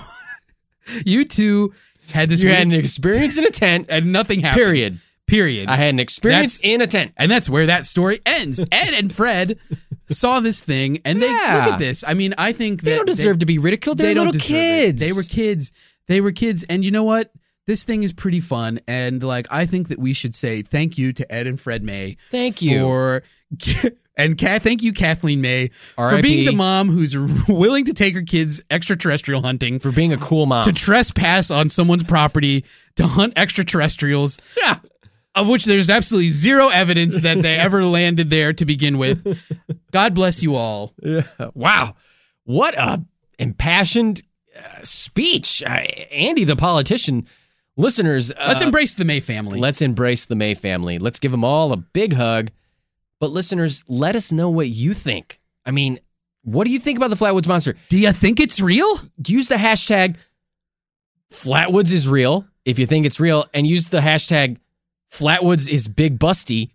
[1.07, 1.73] you two
[2.09, 3.87] had this you had an experience in a tent.
[3.91, 4.99] and nothing happened Period.
[5.27, 7.13] period I had an experience That's- in a tent.
[7.17, 8.61] And that's where that story ends.
[8.73, 9.59] Ed and Fred
[10.11, 11.37] saw this thing and they look
[11.73, 12.05] at this.
[12.07, 13.99] I mean, I think that They don't deserve to be ridiculed.
[13.99, 14.55] They're they little deserve it.
[14.55, 15.03] kids.
[15.03, 15.73] They were kids.
[16.13, 16.63] They were kids.
[16.65, 17.33] And you know what?
[17.67, 18.81] This thing is pretty fun.
[18.87, 22.19] And like I think that we should say thank you to Ed and Fred May.
[22.31, 22.81] Thank you.
[22.81, 23.23] For
[24.17, 27.17] and Kat, thank you, Kathleen May, for being the mom who's
[27.49, 30.65] willing to take her kids extraterrestrial hunting for being a cool mom.
[30.65, 32.67] to trespass on someone's property
[32.97, 34.81] to hunt extraterrestrials yeah.
[35.35, 39.41] of which there's absolutely zero evidence that they ever landed there to begin with.
[39.93, 40.93] God bless you all.
[41.03, 41.23] Yeah.
[41.55, 41.95] Wow.
[42.45, 43.03] What a
[43.39, 44.23] impassioned
[44.57, 45.63] uh, speech.
[45.63, 45.69] Uh,
[46.11, 47.27] Andy, the politician.
[47.77, 49.59] Listeners, uh, Let's embrace the May family.
[49.59, 50.99] let's embrace the May family.
[50.99, 52.51] Let's give them all a big hug.
[53.19, 55.41] But listeners, let us know what you think.
[55.65, 55.99] I mean,
[56.43, 57.77] what do you think about the Flatwoods Monster?
[57.89, 59.01] Do you think it's real?
[59.27, 60.17] Use the hashtag
[61.33, 64.59] Flatwoods is real if you think it's real, and use the hashtag
[65.11, 66.71] Flatwoods is big busty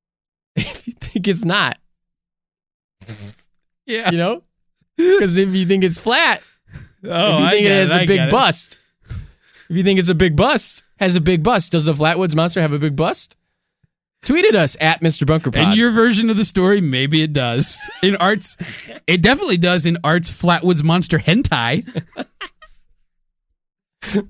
[0.56, 1.78] if you think it's not.
[3.86, 4.10] Yeah.
[4.12, 4.42] You know?
[4.96, 6.42] Because if you think it's flat,
[7.04, 8.78] Oh, if you I think it get has I a big bust,
[9.08, 12.60] if you think it's a big bust, has a big bust, does the Flatwoods Monster
[12.60, 13.36] have a big bust?
[14.22, 15.26] Tweeted us at Mr.
[15.26, 15.62] Bunker Pod.
[15.62, 17.80] In your version of the story, maybe it does.
[18.02, 18.56] In Art's,
[19.06, 21.86] it definitely does in Art's Flatwoods Monster Hentai.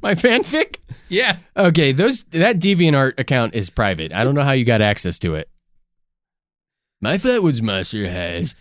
[0.02, 0.76] My fanfic?
[1.08, 1.38] Yeah.
[1.56, 4.12] Okay, those that DeviantArt account is private.
[4.12, 5.48] I don't know how you got access to it.
[7.00, 8.54] My Flatwoods Monster has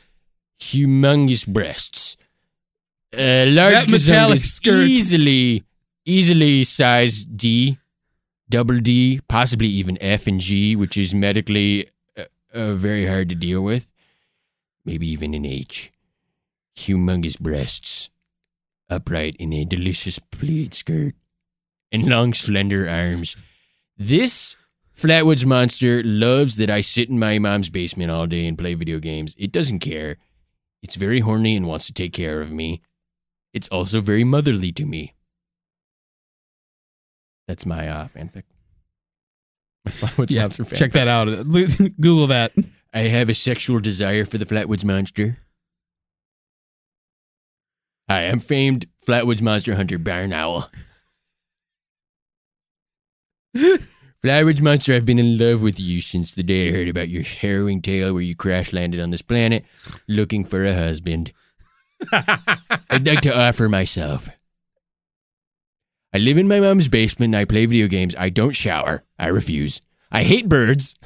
[0.61, 2.15] humongous breasts.
[3.13, 4.87] A large gazelle is skirt.
[4.87, 5.63] easily,
[6.05, 7.77] easily size D,
[8.49, 13.35] double D, possibly even F and G, which is medically uh, uh, very hard to
[13.35, 13.87] deal with.
[14.85, 15.91] Maybe even an H.
[16.77, 18.09] Humongous breasts,
[18.89, 21.15] upright in a delicious pleated skirt,
[21.91, 23.35] and long, slender arms.
[23.97, 24.55] This
[24.99, 28.99] Flatwoods monster loves that I sit in my mom's basement all day and play video
[28.99, 29.33] games.
[29.37, 30.17] It doesn't care.
[30.81, 32.81] It's very horny and wants to take care of me.
[33.53, 35.15] It's also very motherly to me.
[37.47, 38.43] That's my uh, fanfic.
[39.87, 40.41] Flatwoods yeah.
[40.41, 40.77] monster fanfic.
[40.77, 41.27] Check that out.
[41.99, 42.53] Google that.
[42.93, 45.37] I have a sexual desire for the Flatwoods Monster.
[48.09, 50.69] Hi, I'm famed Flatwoods Monster Hunter Barn Owl.
[54.23, 57.23] Flatwoods Monster, I've been in love with you since the day I heard about your
[57.23, 59.63] harrowing tale where you crash landed on this planet
[60.07, 61.31] looking for a husband.
[62.89, 64.29] I'd like to offer myself.
[66.13, 68.15] I live in my mom's basement and I play video games.
[68.17, 69.03] I don't shower.
[69.17, 69.81] I refuse.
[70.11, 70.95] I hate birds.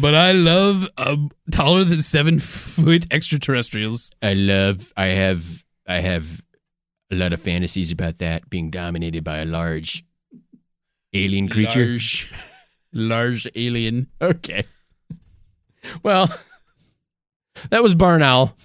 [0.00, 4.12] But I love um, taller than seven foot extraterrestrials.
[4.20, 6.42] I love I have I have
[7.10, 10.04] a lot of fantasies about that being dominated by a large
[11.14, 11.86] alien creature.
[11.86, 12.34] Large,
[12.92, 14.08] large alien.
[14.20, 14.64] Okay.
[16.02, 16.28] Well,
[17.70, 18.56] that was Barn Owl,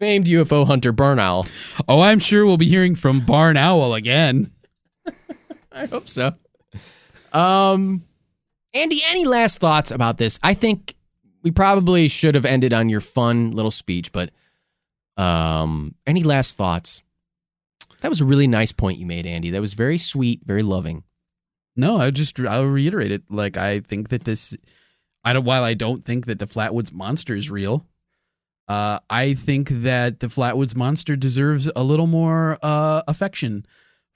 [0.00, 1.46] famed UFO hunter Barn Owl.
[1.88, 4.52] Oh, I'm sure we'll be hearing from Barn Owl again.
[5.72, 6.34] I hope so.
[7.32, 8.02] Um,
[8.74, 10.38] Andy, any last thoughts about this?
[10.42, 10.94] I think
[11.42, 14.30] we probably should have ended on your fun little speech, but
[15.16, 17.02] um, any last thoughts?
[18.00, 19.50] That was a really nice point you made, Andy.
[19.50, 21.04] That was very sweet, very loving.
[21.76, 23.22] No, I just I'll reiterate it.
[23.30, 24.56] Like I think that this,
[25.24, 25.44] I don't.
[25.44, 27.86] While I don't think that the Flatwoods monster is real,
[28.68, 33.64] uh, I think that the Flatwoods monster deserves a little more uh, affection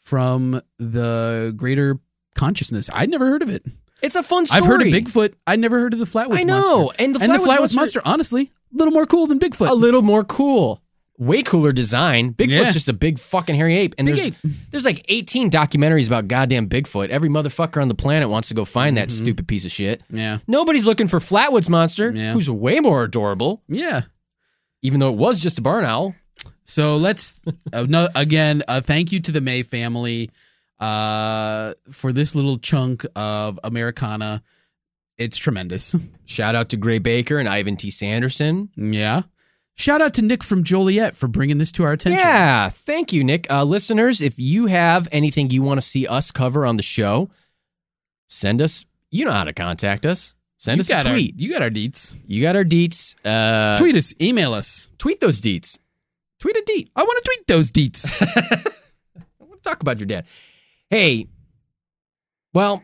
[0.05, 1.99] from the greater
[2.35, 2.91] consciousness.
[2.93, 3.65] I'd never heard of it.
[4.03, 4.61] It's a fun story.
[4.61, 5.35] I've heard of Bigfoot.
[5.47, 6.39] I never heard of the Flatwoods.
[6.39, 6.97] I know, monster.
[7.03, 9.69] and the and the Flatwoods Flatwoods monster- monster, honestly, a little more cool than Bigfoot.
[9.71, 10.83] a little more cool.
[11.19, 12.33] Way cooler design.
[12.33, 12.71] Bigfoot's Yeah.
[12.73, 13.95] just a big fucking hairy ape.
[13.99, 14.35] And Big there's ape.
[14.73, 17.11] there's like 18 documentaries about goddamn Bigfoot.
[17.11, 19.25] Every motherfucker on the planet wants to go find that Mm-hmm.
[19.25, 20.03] stupid piece of shit.
[20.11, 22.33] yeah, Nobody's looking for Flatwoods Monster, Yeah.
[22.33, 24.03] who's way more adorable, yeah.
[24.83, 26.15] Even though it was just a barn owl.
[26.65, 27.41] So let's
[27.73, 28.63] uh, no, again.
[28.69, 30.31] Uh, thank you to the May family
[30.81, 34.43] uh, for this little chunk of Americana.
[35.19, 35.95] It's tremendous.
[36.25, 37.91] Shout out to Gray Barker and Ivan T.
[37.91, 38.71] Sanderson.
[38.77, 39.23] Yeah.
[39.75, 42.19] Shout out to Nick from Joliet for bringing this to our attention.
[42.19, 43.51] Yeah, thank you, Nick.
[43.51, 47.31] Uh, listeners, if you have anything you want to see us cover on the show,
[48.29, 48.85] send us.
[49.11, 50.35] You know how to contact us.
[50.63, 51.41] Send you us a our, tweet.
[51.41, 52.17] you got our deets.
[52.29, 53.17] You got our deets.
[53.25, 54.15] Uh, tweet us.
[54.21, 54.91] Email us.
[54.97, 55.81] tweet those deets.
[56.39, 56.89] Tweet a deet.
[56.95, 58.15] I want to tweet those deets.
[59.17, 60.25] I want to talk about your dad.
[60.89, 61.27] Hey,
[62.55, 62.81] well,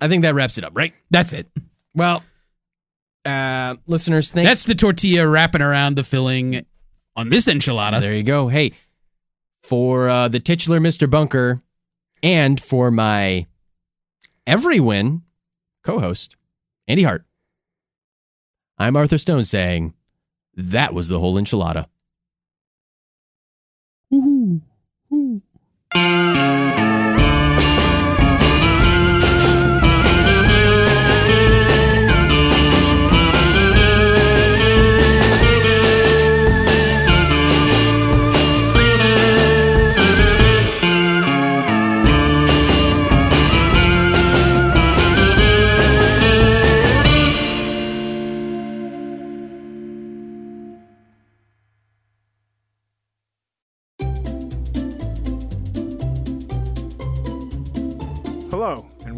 [0.00, 0.92] I think that wraps it up, right?
[1.10, 1.46] That's it.
[1.94, 2.24] Well,
[3.24, 4.50] uh, listeners, thanks.
[4.50, 6.66] That's the tortilla wrapping around the filling
[7.14, 8.00] on this enchilada.
[8.00, 8.48] there you go.
[8.48, 8.72] Hey,
[9.62, 11.08] for uh, the titular Mr.
[11.08, 11.62] Bunker
[12.24, 13.46] and for my
[14.48, 15.22] every win
[15.84, 16.34] co-host,
[16.86, 17.24] Andy Hart,
[18.76, 19.94] I'm Arthur Stone saying
[20.54, 21.86] that was the whole enchilada.
[24.12, 24.60] Woohoo.
[25.08, 25.40] Woo.